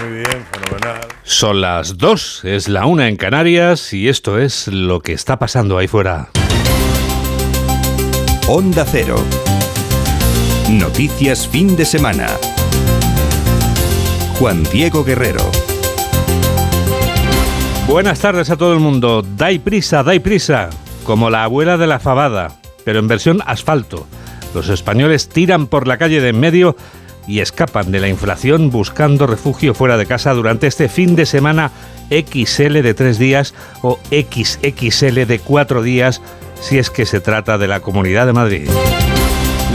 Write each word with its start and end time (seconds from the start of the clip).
Muy 0.00 0.10
bien, 0.10 0.46
fenomenal. 0.52 1.00
Son 1.24 1.60
las 1.60 1.98
dos, 1.98 2.44
es 2.44 2.68
la 2.68 2.86
una 2.86 3.08
en 3.08 3.16
Canarias 3.16 3.92
y 3.92 4.08
esto 4.08 4.38
es 4.38 4.68
lo 4.68 5.00
que 5.00 5.12
está 5.12 5.38
pasando 5.38 5.76
ahí 5.76 5.88
fuera. 5.88 6.28
Onda 8.46 8.84
Cero. 8.84 9.16
Noticias 10.70 11.48
fin 11.48 11.76
de 11.76 11.84
semana. 11.84 12.28
Juan 14.38 14.62
Diego 14.72 15.04
Guerrero. 15.04 15.42
Buenas 17.88 18.20
tardes 18.20 18.50
a 18.50 18.56
todo 18.56 18.74
el 18.74 18.80
mundo. 18.80 19.22
Dai 19.36 19.58
prisa, 19.58 20.02
dai 20.02 20.20
prisa. 20.20 20.70
Como 21.04 21.30
la 21.30 21.44
abuela 21.44 21.76
de 21.76 21.86
la 21.86 21.98
fabada, 21.98 22.60
pero 22.84 23.00
en 23.00 23.08
versión 23.08 23.40
asfalto. 23.46 24.06
Los 24.54 24.68
españoles 24.68 25.28
tiran 25.28 25.66
por 25.66 25.88
la 25.88 25.98
calle 25.98 26.20
de 26.20 26.28
en 26.28 26.40
medio 26.40 26.76
y 27.28 27.40
escapan 27.40 27.92
de 27.92 28.00
la 28.00 28.08
inflación 28.08 28.70
buscando 28.70 29.26
refugio 29.26 29.74
fuera 29.74 29.96
de 29.96 30.06
casa 30.06 30.32
durante 30.32 30.66
este 30.66 30.88
fin 30.88 31.14
de 31.14 31.26
semana 31.26 31.70
XL 32.10 32.80
de 32.80 32.94
tres 32.94 33.18
días 33.18 33.54
o 33.82 34.00
XXL 34.10 35.26
de 35.26 35.38
cuatro 35.44 35.82
días 35.82 36.22
si 36.60 36.78
es 36.78 36.90
que 36.90 37.06
se 37.06 37.20
trata 37.20 37.58
de 37.58 37.68
la 37.68 37.80
Comunidad 37.80 38.26
de 38.26 38.32
Madrid. 38.32 38.68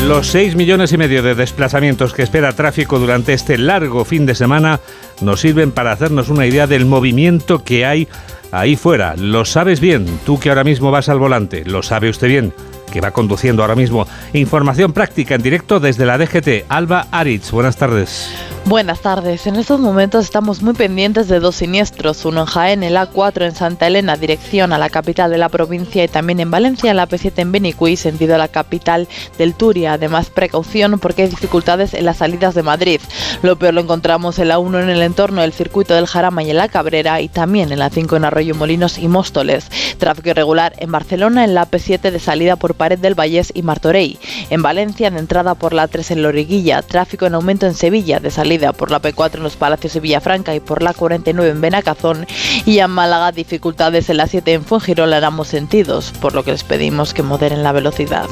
Los 0.07 0.27
6 0.31 0.55
millones 0.55 0.91
y 0.91 0.97
medio 0.97 1.23
de 1.23 1.35
desplazamientos 1.35 2.13
que 2.13 2.23
espera 2.23 2.51
tráfico 2.51 2.99
durante 2.99 3.31
este 3.31 3.57
largo 3.57 4.03
fin 4.03 4.25
de 4.25 4.35
semana 4.35 4.81
nos 5.21 5.39
sirven 5.39 5.71
para 5.71 5.93
hacernos 5.93 6.27
una 6.27 6.45
idea 6.45 6.67
del 6.67 6.85
movimiento 6.85 7.63
que 7.63 7.85
hay 7.85 8.09
ahí 8.51 8.75
fuera. 8.75 9.15
Lo 9.15 9.45
sabes 9.45 9.79
bien, 9.79 10.05
tú 10.25 10.39
que 10.39 10.49
ahora 10.49 10.65
mismo 10.65 10.91
vas 10.91 11.07
al 11.07 11.19
volante, 11.19 11.63
lo 11.63 11.83
sabe 11.83 12.09
usted 12.09 12.27
bien 12.27 12.53
que 12.91 13.01
va 13.01 13.11
conduciendo 13.11 13.61
ahora 13.61 13.75
mismo. 13.75 14.07
Información 14.33 14.93
práctica 14.93 15.35
en 15.35 15.41
directo 15.41 15.79
desde 15.79 16.05
la 16.05 16.17
DGT. 16.17 16.65
Alba 16.69 17.07
Aritz, 17.11 17.51
buenas 17.51 17.77
tardes. 17.77 18.29
Buenas 18.65 19.01
tardes. 19.01 19.45
En 19.45 19.57
estos 19.57 19.81
momentos 19.81 20.23
estamos 20.23 20.61
muy 20.61 20.73
pendientes 20.73 21.27
de 21.27 21.41
dos 21.41 21.57
siniestros, 21.57 22.23
uno 22.23 22.41
en 22.41 22.45
Jaén, 22.45 22.83
el 22.83 22.95
A4 22.95 23.45
en 23.45 23.55
Santa 23.55 23.87
Elena, 23.87 24.15
dirección 24.15 24.71
a 24.71 24.77
la 24.77 24.89
capital 24.89 25.31
de 25.31 25.37
la 25.37 25.49
provincia, 25.49 26.01
y 26.01 26.07
también 26.07 26.39
en 26.39 26.49
Valencia, 26.49 26.93
la 26.93 27.09
P7 27.09 27.33
en 27.39 27.51
Benicuí, 27.51 27.97
sentido 27.97 28.35
a 28.35 28.37
la 28.37 28.47
capital 28.47 29.09
del 29.37 29.53
Turia. 29.53 29.93
Además, 29.93 30.29
precaución 30.29 30.97
porque 30.99 31.23
hay 31.23 31.27
dificultades 31.27 31.93
en 31.93 32.05
las 32.05 32.17
salidas 32.17 32.55
de 32.55 32.63
Madrid. 32.63 33.01
Lo 33.41 33.57
peor 33.57 33.73
lo 33.73 33.81
encontramos 33.81 34.39
en 34.39 34.47
la 34.47 34.59
1 34.59 34.79
en 34.79 34.89
el 34.89 35.01
entorno 35.01 35.41
del 35.41 35.51
circuito 35.51 35.93
del 35.93 36.07
Jarama 36.07 36.41
y 36.41 36.51
en 36.51 36.57
la 36.57 36.69
Cabrera, 36.69 37.19
y 37.19 37.27
también 37.27 37.73
en 37.73 37.79
la 37.79 37.89
5 37.89 38.15
en 38.15 38.23
Arroyo 38.23 38.55
Molinos 38.55 38.97
y 38.97 39.09
Móstoles. 39.09 39.69
Tráfico 39.97 40.29
irregular 40.29 40.73
en 40.77 40.89
Barcelona, 40.89 41.43
en 41.43 41.53
la 41.53 41.69
P7 41.69 42.11
de 42.11 42.19
salida 42.19 42.55
por 42.55 42.75
Pared 42.83 42.99
del 42.99 43.15
Vallés 43.15 43.53
y 43.55 43.61
Martorey. 43.61 44.19
En 44.49 44.61
Valencia, 44.61 45.09
de 45.09 45.17
entrada 45.17 45.55
por 45.55 45.71
la 45.71 45.87
3 45.87 46.11
en 46.11 46.21
Loriguilla. 46.21 46.81
Tráfico 46.81 47.25
en 47.25 47.33
aumento 47.33 47.65
en 47.65 47.75
Sevilla, 47.75 48.19
de 48.19 48.29
salida 48.29 48.73
por 48.73 48.91
la 48.91 49.01
P4 49.01 49.35
en 49.35 49.43
los 49.43 49.55
Palacios 49.55 49.93
de 49.93 50.01
Villafranca 50.01 50.53
y 50.53 50.59
por 50.59 50.83
la 50.83 50.93
49 50.93 51.49
en 51.49 51.61
Benacazón 51.61 52.27
y 52.65 52.79
en 52.79 52.91
Málaga 52.91 53.31
dificultades 53.31 54.09
en 54.09 54.17
la 54.17 54.27
7 54.27 54.51
en 54.51 54.65
Fuengirola 54.65 55.19
en 55.19 55.23
ambos 55.23 55.47
sentidos, 55.47 56.11
por 56.19 56.35
lo 56.35 56.43
que 56.43 56.51
les 56.51 56.65
pedimos 56.65 57.13
que 57.13 57.23
moderen 57.23 57.63
la 57.63 57.71
velocidad. 57.71 58.27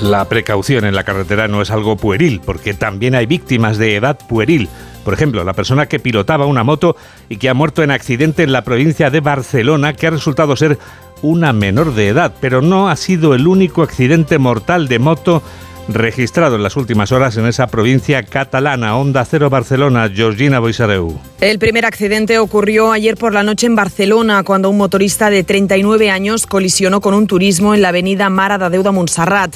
La 0.00 0.24
precaución 0.26 0.84
en 0.84 0.94
la 0.94 1.02
carretera 1.02 1.48
no 1.48 1.60
es 1.60 1.72
algo 1.72 1.96
pueril, 1.96 2.40
porque 2.44 2.74
también 2.74 3.16
hay 3.16 3.26
víctimas 3.26 3.76
de 3.76 3.96
edad 3.96 4.16
pueril. 4.28 4.68
Por 5.06 5.14
ejemplo, 5.14 5.44
la 5.44 5.52
persona 5.52 5.86
que 5.86 6.00
pilotaba 6.00 6.46
una 6.46 6.64
moto 6.64 6.96
y 7.28 7.36
que 7.36 7.48
ha 7.48 7.54
muerto 7.54 7.84
en 7.84 7.92
accidente 7.92 8.42
en 8.42 8.50
la 8.50 8.64
provincia 8.64 9.08
de 9.08 9.20
Barcelona, 9.20 9.92
que 9.92 10.08
ha 10.08 10.10
resultado 10.10 10.56
ser 10.56 10.80
una 11.22 11.52
menor 11.52 11.94
de 11.94 12.08
edad, 12.08 12.34
pero 12.40 12.60
no 12.60 12.88
ha 12.88 12.96
sido 12.96 13.32
el 13.32 13.46
único 13.46 13.84
accidente 13.84 14.38
mortal 14.38 14.88
de 14.88 14.98
moto 14.98 15.44
registrado 15.88 16.56
en 16.56 16.62
las 16.62 16.76
últimas 16.76 17.12
horas 17.12 17.36
en 17.36 17.46
esa 17.46 17.66
provincia 17.66 18.22
catalana. 18.22 18.96
Onda 18.96 19.24
Cero 19.24 19.50
Barcelona, 19.50 20.10
Georgina 20.12 20.58
Boisareu. 20.58 21.18
El 21.40 21.58
primer 21.58 21.84
accidente 21.84 22.38
ocurrió 22.38 22.92
ayer 22.92 23.16
por 23.16 23.32
la 23.32 23.42
noche 23.42 23.66
en 23.66 23.76
Barcelona, 23.76 24.42
cuando 24.42 24.70
un 24.70 24.76
motorista 24.76 25.30
de 25.30 25.44
39 25.44 26.10
años 26.10 26.46
colisionó 26.46 27.00
con 27.00 27.14
un 27.14 27.26
turismo 27.26 27.74
en 27.74 27.82
la 27.82 27.88
avenida 27.88 28.30
Mara 28.30 28.58
de 28.58 28.70
Deuda 28.70 28.92
Montserrat. 28.92 29.54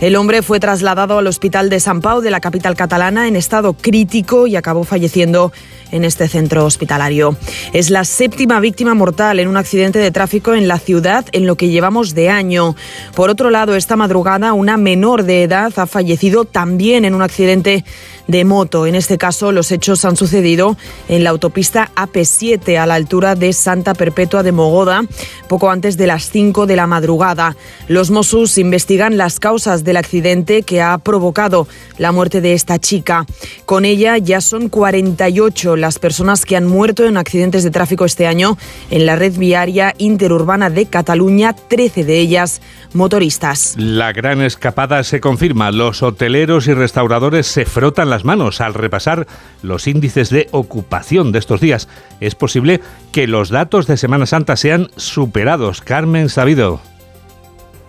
El 0.00 0.16
hombre 0.16 0.42
fue 0.42 0.60
trasladado 0.60 1.18
al 1.18 1.26
hospital 1.26 1.70
de 1.70 1.80
San 1.80 2.00
Pau 2.00 2.20
de 2.20 2.30
la 2.30 2.40
capital 2.40 2.76
catalana 2.76 3.28
en 3.28 3.36
estado 3.36 3.72
crítico 3.72 4.46
y 4.46 4.56
acabó 4.56 4.84
falleciendo 4.84 5.52
en 5.92 6.04
este 6.04 6.26
centro 6.26 6.64
hospitalario. 6.64 7.36
Es 7.72 7.90
la 7.90 8.04
séptima 8.04 8.58
víctima 8.58 8.94
mortal 8.94 9.38
en 9.38 9.46
un 9.46 9.56
accidente 9.56 10.00
de 10.00 10.10
tráfico 10.10 10.54
en 10.54 10.66
la 10.66 10.78
ciudad 10.78 11.24
en 11.30 11.46
lo 11.46 11.56
que 11.56 11.68
llevamos 11.68 12.14
de 12.14 12.28
año. 12.28 12.74
Por 13.14 13.30
otro 13.30 13.50
lado, 13.50 13.76
esta 13.76 13.94
madrugada 13.94 14.52
una 14.52 14.76
menor 14.76 15.22
de 15.22 15.44
edad 15.44 15.72
ha 15.76 15.86
fallecido 15.86 16.44
también 16.44 17.04
en 17.04 17.14
un 17.14 17.22
accidente 17.22 17.84
de 18.26 18.44
moto. 18.44 18.86
En 18.86 18.94
este 18.94 19.18
caso, 19.18 19.52
los 19.52 19.72
hechos 19.72 20.04
han 20.04 20.16
sucedido 20.16 20.76
en 21.08 21.24
la 21.24 21.30
autopista 21.30 21.90
AP7 21.96 22.78
a 22.78 22.86
la 22.86 22.94
altura 22.94 23.34
de 23.34 23.52
Santa 23.52 23.94
Perpetua 23.94 24.42
de 24.42 24.52
Mogoda, 24.52 25.02
poco 25.48 25.70
antes 25.70 25.96
de 25.96 26.06
las 26.06 26.30
5 26.30 26.66
de 26.66 26.76
la 26.76 26.86
madrugada. 26.86 27.56
Los 27.88 28.10
Mossos 28.10 28.58
investigan 28.58 29.16
las 29.16 29.40
causas 29.40 29.84
del 29.84 29.96
accidente 29.96 30.62
que 30.62 30.80
ha 30.80 30.98
provocado 30.98 31.66
la 31.98 32.12
muerte 32.12 32.40
de 32.40 32.54
esta 32.54 32.78
chica. 32.78 33.26
Con 33.64 33.84
ella 33.84 34.18
ya 34.18 34.40
son 34.40 34.68
48 34.68 35.76
las 35.82 35.98
personas 35.98 36.46
que 36.46 36.56
han 36.56 36.64
muerto 36.64 37.04
en 37.04 37.16
accidentes 37.18 37.64
de 37.64 37.70
tráfico 37.70 38.04
este 38.04 38.26
año 38.26 38.56
en 38.90 39.04
la 39.04 39.16
red 39.16 39.36
viaria 39.36 39.94
interurbana 39.98 40.70
de 40.70 40.86
Cataluña, 40.86 41.54
13 41.54 42.04
de 42.04 42.18
ellas 42.20 42.62
motoristas. 42.94 43.74
La 43.76 44.12
gran 44.12 44.40
escapada 44.42 45.02
se 45.02 45.20
confirma. 45.20 45.72
Los 45.72 46.02
hoteleros 46.02 46.68
y 46.68 46.74
restauradores 46.74 47.48
se 47.48 47.66
frotan 47.66 48.10
las 48.10 48.24
manos 48.24 48.60
al 48.60 48.74
repasar 48.74 49.26
los 49.62 49.88
índices 49.88 50.30
de 50.30 50.48
ocupación 50.52 51.32
de 51.32 51.40
estos 51.40 51.60
días. 51.60 51.88
Es 52.20 52.36
posible 52.36 52.80
que 53.10 53.26
los 53.26 53.50
datos 53.50 53.88
de 53.88 53.96
Semana 53.96 54.26
Santa 54.26 54.54
sean 54.56 54.88
superados. 54.96 55.80
Carmen 55.80 56.28
Sabido. 56.28 56.80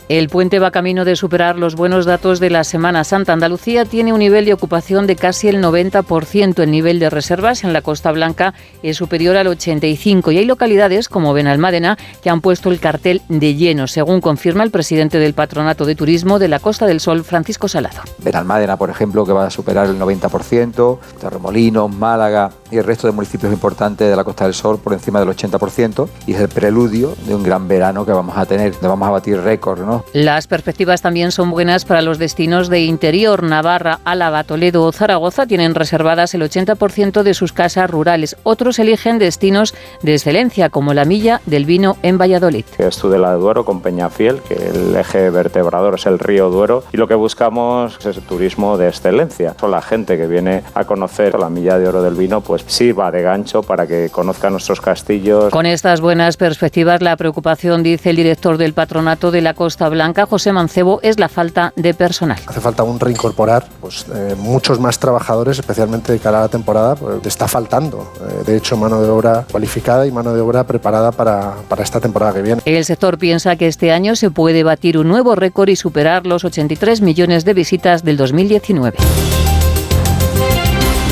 El 0.10 0.28
puente 0.28 0.60
va 0.60 0.72
camino 0.72 1.06
de 1.06 1.16
superar 1.16 1.58
los 1.58 1.76
buenos 1.76 2.06
datos 2.06 2.42
de 2.42 2.50
la 2.50 2.66
Semana 2.66 3.06
Santa. 3.06 3.32
Andalucía 3.32 3.86
tiene 3.86 4.12
un 4.12 4.20
nivel 4.20 4.44
de 4.44 4.54
ocupación 4.54 5.08
de 5.08 5.16
casi 5.16 5.48
el 5.48 5.64
90%. 5.64 6.60
El 6.62 6.72
nivel 6.72 7.00
de 7.00 7.10
reservas 7.10 7.64
en 7.64 7.72
la 7.72 7.82
Costa 7.82 8.12
Blanca 8.12 8.54
es 8.84 8.98
superior 8.98 9.38
al 9.38 9.48
85% 9.48 10.34
y 10.34 10.40
hay 10.40 10.46
localidades 10.46 11.08
como 11.08 11.32
Benalmádena 11.32 11.98
que 12.22 12.30
han 12.30 12.42
puesto 12.42 12.70
el 12.70 12.82
cartel 12.82 13.22
de 13.30 13.56
lleno, 13.56 13.88
según 13.88 14.20
confirma 14.20 14.64
el 14.64 14.72
presidente 14.72 15.20
del 15.20 15.34
Patronato 15.34 15.86
de 15.86 15.96
Turismo 15.96 16.38
de 16.38 16.50
la 16.50 16.60
Costa 16.60 16.86
del 16.86 17.00
Sol, 17.00 17.24
Francisco 17.24 17.70
Salado. 17.70 18.02
Benalmádena, 18.20 18.76
por 18.76 18.90
ejemplo, 18.90 19.26
que 19.26 19.32
va 19.32 19.46
a 19.46 19.50
superar 19.50 19.88
el 19.88 19.98
90%, 19.98 21.00
Torremolinos, 21.22 21.96
Málaga 21.96 22.52
y 22.70 22.78
el 22.78 22.84
resto 22.84 23.08
de 23.08 23.14
municipios 23.14 23.54
importantes 23.54 24.10
de 24.10 24.16
la 24.18 24.26
Costa 24.26 24.44
del 24.44 24.54
Sol 24.54 24.80
por 24.80 24.92
encima 24.92 25.22
del 25.22 25.30
80% 25.30 26.10
y 26.28 26.34
es 26.34 26.42
el 26.42 26.50
preludio 26.50 27.16
de 27.26 27.36
un 27.36 27.44
gran 27.44 27.70
verano 27.70 28.06
que 28.06 28.12
vamos 28.12 28.38
a 28.38 28.46
tener, 28.46 28.74
donde 28.74 28.88
vamos 28.90 29.08
a 29.08 29.12
batir 29.12 29.40
récord, 29.40 29.80
¿no? 29.80 29.93
Las 30.14 30.48
perspectivas 30.48 31.02
también 31.02 31.32
son 31.32 31.52
buenas 31.52 31.86
para 31.86 32.02
los 32.02 32.18
destinos 32.18 32.70
de 32.70 32.82
interior. 32.82 33.44
Navarra, 33.44 34.00
Álava, 34.06 34.44
Toledo 34.44 34.84
o 34.84 34.92
Zaragoza 34.92 35.46
tienen 35.46 35.76
reservadas 35.76 36.34
el 36.34 36.42
80% 36.42 37.24
de 37.24 37.34
sus 37.34 37.54
casas 37.54 37.90
rurales. 37.90 38.36
Otros 38.44 38.80
eligen 38.80 39.20
destinos 39.20 39.74
de 40.02 40.14
excelencia, 40.14 40.70
como 40.70 40.94
la 40.94 41.06
Milla 41.06 41.42
del 41.46 41.66
Vino 41.66 41.98
en 42.04 42.18
Valladolid. 42.18 42.66
Es 42.78 42.98
Tudela 42.98 43.32
de 43.32 43.38
Duero 43.38 43.66
con 43.66 43.82
Peñafiel, 43.82 44.42
que 44.42 44.56
el 44.56 44.96
eje 44.96 45.30
vertebrador 45.30 45.96
es 45.96 46.06
el 46.06 46.20
río 46.20 46.50
Duero, 46.50 46.84
y 46.92 46.98
lo 46.98 47.08
que 47.08 47.16
buscamos 47.16 47.98
es 48.00 48.18
el 48.18 48.24
turismo 48.24 48.78
de 48.78 48.88
excelencia. 48.88 49.56
La 49.64 49.82
gente 49.82 50.18
que 50.18 50.28
viene 50.28 50.62
a 50.76 50.86
conocer 50.86 51.40
la 51.40 51.50
Milla 51.50 51.80
de 51.80 51.88
Oro 51.88 52.04
del 52.04 52.16
Vino, 52.16 52.42
pues 52.42 52.64
sí 52.68 52.92
va 52.92 53.10
de 53.12 53.22
gancho 53.22 53.64
para 53.64 53.88
que 53.88 54.10
conozca 54.10 54.50
nuestros 54.50 54.82
castillos. 54.82 55.52
Con 55.52 55.66
estas 55.66 56.02
buenas 56.02 56.38
perspectivas, 56.38 57.02
la 57.02 57.18
preocupación, 57.18 57.82
dice 57.82 58.12
el 58.12 58.18
director 58.18 58.58
del 58.58 58.74
patronato 58.74 59.32
de 59.32 59.42
la 59.42 59.54
Costa 59.54 59.83
Blanca, 59.90 60.26
José 60.26 60.52
Mancebo, 60.52 61.00
es 61.02 61.20
la 61.20 61.30
falta 61.30 61.74
de 61.76 61.94
personal. 61.94 62.40
Hace 62.46 62.62
falta 62.62 62.84
un 62.84 63.00
reincorporar 63.00 63.68
pues, 63.82 64.06
eh, 64.14 64.36
muchos 64.38 64.80
más 64.80 65.00
trabajadores, 65.00 65.60
especialmente 65.60 66.12
de 66.12 66.20
cara 66.20 66.40
a 66.40 66.42
la 66.42 66.50
temporada, 66.50 66.96
pues, 66.96 67.26
está 67.26 67.48
faltando. 67.48 68.12
Eh, 68.22 68.44
de 68.46 68.58
hecho, 68.58 68.78
mano 68.78 69.02
de 69.02 69.10
obra 69.10 69.46
cualificada 69.52 70.06
y 70.06 70.12
mano 70.12 70.34
de 70.34 70.42
obra 70.42 70.64
preparada 70.66 71.12
para, 71.12 71.54
para 71.68 71.84
esta 71.84 72.00
temporada 72.00 72.34
que 72.34 72.42
viene. 72.42 72.62
El 72.66 72.86
sector 72.86 73.18
piensa 73.18 73.56
que 73.56 73.68
este 73.68 73.92
año 73.92 74.16
se 74.16 74.32
puede 74.32 74.64
batir 74.64 74.98
un 74.98 75.08
nuevo 75.08 75.36
récord 75.36 75.70
y 75.70 75.76
superar 75.76 76.26
los 76.26 76.44
83 76.46 77.02
millones 77.02 77.46
de 77.46 77.54
visitas 77.54 78.04
del 78.04 78.18
2019. 78.18 78.98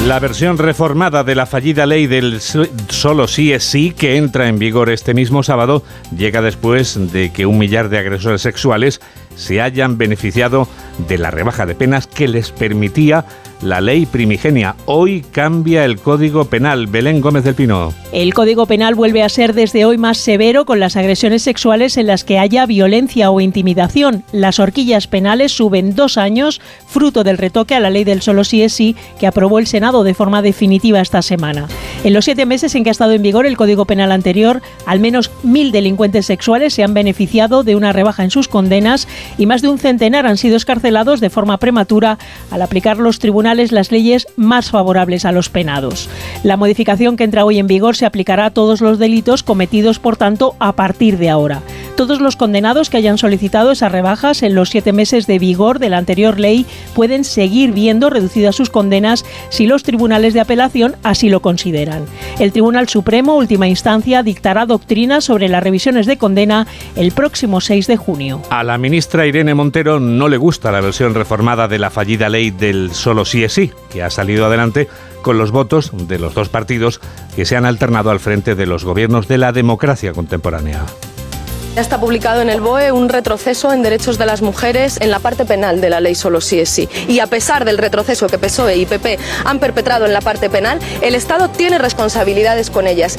La 0.08 0.18
versión 0.20 0.58
reformada 0.58 1.24
de 1.24 1.36
la 1.36 1.46
fallida 1.46 1.86
ley 1.86 2.08
del 2.08 2.42
solo 2.42 3.28
sí 3.28 3.54
es 3.54 3.64
sí, 3.64 3.92
que 3.92 4.18
entra 4.18 4.48
en 4.48 4.58
vigor 4.58 4.90
este 4.90 5.14
mismo 5.14 5.44
sábado, 5.44 5.84
llega 6.18 6.42
después 6.42 7.12
de 7.14 7.32
que 7.32 7.46
un 7.46 7.60
millar 7.60 7.88
de 7.90 8.00
agresores 8.00 8.42
sexuales 8.42 9.00
se 9.36 9.62
hayan 9.62 10.00
beneficiado 10.00 10.68
de 11.08 11.20
la 11.20 11.30
rebaja 11.30 11.68
de 11.68 11.76
penas 11.76 12.08
que 12.08 12.28
les 12.28 12.52
permitía 12.52 13.26
la 13.62 13.82
ley 13.82 14.06
primigenia. 14.06 14.76
Hoy 14.86 15.24
cambia 15.32 15.86
el 15.86 16.00
Código 16.00 16.46
Penal. 16.46 16.88
Belén 16.88 17.22
Gómez 17.22 17.44
del 17.44 17.56
Pino. 17.56 17.94
El 18.12 18.34
Código 18.34 18.66
Penal 18.66 18.96
vuelve 18.96 19.24
a 19.24 19.30
ser 19.30 19.54
desde 19.54 19.86
hoy 19.86 19.98
más 19.98 20.18
severo 20.18 20.66
con 20.66 20.80
las 20.80 20.96
agresiones 20.96 21.44
sexuales 21.44 21.98
en 21.98 22.08
las 22.08 22.24
que 22.24 22.40
haya 22.40 22.66
violencia 22.66 23.32
o 23.32 23.40
intimidación. 23.40 24.24
Las 24.32 24.60
horquillas 24.60 25.08
penales 25.08 25.52
suben 25.52 25.96
dos 25.96 26.18
años, 26.18 26.60
fruto 26.88 27.24
del 27.24 27.38
retoque 27.38 27.76
a 27.76 27.80
la 27.80 27.90
ley 27.90 28.04
del 28.04 28.22
solo 28.22 28.44
sí 28.44 28.64
es 28.64 28.74
sí 28.74 28.96
que 29.20 29.28
aprobó 29.28 29.60
el 29.60 29.68
Senado 29.68 30.04
de 30.04 30.14
forma 30.14 30.42
definitiva 30.42 31.00
esta 31.00 31.22
semana. 31.22 31.68
En 32.04 32.14
los 32.14 32.26
siete 32.26 32.46
meses 32.46 32.74
en 32.76 32.84
que 32.84 32.90
ha 32.90 32.92
estado 32.92 33.12
en 33.12 33.22
vigor 33.22 33.46
el 33.46 33.58
Código 33.58 33.86
Penal 33.86 34.12
anterior, 34.12 34.62
al 34.86 35.00
menos 35.00 35.32
mil 35.44 35.72
delincuentes 35.72 36.26
sexuales 36.26 36.74
se 36.74 36.84
han 36.84 36.94
beneficiado 36.94 37.64
de 37.64 37.76
una 37.76 37.94
rebaja 37.94 38.24
en 38.24 38.32
sus 38.32 38.48
condenas 38.48 39.08
y 39.38 39.46
más 39.46 39.62
de 39.62 39.70
un 39.70 39.78
centenar 39.78 40.26
han 40.26 40.38
sido 40.38 40.58
escarcelados 40.58 41.20
de 41.20 41.30
forma 41.30 41.58
prematura 41.58 42.18
al 42.50 42.62
aplicar 42.62 42.98
los 42.98 43.20
tribunales 43.20 43.51
las 43.56 43.92
leyes 43.92 44.28
más 44.36 44.72
favorables 44.72 45.26
a 45.26 45.32
los 45.32 45.50
penados. 45.50 46.10
La 46.44 46.58
modificación 46.58 47.18
que 47.18 47.24
entra 47.24 47.46
hoy 47.46 47.60
en 47.60 47.68
vigor 47.68 47.96
se 47.96 48.06
aplicará 48.06 48.46
a 48.46 48.52
todos 48.52 48.82
los 48.82 48.98
delitos 48.98 49.44
cometidos, 49.44 50.00
por 50.00 50.18
tanto, 50.18 50.56
a 50.60 50.74
partir 50.74 51.18
de 51.18 51.30
ahora. 51.30 51.62
Todos 51.96 52.22
los 52.22 52.36
condenados 52.36 52.90
que 52.90 52.98
hayan 52.98 53.18
solicitado 53.18 53.72
esas 53.72 53.92
rebajas 53.92 54.44
en 54.44 54.56
los 54.56 54.70
siete 54.70 54.94
meses 54.94 55.28
de 55.28 55.40
vigor 55.40 55.80
de 55.80 55.90
la 55.90 55.98
anterior 55.98 56.40
ley 56.40 56.66
pueden 56.96 57.24
seguir 57.24 57.72
viendo 57.74 58.10
reducidas 58.10 58.56
sus 58.56 58.70
condenas 58.70 59.26
si 59.50 59.68
los 59.68 59.84
tribunales 59.84 60.34
de 60.34 60.40
apelación 60.40 60.96
así 61.04 61.30
lo 61.30 61.42
consideran. 61.42 62.06
El 62.40 62.52
Tribunal 62.52 62.90
Supremo, 62.90 63.36
última 63.36 63.68
instancia, 63.68 64.24
dictará 64.24 64.66
doctrina 64.66 65.22
sobre 65.22 65.50
las 65.50 65.64
revisiones 65.64 66.06
de 66.06 66.18
condena 66.18 66.68
el 66.96 67.12
próximo 67.12 67.62
6 67.62 67.88
de 67.88 67.98
junio. 67.98 68.42
A 68.50 68.64
la 68.64 68.78
ministra 68.78 69.28
Irene 69.28 69.54
Montero 69.54 70.00
no 70.00 70.28
le 70.28 70.38
gusta 70.38 70.72
la 70.72 70.82
versión 70.82 71.14
reformada 71.14 71.68
de 71.68 71.80
la 71.80 71.90
fallida 71.90 72.30
ley 72.30 72.52
del 72.52 72.92
solo 72.94 73.26
sí 73.26 73.44
es 73.44 73.54
sí, 73.54 73.72
que 73.92 74.04
ha 74.04 74.10
salido 74.10 74.46
adelante 74.46 74.88
con 75.22 75.38
los 75.38 75.52
votos 75.52 75.92
de 75.94 76.20
los 76.20 76.34
dos 76.34 76.50
partidos 76.50 77.00
que 77.36 77.46
se 77.46 77.56
han 77.56 77.66
alternado 77.66 78.10
al 78.10 78.20
frente 78.20 78.56
de 78.56 78.66
los 78.66 78.84
gobiernos 78.84 79.28
de 79.28 79.38
la 79.38 79.52
democracia 79.52 80.14
contemporánea. 80.14 80.86
Ya 81.76 81.82
está 81.82 82.02
publicado 82.02 82.42
en 82.42 82.50
el 82.50 82.60
BOE 82.60 82.92
un 82.92 83.08
retroceso 83.08 83.72
en 83.72 83.82
derechos 83.82 84.18
de 84.18 84.26
las 84.26 84.42
mujeres 84.42 85.00
en 85.00 85.10
la 85.10 85.20
parte 85.20 85.46
penal 85.46 85.80
de 85.80 85.90
la 85.90 86.02
ley 86.02 86.16
solo 86.16 86.42
sí 86.42 86.60
es 86.60 86.70
sí. 86.70 86.90
Y 87.08 87.20
a 87.20 87.28
pesar 87.28 87.64
del 87.64 87.78
retroceso 87.78 88.28
que 88.28 88.38
PSOE 88.38 88.76
y 88.76 88.86
PP 88.86 89.18
han 89.46 89.60
perpetrado 89.60 90.06
en 90.06 90.12
la 90.12 90.20
parte 90.20 90.50
penal, 90.50 90.80
el 91.02 91.16
Estado 91.16 91.50
tiene 91.50 91.78
responsabilidades 91.78 92.70
con 92.70 92.88
ellas. 92.88 93.18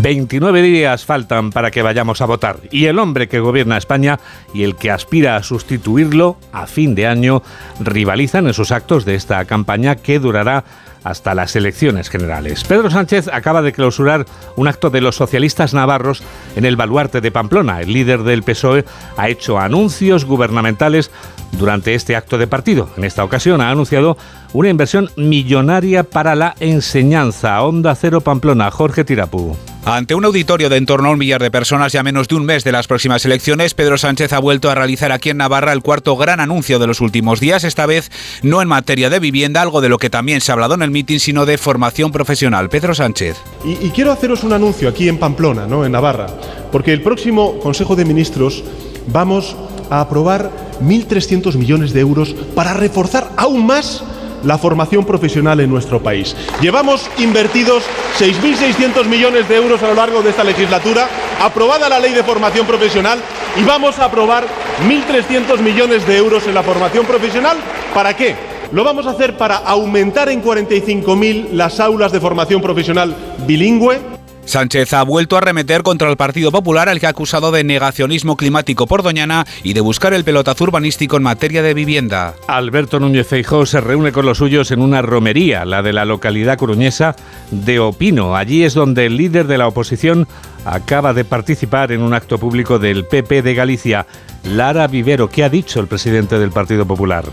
29 0.00 0.62
días 0.62 1.04
faltan 1.04 1.50
para 1.50 1.72
que 1.72 1.82
vayamos 1.82 2.20
a 2.20 2.26
votar 2.26 2.60
y 2.70 2.86
el 2.86 2.98
hombre 3.00 3.26
que 3.26 3.40
gobierna 3.40 3.78
España 3.78 4.20
y 4.54 4.62
el 4.62 4.76
que 4.76 4.90
aspira 4.92 5.34
a 5.36 5.42
sustituirlo 5.42 6.36
a 6.52 6.66
fin 6.66 6.94
de 6.94 7.06
año 7.06 7.42
rivalizan 7.80 8.46
en 8.46 8.54
sus 8.54 8.70
actos 8.70 9.04
de 9.04 9.16
esta 9.16 9.44
campaña 9.46 9.96
que 9.96 10.20
durará 10.20 10.64
hasta 11.04 11.34
las 11.34 11.54
elecciones 11.56 12.08
generales. 12.10 12.64
Pedro 12.64 12.90
Sánchez 12.90 13.28
acaba 13.28 13.62
de 13.62 13.72
clausurar 13.72 14.26
un 14.56 14.68
acto 14.68 14.90
de 14.90 15.00
los 15.00 15.16
socialistas 15.16 15.74
navarros 15.74 16.22
en 16.56 16.64
el 16.64 16.76
baluarte 16.76 17.20
de 17.20 17.30
Pamplona. 17.30 17.80
El 17.80 17.92
líder 17.92 18.22
del 18.22 18.42
PSOE 18.42 18.84
ha 19.16 19.28
hecho 19.28 19.58
anuncios 19.58 20.24
gubernamentales 20.24 21.10
durante 21.52 21.94
este 21.94 22.16
acto 22.16 22.38
de 22.38 22.46
partido. 22.46 22.88
En 22.96 23.04
esta 23.04 23.24
ocasión 23.24 23.60
ha 23.60 23.70
anunciado 23.70 24.16
una 24.52 24.68
inversión 24.68 25.10
millonaria 25.16 26.04
para 26.04 26.34
la 26.34 26.54
enseñanza. 26.60 27.62
Onda 27.62 27.94
Cero 27.94 28.20
Pamplona, 28.20 28.70
Jorge 28.70 29.04
Tirapú. 29.04 29.56
Ante 29.84 30.14
un 30.14 30.24
auditorio 30.24 30.68
de 30.68 30.76
en 30.76 30.86
torno 30.86 31.08
a 31.08 31.12
un 31.12 31.18
millar 31.18 31.42
de 31.42 31.50
personas 31.50 31.94
y 31.94 31.98
a 31.98 32.02
menos 32.02 32.28
de 32.28 32.34
un 32.34 32.44
mes 32.44 32.62
de 32.62 32.72
las 32.72 32.86
próximas 32.86 33.24
elecciones, 33.24 33.74
Pedro 33.74 33.96
Sánchez 33.96 34.32
ha 34.32 34.38
vuelto 34.38 34.70
a 34.70 34.74
realizar 34.74 35.12
aquí 35.12 35.30
en 35.30 35.38
Navarra 35.38 35.72
el 35.72 35.82
cuarto 35.82 36.16
gran 36.16 36.40
anuncio 36.40 36.78
de 36.78 36.86
los 36.86 37.00
últimos 37.00 37.40
días, 37.40 37.64
esta 37.64 37.86
vez 37.86 38.10
no 38.42 38.60
en 38.60 38.68
materia 38.68 39.08
de 39.08 39.18
vivienda, 39.18 39.62
algo 39.62 39.80
de 39.80 39.88
lo 39.88 39.98
que 39.98 40.10
también 40.10 40.40
se 40.40 40.52
ha 40.52 40.54
hablado 40.54 40.74
en 40.74 40.82
el 40.82 40.90
mitin, 40.90 41.20
sino 41.20 41.46
de 41.46 41.58
formación 41.58 42.12
profesional. 42.12 42.68
Pedro 42.68 42.94
Sánchez. 42.94 43.36
Y, 43.64 43.86
y 43.86 43.90
quiero 43.90 44.12
haceros 44.12 44.44
un 44.44 44.52
anuncio 44.52 44.88
aquí 44.88 45.08
en 45.08 45.18
Pamplona, 45.18 45.66
¿no? 45.66 45.84
en 45.84 45.92
Navarra, 45.92 46.26
porque 46.70 46.92
el 46.92 47.02
próximo 47.02 47.58
Consejo 47.60 47.96
de 47.96 48.04
Ministros 48.04 48.64
vamos 49.06 49.56
a 49.90 50.00
aprobar 50.00 50.50
1.300 50.82 51.56
millones 51.56 51.92
de 51.92 52.00
euros 52.00 52.34
para 52.54 52.74
reforzar 52.74 53.30
aún 53.36 53.66
más 53.66 54.02
la 54.44 54.58
formación 54.58 55.04
profesional 55.04 55.60
en 55.60 55.70
nuestro 55.70 56.02
país. 56.02 56.36
Llevamos 56.60 57.08
invertidos 57.18 57.84
6.600 58.18 59.04
millones 59.06 59.48
de 59.48 59.56
euros 59.56 59.82
a 59.82 59.88
lo 59.88 59.94
largo 59.94 60.22
de 60.22 60.30
esta 60.30 60.44
legislatura, 60.44 61.08
aprobada 61.40 61.88
la 61.88 62.00
ley 62.00 62.12
de 62.12 62.22
formación 62.22 62.66
profesional 62.66 63.20
y 63.56 63.62
vamos 63.64 63.98
a 63.98 64.06
aprobar 64.06 64.46
1.300 64.86 65.60
millones 65.60 66.06
de 66.06 66.16
euros 66.16 66.46
en 66.46 66.54
la 66.54 66.62
formación 66.62 67.06
profesional. 67.06 67.56
¿Para 67.94 68.14
qué? 68.14 68.36
Lo 68.72 68.84
vamos 68.84 69.06
a 69.06 69.10
hacer 69.10 69.36
para 69.36 69.56
aumentar 69.56 70.28
en 70.28 70.42
45.000 70.42 71.52
las 71.52 71.80
aulas 71.80 72.12
de 72.12 72.20
formación 72.20 72.60
profesional 72.60 73.14
bilingüe, 73.46 74.17
Sánchez 74.48 74.94
ha 74.94 75.02
vuelto 75.02 75.36
a 75.36 75.42
remeter 75.42 75.82
contra 75.82 76.08
el 76.08 76.16
Partido 76.16 76.50
Popular, 76.50 76.88
al 76.88 76.98
que 76.98 77.06
ha 77.06 77.10
acusado 77.10 77.52
de 77.52 77.64
negacionismo 77.64 78.34
climático 78.34 78.86
por 78.86 79.02
Doñana 79.02 79.46
y 79.62 79.74
de 79.74 79.82
buscar 79.82 80.14
el 80.14 80.24
pelotazo 80.24 80.64
urbanístico 80.64 81.18
en 81.18 81.22
materia 81.22 81.62
de 81.62 81.74
vivienda. 81.74 82.34
Alberto 82.46 82.98
Núñez 82.98 83.26
Feijóo 83.26 83.66
se 83.66 83.82
reúne 83.82 84.10
con 84.10 84.24
los 84.24 84.38
suyos 84.38 84.70
en 84.70 84.80
una 84.80 85.02
romería, 85.02 85.66
la 85.66 85.82
de 85.82 85.92
la 85.92 86.06
localidad 86.06 86.56
coruñesa 86.56 87.14
de 87.50 87.78
Opino. 87.78 88.36
Allí 88.36 88.64
es 88.64 88.72
donde 88.72 89.04
el 89.04 89.18
líder 89.18 89.46
de 89.46 89.58
la 89.58 89.68
oposición 89.68 90.26
acaba 90.64 91.12
de 91.12 91.26
participar 91.26 91.92
en 91.92 92.00
un 92.00 92.14
acto 92.14 92.38
público 92.38 92.78
del 92.78 93.04
PP 93.04 93.42
de 93.42 93.54
Galicia. 93.54 94.06
Lara 94.44 94.86
Vivero, 94.86 95.28
¿qué 95.28 95.44
ha 95.44 95.50
dicho 95.50 95.78
el 95.78 95.88
presidente 95.88 96.38
del 96.38 96.52
Partido 96.52 96.86
Popular? 96.86 97.24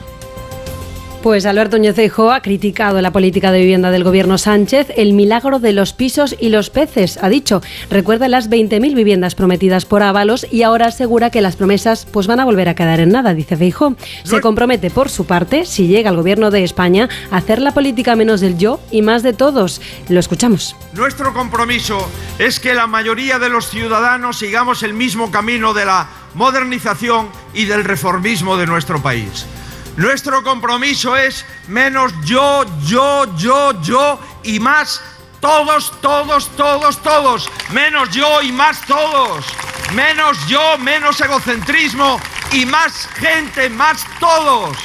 Pues 1.25 1.48
Alberto 1.48 1.77
Núñez 1.77 1.98
ha 1.98 2.39
criticado 2.39 3.01
la 3.01 3.12
política 3.12 3.51
de 3.51 3.62
vivienda 3.62 3.89
del 3.89 4.04
gobierno 4.04 4.38
Sánchez, 4.38 4.89
el 4.95 5.13
milagro 5.13 5.57
de 5.57 5.74
los 5.74 5.92
pisos 5.92 6.36
y 6.39 6.50
los 6.50 6.69
peces, 6.69 7.18
ha 7.19 7.30
dicho. 7.30 7.63
Recuerda 7.89 8.27
las 8.27 8.48
20.000 8.48 8.94
viviendas 8.94 9.33
prometidas 9.33 9.86
por 9.86 10.04
Ábalos 10.04 10.45
y 10.51 10.62
ahora 10.62 10.86
asegura 10.86 11.31
que 11.31 11.42
las 11.42 11.56
promesas 11.56 12.06
pues 12.12 12.27
van 12.27 12.42
a 12.42 12.45
volver 12.45 12.69
a 12.69 12.75
quedar 12.75 13.00
en 13.00 13.10
nada, 13.10 13.33
dice 13.33 13.57
Feijóo. 13.57 13.95
Se 14.24 14.39
compromete 14.39 14.92
por 14.92 15.10
su 15.10 15.25
parte, 15.25 15.66
si 15.66 15.88
llega 15.88 16.12
al 16.12 16.16
gobierno 16.16 16.51
de 16.51 16.63
España, 16.63 17.10
a 17.31 17.38
hacer 17.38 17.60
la 17.60 17.74
política 17.74 18.16
menos 18.16 18.39
del 18.39 18.60
yo 18.60 18.80
y 18.92 19.01
más 19.01 19.24
de 19.24 19.33
todos. 19.33 19.81
Lo 20.10 20.19
escuchamos. 20.19 20.75
Nuestro 20.94 21.33
compromiso 21.33 22.07
es 22.38 22.60
que 22.60 22.75
la 22.75 22.86
mayoría 22.86 23.39
de 23.39 23.50
los 23.50 23.68
ciudadanos 23.68 24.38
sigamos 24.38 24.83
el 24.83 24.94
mismo 24.94 25.31
camino 25.31 25.74
de 25.74 25.86
la 25.86 26.07
modernización 26.36 27.30
y 27.56 27.66
del 27.66 27.83
reformismo 27.83 28.57
de 28.57 28.68
nuestro 28.68 29.01
país. 29.01 29.48
Nuestro 29.97 30.44
compromiso 30.44 31.15
es 31.15 31.45
menos 31.68 32.12
yo, 32.25 32.65
yo, 32.86 33.25
yo, 33.38 33.81
yo 33.81 34.19
y 34.44 34.59
más 34.59 35.01
todos, 35.39 35.94
todos, 36.01 36.50
todos, 36.57 37.01
todos. 37.01 37.50
Menos 37.71 38.09
yo 38.09 38.42
y 38.42 38.51
más 38.51 38.81
todos. 38.86 39.45
Menos 39.94 40.38
yo, 40.47 40.77
menos 40.80 41.21
egocentrismo 41.21 42.19
y 42.51 42.65
más 42.65 43.07
gente, 43.15 43.69
más 43.69 44.06
todos. 44.19 44.75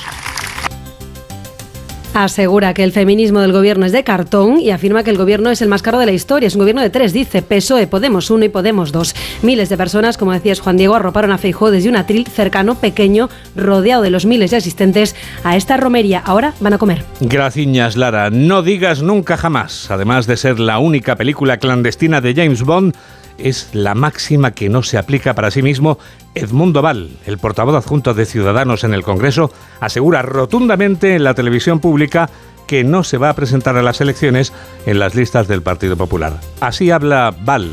Asegura 2.12 2.74
que 2.74 2.82
el 2.82 2.90
feminismo 2.90 3.40
del 3.40 3.52
gobierno 3.52 3.86
es 3.86 3.92
de 3.92 4.02
cartón 4.02 4.58
y 4.58 4.70
afirma 4.70 5.04
que 5.04 5.10
el 5.10 5.16
gobierno 5.16 5.50
es 5.50 5.62
el 5.62 5.68
más 5.68 5.80
caro 5.80 6.00
de 6.00 6.06
la 6.06 6.12
historia. 6.12 6.48
Es 6.48 6.56
un 6.56 6.58
gobierno 6.58 6.82
de 6.82 6.90
tres, 6.90 7.12
dice 7.12 7.40
PSOE, 7.40 7.86
Podemos 7.86 8.30
uno 8.30 8.44
y 8.44 8.48
Podemos 8.48 8.90
dos. 8.90 9.14
Miles 9.42 9.68
de 9.68 9.76
personas, 9.76 10.18
como 10.18 10.32
decías 10.32 10.58
Juan 10.58 10.76
Diego, 10.76 10.96
arroparon 10.96 11.30
a 11.30 11.38
Feijó 11.38 11.70
desde 11.70 11.88
un 11.88 11.96
atril 11.96 12.26
cercano, 12.26 12.74
pequeño, 12.74 13.30
rodeado 13.54 14.02
de 14.02 14.10
los 14.10 14.26
miles 14.26 14.50
de 14.50 14.56
asistentes 14.56 15.14
a 15.44 15.56
esta 15.56 15.76
romería. 15.76 16.18
Ahora 16.18 16.52
van 16.58 16.72
a 16.72 16.78
comer. 16.78 17.04
Graciñas, 17.20 17.96
Lara. 17.96 18.28
No 18.30 18.62
digas 18.62 19.02
nunca 19.02 19.36
jamás. 19.36 19.88
Además 19.88 20.26
de 20.26 20.36
ser 20.36 20.58
la 20.58 20.80
única 20.80 21.14
película 21.14 21.58
clandestina 21.58 22.20
de 22.20 22.34
James 22.34 22.62
Bond, 22.62 22.96
es 23.42 23.70
la 23.72 23.94
máxima 23.94 24.52
que 24.52 24.68
no 24.68 24.82
se 24.82 24.98
aplica 24.98 25.34
para 25.34 25.50
sí 25.50 25.62
mismo. 25.62 25.98
Edmundo 26.34 26.82
Val, 26.82 27.10
el 27.26 27.38
portavoz 27.38 27.74
adjunto 27.74 28.14
de 28.14 28.26
Ciudadanos 28.26 28.84
en 28.84 28.94
el 28.94 29.02
Congreso, 29.02 29.52
asegura 29.80 30.22
rotundamente 30.22 31.14
en 31.14 31.24
la 31.24 31.34
televisión 31.34 31.80
pública 31.80 32.30
que 32.66 32.84
no 32.84 33.02
se 33.02 33.18
va 33.18 33.30
a 33.30 33.34
presentar 33.34 33.76
a 33.76 33.82
las 33.82 34.00
elecciones 34.00 34.52
en 34.86 34.98
las 34.98 35.14
listas 35.14 35.48
del 35.48 35.62
Partido 35.62 35.96
Popular. 35.96 36.40
Así 36.60 36.90
habla 36.90 37.34
Val. 37.44 37.72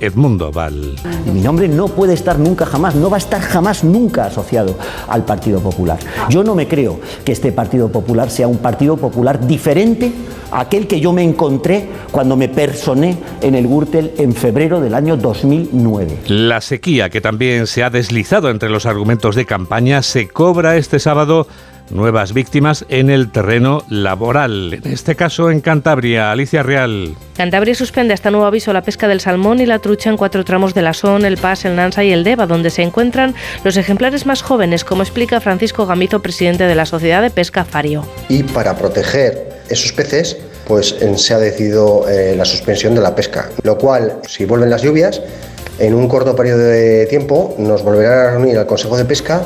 Edmundo 0.00 0.50
Val. 0.52 0.96
Mi 1.32 1.40
nombre 1.40 1.68
no 1.68 1.88
puede 1.88 2.14
estar 2.14 2.38
nunca 2.38 2.66
jamás, 2.66 2.94
no 2.94 3.10
va 3.10 3.16
a 3.16 3.18
estar 3.18 3.40
jamás 3.40 3.84
nunca 3.84 4.26
asociado 4.26 4.76
al 5.08 5.24
Partido 5.24 5.60
Popular. 5.60 5.98
Yo 6.28 6.44
no 6.44 6.54
me 6.54 6.68
creo 6.68 7.00
que 7.24 7.32
este 7.32 7.52
Partido 7.52 7.90
Popular 7.90 8.30
sea 8.30 8.48
un 8.48 8.58
Partido 8.58 8.96
Popular 8.96 9.46
diferente 9.46 10.12
a 10.50 10.60
aquel 10.60 10.86
que 10.86 11.00
yo 11.00 11.12
me 11.12 11.22
encontré 11.22 11.88
cuando 12.10 12.36
me 12.36 12.48
personé 12.48 13.16
en 13.40 13.54
el 13.54 13.66
Gürtel 13.66 14.12
en 14.18 14.34
febrero 14.34 14.80
del 14.80 14.94
año 14.94 15.16
2009. 15.16 16.18
La 16.28 16.60
sequía, 16.60 17.10
que 17.10 17.20
también 17.20 17.66
se 17.66 17.82
ha 17.82 17.90
deslizado 17.90 18.50
entre 18.50 18.68
los 18.70 18.86
argumentos 18.86 19.34
de 19.34 19.46
campaña, 19.46 20.02
se 20.02 20.28
cobra 20.28 20.76
este 20.76 20.98
sábado 20.98 21.46
nuevas 21.90 22.32
víctimas 22.32 22.84
en 22.88 23.10
el 23.10 23.30
terreno 23.30 23.84
laboral. 23.88 24.74
En 24.74 24.92
este 24.92 25.14
caso 25.14 25.50
en 25.50 25.60
Cantabria. 25.60 26.30
Alicia 26.30 26.62
Real. 26.62 27.14
Cantabria 27.36 27.74
suspende 27.74 28.14
hasta 28.14 28.30
nuevo 28.30 28.46
aviso 28.46 28.72
la 28.72 28.82
pesca 28.82 29.08
del 29.08 29.20
salmón 29.20 29.60
y 29.60 29.66
la 29.66 29.78
trucha 29.78 30.10
en 30.10 30.16
cuatro 30.16 30.44
tramos 30.44 30.74
de 30.74 30.82
la 30.82 30.94
Son, 30.94 31.24
el 31.24 31.36
Pas, 31.36 31.64
el 31.64 31.76
Nansa 31.76 32.04
y 32.04 32.12
el 32.12 32.24
Deva, 32.24 32.46
donde 32.46 32.70
se 32.70 32.82
encuentran 32.82 33.34
los 33.64 33.76
ejemplares 33.76 34.26
más 34.26 34.42
jóvenes, 34.42 34.84
como 34.84 35.02
explica 35.02 35.40
Francisco 35.40 35.86
Gamizo, 35.86 36.22
presidente 36.22 36.64
de 36.64 36.74
la 36.74 36.86
Sociedad 36.86 37.22
de 37.22 37.30
Pesca 37.30 37.64
Fario. 37.64 38.06
Y 38.28 38.42
para 38.42 38.76
proteger 38.76 39.60
esos 39.68 39.92
peces, 39.92 40.36
pues 40.66 40.96
se 41.16 41.34
ha 41.34 41.38
decidido 41.38 42.08
eh, 42.08 42.34
la 42.36 42.44
suspensión 42.44 42.94
de 42.94 43.00
la 43.00 43.14
pesca, 43.14 43.50
lo 43.62 43.76
cual, 43.76 44.20
si 44.26 44.44
vuelven 44.44 44.70
las 44.70 44.82
lluvias, 44.82 45.20
en 45.78 45.94
un 45.94 46.08
corto 46.08 46.36
periodo 46.36 46.60
de 46.60 47.06
tiempo 47.06 47.54
nos 47.58 47.82
volverá 47.82 48.28
a 48.28 48.30
reunir 48.32 48.56
al 48.58 48.66
Consejo 48.66 48.96
de 48.96 49.04
Pesca 49.04 49.42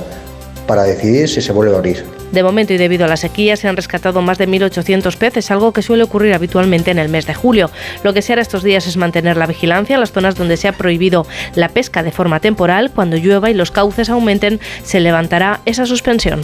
para 0.67 0.83
decidir 0.83 1.29
si 1.29 1.41
se 1.41 1.53
vuelve 1.53 1.75
a 1.75 1.79
abrir. 1.79 2.18
De 2.33 2.43
momento 2.43 2.73
y 2.75 2.77
debido 2.77 3.05
a 3.05 3.09
la 3.09 3.17
sequía 3.17 3.57
se 3.57 3.69
han 3.69 3.77
rescatado 3.77 4.21
más 4.23 4.39
de 4.39 4.49
1.800 4.49 5.17
peces, 5.17 5.51
algo 5.51 5.73
que 5.73 5.83
suele 5.83 6.03
ocurrir 6.03 6.35
habitualmente 6.35 6.91
en 6.91 6.99
el 6.99 7.09
mes 7.09 7.27
de 7.27 7.35
julio. 7.35 7.71
Lo 8.03 8.13
que 8.13 8.23
se 8.23 8.33
hará 8.33 8.43
estos 8.43 8.63
días 8.63 8.87
es 8.87 8.97
mantener 8.97 9.37
la 9.37 9.47
vigilancia 9.47 9.95
en 9.95 10.01
las 10.01 10.13
zonas 10.13 10.35
donde 10.35 10.57
se 10.57 10.69
ha 10.69 10.73
prohibido 10.73 11.27
la 11.55 11.69
pesca 11.69 12.03
de 12.03 12.13
forma 12.13 12.41
temporal. 12.41 12.91
Cuando 12.91 13.17
llueva 13.17 13.51
y 13.51 13.55
los 13.55 13.71
cauces 13.71 14.11
aumenten, 14.11 14.61
se 14.83 15.01
levantará 15.01 15.61
esa 15.65 15.87
suspensión. 15.87 16.43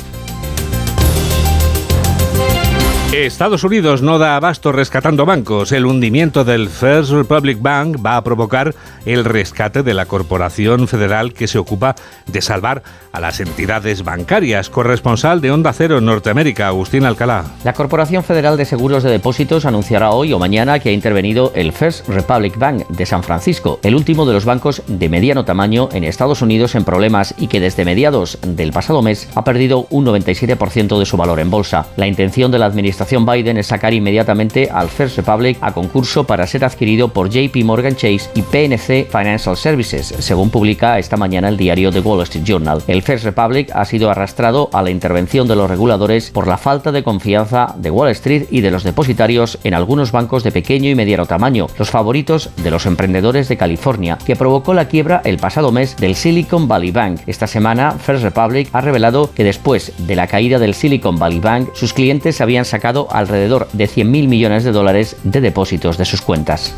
Estados 3.22 3.62
Unidos 3.62 4.02
no 4.02 4.18
da 4.18 4.34
abasto 4.34 4.72
rescatando 4.72 5.24
bancos. 5.24 5.70
El 5.70 5.86
hundimiento 5.86 6.44
del 6.44 6.68
First 6.68 7.12
Republic 7.12 7.58
Bank 7.62 8.04
va 8.04 8.16
a 8.16 8.24
provocar 8.24 8.74
el 9.06 9.24
rescate 9.24 9.84
de 9.84 9.94
la 9.94 10.06
corporación 10.06 10.88
federal 10.88 11.32
que 11.32 11.46
se 11.46 11.58
ocupa 11.58 11.94
de 12.26 12.42
salvar 12.42 12.82
a 13.12 13.20
las 13.20 13.38
entidades 13.38 14.02
bancarias. 14.02 14.68
Corresponsal 14.68 15.40
de 15.40 15.52
Onda 15.52 15.72
Cero 15.72 15.98
en 15.98 16.06
Norteamérica, 16.06 16.66
Agustín 16.66 17.04
Alcalá. 17.04 17.44
La 17.62 17.72
Corporación 17.72 18.24
Federal 18.24 18.56
de 18.56 18.64
Seguros 18.64 19.04
de 19.04 19.10
Depósitos 19.10 19.64
anunciará 19.64 20.10
hoy 20.10 20.32
o 20.32 20.40
mañana 20.40 20.80
que 20.80 20.88
ha 20.88 20.92
intervenido 20.92 21.52
el 21.54 21.72
First 21.72 22.08
Republic 22.08 22.58
Bank 22.58 22.88
de 22.88 23.06
San 23.06 23.22
Francisco, 23.22 23.78
el 23.84 23.94
último 23.94 24.26
de 24.26 24.32
los 24.32 24.44
bancos 24.44 24.82
de 24.88 25.08
mediano 25.08 25.44
tamaño 25.44 25.88
en 25.92 26.02
Estados 26.02 26.42
Unidos 26.42 26.74
en 26.74 26.84
problemas 26.84 27.32
y 27.38 27.46
que 27.46 27.60
desde 27.60 27.84
mediados 27.84 28.38
del 28.42 28.72
pasado 28.72 29.02
mes 29.02 29.28
ha 29.36 29.44
perdido 29.44 29.86
un 29.90 30.04
97% 30.04 30.98
de 30.98 31.06
su 31.06 31.16
valor 31.16 31.38
en 31.38 31.50
bolsa. 31.50 31.86
La 31.96 32.08
intención 32.08 32.50
de 32.50 32.58
la 32.58 32.66
administración 32.66 33.03
Biden 33.10 33.58
es 33.58 33.66
sacar 33.66 33.92
inmediatamente 33.92 34.68
al 34.72 34.88
First 34.88 35.16
Republic 35.16 35.58
a 35.60 35.72
concurso 35.72 36.24
para 36.24 36.46
ser 36.46 36.64
adquirido 36.64 37.08
por 37.08 37.28
JP 37.28 37.56
Morgan 37.64 37.96
Chase 37.96 38.30
y 38.34 38.42
PNC 38.42 39.10
Financial 39.10 39.56
Services, 39.56 40.14
según 40.18 40.50
publica 40.50 40.98
esta 40.98 41.16
mañana 41.16 41.48
el 41.48 41.56
diario 41.56 41.92
The 41.92 42.00
Wall 42.00 42.22
Street 42.22 42.44
Journal. 42.44 42.82
El 42.86 43.02
First 43.02 43.24
Republic 43.24 43.70
ha 43.74 43.84
sido 43.84 44.10
arrastrado 44.10 44.70
a 44.72 44.82
la 44.82 44.90
intervención 44.90 45.46
de 45.46 45.56
los 45.56 45.68
reguladores 45.68 46.30
por 46.30 46.48
la 46.48 46.58
falta 46.58 46.92
de 46.92 47.02
confianza 47.02 47.74
de 47.76 47.90
Wall 47.90 48.10
Street 48.10 48.46
y 48.50 48.60
de 48.60 48.70
los 48.70 48.84
depositarios 48.84 49.58
en 49.64 49.74
algunos 49.74 50.10
bancos 50.10 50.42
de 50.42 50.52
pequeño 50.52 50.90
y 50.90 50.94
mediano 50.94 51.26
tamaño, 51.26 51.66
los 51.78 51.90
favoritos 51.90 52.50
de 52.62 52.70
los 52.70 52.86
emprendedores 52.86 53.48
de 53.48 53.56
California, 53.56 54.18
que 54.24 54.36
provocó 54.36 54.74
la 54.74 54.88
quiebra 54.88 55.20
el 55.24 55.38
pasado 55.38 55.72
mes 55.72 55.96
del 55.96 56.14
Silicon 56.14 56.68
Valley 56.68 56.90
Bank. 56.90 57.20
Esta 57.26 57.46
semana, 57.46 57.92
First 57.92 58.24
Republic 58.24 58.68
ha 58.72 58.80
revelado 58.80 59.30
que 59.34 59.44
después 59.44 59.92
de 59.98 60.16
la 60.16 60.26
caída 60.26 60.58
del 60.58 60.74
Silicon 60.74 61.18
Valley 61.18 61.40
Bank, 61.40 61.70
sus 61.74 61.92
clientes 61.92 62.40
habían 62.40 62.64
sacado 62.64 62.93
alrededor 63.10 63.68
de 63.72 63.88
100.000 63.88 64.28
millones 64.28 64.64
de 64.64 64.72
dólares 64.72 65.16
de 65.24 65.40
depósitos 65.40 65.98
de 65.98 66.04
sus 66.04 66.20
cuentas. 66.22 66.74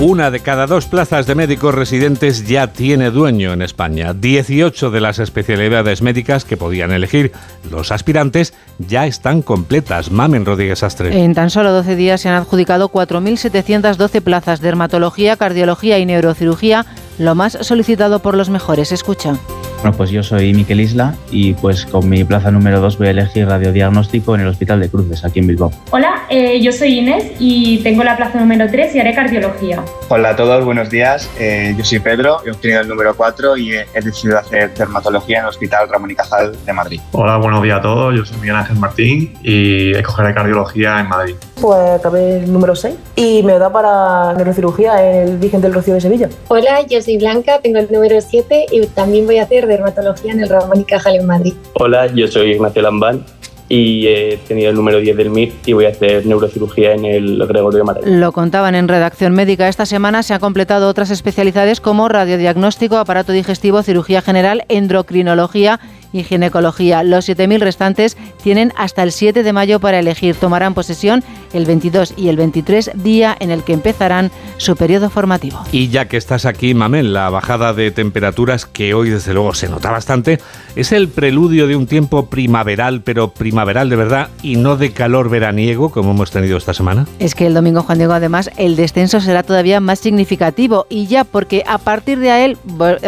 Una 0.00 0.30
de 0.30 0.38
cada 0.38 0.68
dos 0.68 0.86
plazas 0.86 1.26
de 1.26 1.34
médicos 1.34 1.74
residentes 1.74 2.46
ya 2.46 2.68
tiene 2.68 3.10
dueño 3.10 3.52
en 3.52 3.62
España. 3.62 4.14
18 4.14 4.92
de 4.92 5.00
las 5.00 5.18
especialidades 5.18 6.02
médicas 6.02 6.44
que 6.44 6.56
podían 6.56 6.92
elegir 6.92 7.32
los 7.68 7.90
aspirantes 7.90 8.54
ya 8.78 9.06
están 9.08 9.42
completas. 9.42 10.12
Mamen 10.12 10.46
Rodríguez 10.46 10.84
Astre. 10.84 11.20
En 11.20 11.34
tan 11.34 11.50
solo 11.50 11.72
12 11.72 11.96
días 11.96 12.20
se 12.20 12.28
han 12.28 12.36
adjudicado 12.36 12.90
4.712 12.90 14.20
plazas 14.20 14.60
de 14.60 14.68
dermatología, 14.68 15.36
cardiología 15.36 15.98
y 15.98 16.06
neurocirugía, 16.06 16.86
lo 17.18 17.34
más 17.34 17.58
solicitado 17.62 18.20
por 18.20 18.36
los 18.36 18.50
mejores. 18.50 18.92
Escucha. 18.92 19.36
Bueno, 19.80 19.96
pues 19.96 20.10
yo 20.10 20.24
soy 20.24 20.52
Miquel 20.54 20.80
Isla 20.80 21.14
y 21.30 21.54
pues 21.54 21.86
con 21.86 22.08
mi 22.08 22.24
plaza 22.24 22.50
número 22.50 22.80
2 22.80 22.98
voy 22.98 23.06
a 23.06 23.10
elegir 23.10 23.46
radiodiagnóstico 23.46 24.34
en 24.34 24.40
el 24.40 24.48
Hospital 24.48 24.80
de 24.80 24.88
Cruces, 24.88 25.24
aquí 25.24 25.38
en 25.38 25.46
Bilbao. 25.46 25.70
Hola, 25.92 26.24
eh, 26.28 26.60
yo 26.60 26.72
soy 26.72 26.98
Inés 26.98 27.32
y 27.38 27.78
tengo 27.84 28.02
la 28.02 28.16
plaza 28.16 28.40
número 28.40 28.66
3 28.68 28.96
y 28.96 28.98
haré 28.98 29.14
cardiología. 29.14 29.84
Hola 30.08 30.30
a 30.30 30.36
todos, 30.36 30.64
buenos 30.64 30.90
días. 30.90 31.30
Eh, 31.38 31.74
yo 31.78 31.84
soy 31.84 32.00
Pedro, 32.00 32.38
he 32.44 32.50
obtenido 32.50 32.80
el 32.80 32.88
número 32.88 33.14
4 33.16 33.56
y 33.56 33.74
he, 33.74 33.86
he 33.94 34.00
decidido 34.00 34.38
hacer 34.38 34.74
dermatología 34.74 35.38
en 35.38 35.44
el 35.44 35.50
Hospital 35.50 35.88
Ramón 35.88 36.10
y 36.10 36.16
Cajal 36.16 36.56
de 36.66 36.72
Madrid. 36.72 37.00
Hola, 37.12 37.36
buenos 37.36 37.62
días 37.62 37.78
a 37.78 37.82
todos. 37.82 38.16
Yo 38.16 38.24
soy 38.24 38.36
Miguel 38.38 38.56
Ángel 38.56 38.78
Martín 38.78 39.32
y 39.44 39.92
escogeré 39.92 40.34
cardiología 40.34 40.98
en 40.98 41.08
Madrid. 41.08 41.36
Pues 41.60 41.78
acabé 41.78 42.38
el 42.38 42.52
número 42.52 42.74
6 42.74 42.96
y 43.14 43.44
me 43.44 43.58
da 43.58 43.70
para 43.72 44.34
neurocirugía 44.34 45.04
en 45.04 45.28
el 45.28 45.36
Virgen 45.38 45.60
del 45.60 45.72
Rocío 45.72 45.94
de 45.94 46.00
Sevilla. 46.00 46.28
Hola, 46.48 46.82
yo 46.88 47.00
soy 47.00 47.16
Blanca, 47.18 47.60
tengo 47.62 47.78
el 47.78 47.88
número 47.92 48.20
7 48.20 48.66
y 48.72 48.86
también 48.88 49.26
voy 49.26 49.38
a 49.38 49.44
hacer 49.44 49.67
dermatología 49.68 50.32
en 50.32 50.40
el 50.40 50.48
Ramón 50.48 50.80
y 50.80 50.84
Cajal 50.84 51.16
en 51.16 51.26
Madrid. 51.26 51.54
Hola, 51.74 52.06
yo 52.06 52.26
soy 52.26 52.52
Ignacio 52.52 52.82
Lambán 52.82 53.24
y 53.68 54.06
he 54.06 54.38
tenido 54.48 54.70
el 54.70 54.76
número 54.76 54.98
10 54.98 55.16
del 55.16 55.30
MIR 55.30 55.52
y 55.66 55.72
voy 55.74 55.84
a 55.84 55.90
hacer 55.90 56.24
neurocirugía 56.24 56.94
en 56.94 57.04
el 57.04 57.46
Gregorio 57.46 57.84
Marañón. 57.84 58.20
Lo 58.20 58.32
contaban 58.32 58.74
en 58.74 58.88
redacción 58.88 59.34
médica. 59.34 59.68
Esta 59.68 59.84
semana 59.84 60.22
se 60.22 60.34
han 60.34 60.40
completado 60.40 60.88
otras 60.88 61.10
especialidades 61.10 61.80
como 61.80 62.08
radiodiagnóstico, 62.08 62.96
aparato 62.96 63.32
digestivo, 63.32 63.82
cirugía 63.82 64.22
general, 64.22 64.64
endocrinología 64.68 65.80
y 66.12 66.24
ginecología. 66.24 67.02
Los 67.02 67.28
7.000 67.28 67.60
restantes 67.60 68.16
tienen 68.42 68.72
hasta 68.76 69.02
el 69.02 69.12
7 69.12 69.42
de 69.42 69.52
mayo 69.52 69.80
para 69.80 69.98
elegir. 69.98 70.34
Tomarán 70.34 70.72
posesión 70.72 71.22
el 71.52 71.64
22 71.64 72.14
y 72.16 72.28
el 72.28 72.36
23, 72.36 72.92
día 72.94 73.36
en 73.38 73.50
el 73.50 73.62
que 73.62 73.72
empezarán 73.72 74.30
su 74.56 74.76
periodo 74.76 75.10
formativo. 75.10 75.60
Y 75.72 75.88
ya 75.88 76.08
que 76.08 76.16
estás 76.16 76.44
aquí, 76.44 76.74
Mamel, 76.74 77.12
la 77.12 77.30
bajada 77.30 77.72
de 77.72 77.90
temperaturas 77.90 78.66
que 78.66 78.94
hoy 78.94 79.10
desde 79.10 79.34
luego 79.34 79.54
se 79.54 79.68
nota 79.68 79.90
bastante, 79.90 80.40
es 80.76 80.92
el 80.92 81.08
preludio 81.08 81.66
de 81.66 81.76
un 81.76 81.86
tiempo 81.86 82.26
primaveral, 82.26 83.02
pero 83.02 83.30
primaveral 83.32 83.88
de 83.88 83.96
verdad 83.96 84.28
y 84.42 84.56
no 84.56 84.76
de 84.76 84.92
calor 84.92 85.28
veraniego 85.30 85.90
como 85.90 86.12
hemos 86.12 86.30
tenido 86.30 86.56
esta 86.56 86.74
semana. 86.74 87.06
Es 87.18 87.34
que 87.34 87.46
el 87.46 87.54
domingo, 87.54 87.82
Juan 87.82 87.98
Diego, 87.98 88.12
además, 88.12 88.50
el 88.56 88.76
descenso 88.76 89.20
será 89.20 89.42
todavía 89.42 89.80
más 89.80 89.98
significativo 89.98 90.86
y 90.88 91.06
ya 91.06 91.24
porque 91.24 91.64
a 91.66 91.78
partir 91.78 92.18
de 92.18 92.30
ahí, 92.30 92.56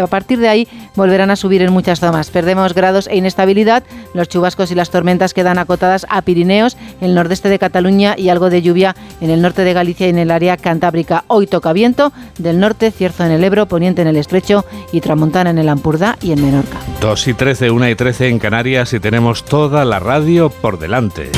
a 0.00 0.06
partir 0.06 0.38
de 0.38 0.48
ahí 0.48 0.68
volverán 0.96 1.30
a 1.30 1.36
subir 1.36 1.62
en 1.62 1.72
muchas 1.72 2.00
zonas. 2.00 2.30
Perdemos 2.30 2.74
grados 2.74 3.06
e 3.08 3.16
inestabilidad, 3.16 3.84
los 4.14 4.28
chubascos 4.28 4.70
y 4.70 4.74
las 4.74 4.90
tormentas 4.90 5.34
quedan 5.34 5.58
acotadas 5.58 6.06
a 6.08 6.22
Pirineos, 6.22 6.76
el 7.00 7.14
nordeste 7.14 7.48
de 7.48 7.58
Cataluña 7.58 8.14
y 8.16 8.29
algo 8.30 8.50
de 8.50 8.62
lluvia 8.62 8.94
en 9.20 9.30
el 9.30 9.42
norte 9.42 9.62
de 9.62 9.72
Galicia 9.72 10.06
y 10.06 10.10
en 10.10 10.18
el 10.18 10.30
área 10.30 10.56
cantábrica. 10.56 11.24
Hoy 11.26 11.46
toca 11.46 11.72
viento 11.72 12.12
del 12.38 12.60
norte, 12.60 12.90
cierzo 12.90 13.24
en 13.24 13.32
el 13.32 13.44
Ebro, 13.44 13.66
poniente 13.66 14.02
en 14.02 14.08
el 14.08 14.16
Estrecho 14.16 14.64
y 14.92 15.00
tramontana 15.00 15.50
en 15.50 15.58
el 15.58 15.68
Ampurdá 15.68 16.16
y 16.22 16.32
en 16.32 16.42
Menorca. 16.42 16.78
2 17.00 17.28
y 17.28 17.34
13, 17.34 17.70
1 17.70 17.88
y 17.88 17.94
13 17.94 18.28
en 18.28 18.38
Canarias 18.38 18.92
y 18.92 19.00
tenemos 19.00 19.44
toda 19.44 19.84
la 19.84 19.98
radio 19.98 20.50
por 20.50 20.78
delante. 20.78 21.30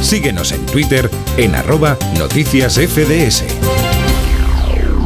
Síguenos 0.00 0.52
en 0.52 0.64
Twitter 0.66 1.10
en 1.36 1.54
arroba 1.54 1.96
noticias 2.18 2.74
FDS. 2.74 3.75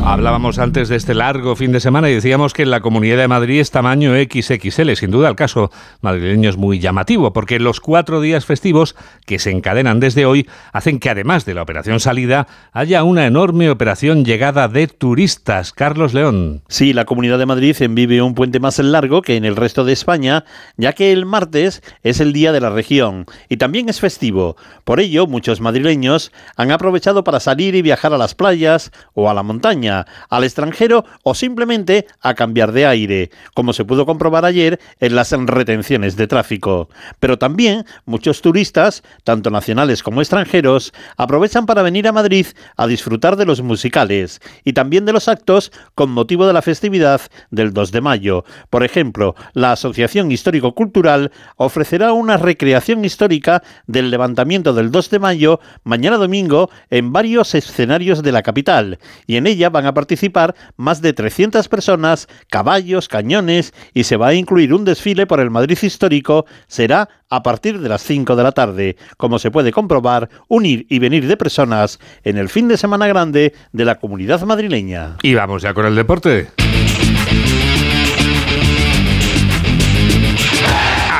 Hablábamos 0.02 0.58
antes 0.58 0.88
de 0.88 0.96
este 0.96 1.14
largo 1.14 1.54
fin 1.56 1.72
de 1.72 1.78
semana 1.78 2.08
y 2.08 2.14
decíamos 2.14 2.54
que 2.54 2.62
en 2.62 2.70
la 2.70 2.80
Comunidad 2.80 3.18
de 3.18 3.28
Madrid 3.28 3.60
es 3.60 3.70
tamaño 3.70 4.12
XXL. 4.14 4.94
Sin 4.94 5.10
duda 5.10 5.28
el 5.28 5.36
caso 5.36 5.70
madrileño 6.00 6.48
es 6.48 6.56
muy 6.56 6.80
llamativo 6.80 7.34
porque 7.34 7.60
los 7.60 7.80
cuatro 7.80 8.20
días 8.22 8.46
festivos 8.46 8.96
que 9.26 9.38
se 9.38 9.50
encadenan 9.50 10.00
desde 10.00 10.24
hoy 10.24 10.48
hacen 10.72 11.00
que 11.00 11.10
además 11.10 11.44
de 11.44 11.52
la 11.54 11.62
operación 11.62 12.00
salida 12.00 12.48
haya 12.72 13.04
una 13.04 13.26
enorme 13.26 13.68
operación 13.68 14.24
llegada 14.24 14.68
de 14.68 14.88
turistas. 14.88 15.72
Carlos 15.72 16.14
León. 16.14 16.62
Sí, 16.68 16.94
la 16.94 17.04
Comunidad 17.04 17.38
de 17.38 17.46
Madrid 17.46 17.76
envive 17.80 18.22
un 18.22 18.34
puente 18.34 18.58
más 18.58 18.78
largo 18.78 19.20
que 19.20 19.36
en 19.36 19.44
el 19.44 19.54
resto 19.54 19.84
de 19.84 19.92
España, 19.92 20.44
ya 20.76 20.94
que 20.94 21.12
el 21.12 21.26
martes 21.26 21.82
es 22.02 22.20
el 22.20 22.32
día 22.32 22.52
de 22.52 22.60
la 22.60 22.70
región 22.70 23.26
y 23.50 23.58
también 23.58 23.90
es 23.90 24.00
festivo. 24.00 24.56
Por 24.84 24.98
ello, 24.98 25.26
muchos 25.26 25.60
madrileños 25.60 26.32
han 26.56 26.72
aprovechado 26.72 27.22
para 27.22 27.38
salir 27.38 27.74
y 27.74 27.82
viajar 27.82 28.14
a 28.14 28.18
las 28.18 28.34
playas 28.34 28.90
o 29.12 29.28
a 29.28 29.34
la 29.34 29.42
montaña 29.42 29.89
al 29.90 30.44
extranjero 30.44 31.04
o 31.22 31.34
simplemente 31.34 32.06
a 32.20 32.34
cambiar 32.34 32.72
de 32.72 32.86
aire, 32.86 33.30
como 33.54 33.72
se 33.72 33.84
pudo 33.84 34.06
comprobar 34.06 34.44
ayer 34.44 34.80
en 35.00 35.14
las 35.14 35.30
retenciones 35.32 36.16
de 36.16 36.26
tráfico. 36.26 36.88
Pero 37.18 37.38
también 37.38 37.84
muchos 38.04 38.42
turistas, 38.42 39.02
tanto 39.24 39.50
nacionales 39.50 40.02
como 40.02 40.20
extranjeros, 40.20 40.92
aprovechan 41.16 41.66
para 41.66 41.82
venir 41.82 42.08
a 42.08 42.12
Madrid 42.12 42.46
a 42.76 42.86
disfrutar 42.86 43.36
de 43.36 43.46
los 43.46 43.62
musicales 43.62 44.40
y 44.64 44.72
también 44.72 45.04
de 45.04 45.12
los 45.12 45.28
actos 45.28 45.72
con 45.94 46.10
motivo 46.10 46.46
de 46.46 46.52
la 46.52 46.62
festividad 46.62 47.20
del 47.50 47.72
2 47.72 47.92
de 47.92 48.00
mayo. 48.00 48.44
Por 48.70 48.84
ejemplo, 48.84 49.34
la 49.52 49.72
Asociación 49.72 50.30
Histórico-Cultural 50.32 51.32
ofrecerá 51.56 52.12
una 52.12 52.36
recreación 52.36 53.04
histórica 53.04 53.62
del 53.86 54.10
levantamiento 54.10 54.72
del 54.72 54.90
2 54.90 55.10
de 55.10 55.18
mayo 55.18 55.60
mañana 55.84 56.16
domingo 56.16 56.70
en 56.90 57.12
varios 57.12 57.54
escenarios 57.54 58.22
de 58.22 58.32
la 58.32 58.42
capital 58.42 58.98
y 59.26 59.36
en 59.36 59.46
ella 59.46 59.70
van 59.80 59.86
a 59.86 59.94
participar 59.94 60.54
más 60.76 61.00
de 61.00 61.14
300 61.14 61.66
personas, 61.68 62.28
caballos, 62.50 63.08
cañones 63.08 63.72
y 63.94 64.04
se 64.04 64.18
va 64.18 64.28
a 64.28 64.34
incluir 64.34 64.74
un 64.74 64.84
desfile 64.84 65.26
por 65.26 65.40
el 65.40 65.48
Madrid 65.48 65.78
histórico. 65.80 66.44
Será 66.66 67.08
a 67.30 67.42
partir 67.42 67.80
de 67.80 67.88
las 67.88 68.02
5 68.02 68.36
de 68.36 68.42
la 68.42 68.52
tarde. 68.52 68.96
Como 69.16 69.38
se 69.38 69.50
puede 69.50 69.72
comprobar, 69.72 70.28
un 70.48 70.66
ir 70.66 70.86
y 70.90 70.98
venir 70.98 71.26
de 71.26 71.38
personas 71.38 71.98
en 72.24 72.36
el 72.36 72.50
fin 72.50 72.68
de 72.68 72.76
semana 72.76 73.06
grande 73.06 73.54
de 73.72 73.84
la 73.86 73.94
comunidad 73.94 74.42
madrileña. 74.42 75.16
Y 75.22 75.34
vamos 75.34 75.62
ya 75.62 75.72
con 75.72 75.86
el 75.86 75.94
deporte. 75.94 76.48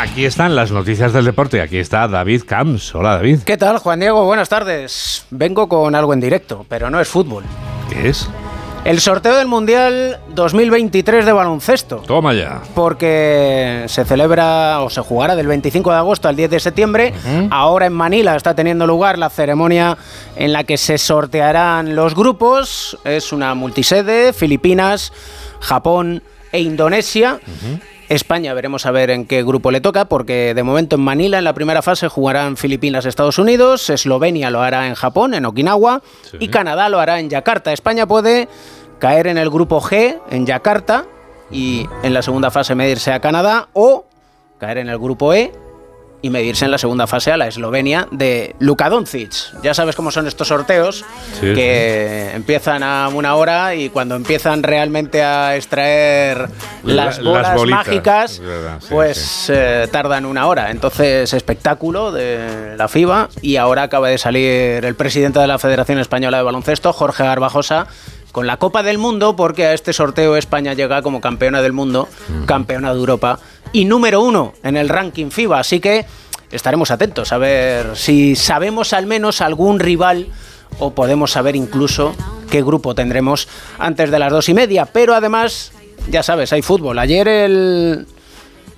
Aquí 0.03 0.27
están 0.27 0.55
las 0.55 0.71
noticias 0.71 1.15
del 1.15 1.25
deporte. 1.25 1.63
Aquí 1.63 1.79
está 1.79 2.07
David 2.09 2.43
Camps. 2.47 2.95
Hola 2.95 3.15
David. 3.17 3.41
¿Qué 3.47 3.57
tal, 3.57 3.79
Juan 3.79 4.01
Diego? 4.01 4.27
Buenas 4.27 4.51
tardes. 4.51 5.25
Vengo 5.31 5.67
con 5.67 5.95
algo 5.95 6.13
en 6.13 6.21
directo, 6.21 6.67
pero 6.69 6.91
no 6.91 7.01
es 7.01 7.09
fútbol. 7.09 7.45
¿Qué 7.89 8.09
es? 8.09 8.29
El 8.83 8.99
sorteo 9.01 9.37
del 9.37 9.47
Mundial 9.47 10.19
2023 10.35 11.27
de 11.27 11.33
baloncesto. 11.33 11.97
Toma 11.99 12.33
ya. 12.33 12.63
Porque 12.75 13.85
se 13.89 14.05
celebra 14.07 14.81
o 14.81 14.89
se 14.89 15.03
jugará 15.03 15.37
del 15.37 15.47
25 15.47 15.91
de 15.91 15.97
agosto 15.97 16.29
al 16.29 16.37
10 16.37 16.51
de 16.51 16.61
septiembre. 16.61 17.13
Ahora 17.51 17.87
en 17.87 17.93
Manila 17.93 18.35
está 18.37 18.55
teniendo 18.55 18.87
lugar 18.87 19.19
la 19.19 19.29
ceremonia 19.29 19.99
en 20.35 20.53
la 20.55 20.65
que 20.65 20.79
se 20.79 20.97
sortearán 20.97 21.95
los 21.95 22.15
grupos. 22.15 22.99
Es 23.05 23.33
una 23.33 23.55
multisede, 23.55 24.33
Filipinas, 24.33 25.13
Japón 25.61 26.23
e 26.51 26.61
Indonesia. 26.61 27.39
España 28.11 28.53
veremos 28.55 28.87
a 28.87 28.91
ver 28.91 29.09
en 29.11 29.25
qué 29.25 29.45
grupo 29.45 29.71
le 29.71 29.81
toca, 29.81 30.07
porque 30.07 30.53
de 30.53 30.63
momento 30.65 30.97
en 30.97 31.03
Manila 31.03 31.39
en 31.39 31.45
la 31.45 31.55
primera 31.55 31.81
fase 31.81 32.09
jugarán 32.09 32.57
Filipinas, 32.57 33.07
Estados 33.07 33.39
Unidos, 33.39 33.89
Eslovenia 33.89 34.51
lo 34.51 34.63
hará 34.63 34.89
en 34.89 34.97
Japón, 34.97 35.33
en 35.33 35.47
Okinawa, 35.47 36.03
y 36.41 36.49
Canadá 36.49 36.89
lo 36.89 36.99
hará 36.99 37.21
en 37.21 37.31
Yakarta. 37.31 37.73
España 37.73 38.09
puede 38.09 38.49
caer 38.99 39.29
en 39.29 39.39
el 39.39 39.49
grupo 39.49 39.81
G, 39.81 40.19
en 40.29 40.45
Yakarta, 40.45 41.05
y 41.53 41.87
en 42.03 42.13
la 42.13 42.23
segunda 42.23 42.51
fase 42.51 42.75
medirse 42.75 43.13
a 43.13 43.21
Canadá, 43.21 43.69
o 43.75 44.05
caer 44.59 44.79
en 44.79 44.89
el 44.89 44.99
grupo 44.99 45.33
E 45.33 45.53
y 46.23 46.31
medirse 46.31 46.65
en 46.67 46.71
la 46.71 46.79
segunda 46.79 47.07
fase 47.07 47.33
a 47.33 47.37
la 47.37 47.47
Eslovenia 47.49 48.07
de 48.11 48.55
Luka 48.59 48.89
Doncic. 48.91 49.31
Ya 49.63 49.73
sabes 49.75 49.97
cómo 49.97 50.11
son 50.11 50.27
estos 50.27 50.49
sorteos, 50.49 51.05
Sí, 51.41 51.55
que 51.55 52.31
empiezan 52.35 52.83
a 52.83 53.09
una 53.09 53.35
hora 53.37 53.75
y 53.75 53.89
cuando 53.89 54.17
empiezan 54.17 54.63
realmente 54.63 55.23
a 55.23 55.57
extraer 55.57 56.49
La- 56.85 57.05
las 57.07 57.19
las 57.19 57.25
bolas 57.25 57.55
bolitas, 57.57 57.87
mágicas, 57.87 58.33
es 58.33 58.41
verdad, 58.41 58.79
sí, 58.81 58.87
pues 58.91 59.47
eh, 59.49 59.89
tardan 59.91 60.27
una 60.27 60.47
hora. 60.47 60.71
Entonces, 60.71 61.33
espectáculo 61.33 62.13
de 62.13 62.75
la 62.77 62.89
FIBA 62.89 63.29
y 63.41 63.57
ahora 63.57 63.85
acaba 63.85 64.09
de 64.09 64.19
salir 64.19 64.85
el 64.85 64.95
presidente 64.95 65.39
de 65.39 65.47
la 65.47 65.59
Federación 65.59 65.99
Española 65.99 66.37
de 66.39 66.43
Baloncesto, 66.43 66.93
Jorge 66.93 67.25
Garbajosa, 67.25 67.87
con 68.33 68.47
la 68.47 68.59
Copa 68.59 68.83
del 68.85 68.99
Mundo, 68.99 69.35
porque 69.35 69.67
a 69.67 69.73
este 69.73 69.93
sorteo 69.93 70.37
España 70.37 70.73
llega 70.75 71.03
como 71.03 71.21
campeona 71.21 71.63
del 71.63 71.73
mundo, 71.73 72.09
campeona 72.47 72.93
de 72.93 72.99
Europa 73.01 73.41
y 73.73 73.85
número 73.85 74.23
uno 74.23 74.55
en 74.63 74.77
el 74.77 74.89
ranking 74.89 75.31
FIBA. 75.31 75.61
Así 75.61 75.81
que 75.81 76.07
estaremos 76.51 76.91
atentos 76.91 77.33
a 77.33 77.39
ver 77.39 77.97
si 77.97 78.37
sabemos 78.37 78.93
al 78.93 79.07
menos 79.07 79.41
algún 79.41 79.79
rival 79.79 80.27
o 80.79 80.93
podemos 80.93 81.33
saber 81.33 81.57
incluso 81.57 82.15
qué 82.51 82.63
grupo 82.63 82.95
tendremos 82.95 83.49
antes 83.79 84.11
de 84.11 84.19
las 84.19 84.33
dos 84.33 84.49
y 84.49 84.55
media. 84.55 84.87
Pero 84.87 85.15
además, 85.15 85.73
ya 86.09 86.23
sabes, 86.23 86.53
hay 86.53 86.63
fútbol. 86.63 86.99
Ayer 86.99 87.29
el, 87.29 88.07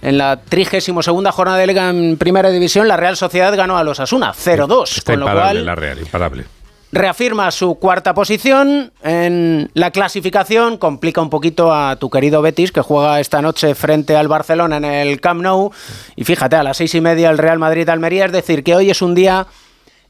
en 0.03 0.19
la 0.19 0.37
32 0.37 1.07
jornada 1.33 1.59
de 1.59 1.67
Liga 1.67 1.91
en 1.91 2.17
Primera 2.17 2.51
División, 2.51 2.89
la 2.89 2.97
Real 2.97 3.17
Sociedad 3.17 3.55
ganó 3.57 3.79
a 3.79 3.85
los 3.85 4.01
Asuna 4.01 4.33
0-2, 4.33 4.99
Está 4.99 5.13
con 5.13 5.21
lo 5.21 5.27
imparable 5.27 5.61
cual 5.61 5.67
la 5.67 5.75
Real, 5.75 5.99
imparable. 5.99 6.45
Reafirma 6.93 7.51
su 7.51 7.77
cuarta 7.77 8.13
posición 8.13 8.93
en 9.03 9.71
la 9.73 9.91
clasificación, 9.91 10.77
complica 10.77 11.23
un 11.23 11.31
poquito 11.31 11.73
a 11.73 11.97
tu 11.97 12.11
querido 12.11 12.43
Betis, 12.43 12.71
que 12.71 12.83
juega 12.83 13.19
esta 13.19 13.41
noche 13.41 13.75
frente 13.75 14.15
al 14.15 14.29
Barcelona 14.29 14.77
en 14.77 14.85
el 14.85 15.21
Camp 15.21 15.43
Nou. 15.43 15.71
Y 16.17 16.25
fíjate, 16.25 16.57
a 16.57 16.63
las 16.63 16.77
seis 16.77 16.95
y 16.95 17.01
media 17.01 17.31
el 17.31 17.39
Real 17.39 17.59
Madrid-Almería, 17.59 18.27
es 18.27 18.33
decir, 18.33 18.63
que 18.63 18.77
hoy 18.77 18.91
es 18.91 19.01
un 19.01 19.15
día 19.15 19.47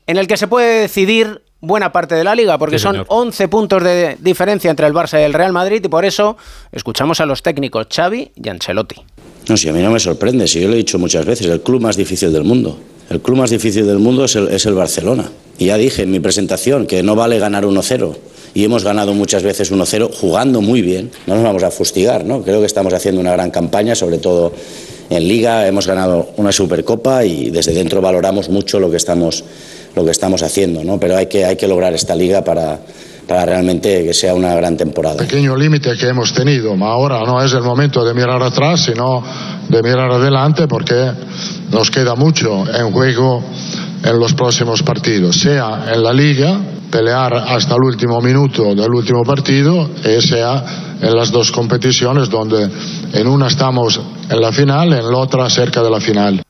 en 0.09 0.17
el 0.17 0.27
que 0.27 0.37
se 0.37 0.49
puede 0.49 0.81
decidir 0.81 1.43
buena 1.61 1.93
parte 1.93 2.17
de 2.17 2.25
la 2.25 2.35
liga, 2.35 2.59
porque 2.59 2.79
Sí, 2.79 2.83
son 2.83 2.95
señor. 2.95 3.07
11 3.09 3.49
puntos 3.49 3.85
de 3.85 4.17
diferencia 4.19 4.69
entre 4.69 4.85
el 4.89 4.93
Barça 4.93 5.21
y 5.21 5.23
el 5.23 5.33
Real 5.33 5.53
Madrid, 5.53 5.81
y 5.85 5.89
por 5.89 6.05
eso 6.05 6.37
escuchamos 6.73 7.21
a 7.21 7.27
los 7.27 7.45
técnicos 7.45 7.87
Xavi 7.95 8.33
y 8.35 8.49
Ancelotti. 8.49 8.97
No, 9.49 9.57
si 9.57 9.69
a 9.69 9.73
mí 9.73 9.81
no 9.81 9.93
me 9.93 10.01
sorprende, 10.01 10.49
si 10.49 10.61
yo 10.61 10.67
lo 10.67 10.75
he 10.75 10.79
dicho 10.79 10.99
muchas 10.99 11.25
veces, 11.25 11.47
el 11.47 11.61
club 11.61 11.81
más 11.81 11.97
difícil 11.97 12.33
del 12.33 12.43
mundo. 12.43 12.79
El 13.13 13.21
club 13.21 13.37
más 13.37 13.51
difícil 13.51 13.87
del 13.87 13.99
mundo 13.99 14.25
es 14.25 14.37
el, 14.37 14.75
Barcelona. 14.75 15.31
Y 15.59 15.67
ya 15.67 15.77
dije 15.77 16.03
en 16.03 16.11
mi 16.11 16.19
presentación 16.19 16.87
que 16.87 17.03
no 17.03 17.15
vale 17.15 17.39
ganar 17.39 17.67
1-0. 17.67 18.17
Y 18.55 18.65
hemos 18.65 18.85
ganado 18.85 19.13
muchas 19.13 19.43
veces 19.43 19.71
1-0 19.71 20.11
jugando 20.15 20.63
muy 20.63 20.81
bien. 20.81 21.11
No 21.27 21.35
nos 21.35 21.45
vamos 21.45 21.63
a 21.63 21.71
fustigar, 21.71 22.25
¿no? 22.25 22.43
Creo 22.43 22.61
que 22.61 22.67
estamos 22.67 22.95
haciendo 22.95 23.21
una 23.21 23.33
gran 23.33 23.51
campaña, 23.51 23.95
sobre 23.95 24.17
todo 24.17 24.55
en 25.11 25.29
Liga. 25.29 25.69
Hemos 25.69 25.87
ganado 25.87 26.31
una 26.39 26.53
Supercopa 26.53 27.27
y 27.27 27.51
desde 27.51 27.75
dentro 27.75 28.01
valoramos 28.01 28.49
mucho 28.49 28.81
lo 28.81 28.91
que 28.91 28.97
estamos, 28.97 29.45
lo 29.95 30.07
que 30.07 30.11
estamos 30.11 30.43
haciendo, 30.43 30.83
¿no? 30.83 30.99
Pero 30.99 31.15
hay 31.19 31.27
que, 31.27 31.45
hay 31.45 31.57
que 31.57 31.69
lograr 31.69 31.93
esta 31.93 32.15
Liga 32.15 32.43
para, 32.43 32.81
para 33.27 33.47
realmente 33.47 34.05
que 34.05 34.15
sea 34.15 34.35
una 34.35 34.55
gran 34.55 34.77
temporada. 34.77 35.17
pequeño 35.17 35.57
límite 35.57 35.97
que 35.97 36.09
hemos 36.09 36.33
tenido, 36.33 36.77
ma 36.77 36.89
ahora 36.89 37.21
no 37.25 37.43
es 37.43 37.53
el 37.53 37.63
momento 37.63 38.05
de 38.05 38.15
mirar 38.15 38.43
atrás, 38.43 38.83
sino 38.83 39.23
de 39.69 39.83
mirar 39.83 40.11
adelante 40.11 40.67
porque 40.69 41.13
nos 41.71 41.91
queda 41.91 42.15
mucho 42.15 42.65
en 42.75 42.91
juego 42.93 43.43
en 44.05 44.19
los 44.19 44.35
próximos 44.35 44.83
partidos, 44.83 45.37
sea 45.37 45.87
en 45.93 46.03
la 46.03 46.13
liga, 46.13 46.61
pelear 46.91 47.35
hasta 47.35 47.75
el 47.75 47.83
último 47.83 48.21
minuto 48.21 48.75
del 48.75 48.93
último 48.93 49.23
partido, 49.23 49.89
y 50.05 50.21
sea 50.21 50.99
en 51.01 51.17
las 51.17 51.31
dos 51.31 51.51
competiciones 51.51 52.29
donde 52.29 52.69
en 53.13 53.27
una 53.27 53.47
estamos 53.47 54.01
en 54.29 54.41
la 54.41 54.53
final, 54.53 54.93
en 54.93 55.11
la 55.11 55.19
otra 55.19 55.49
cerca 55.49 55.83
de 55.83 55.91
la 55.91 56.01
final. 56.01 56.43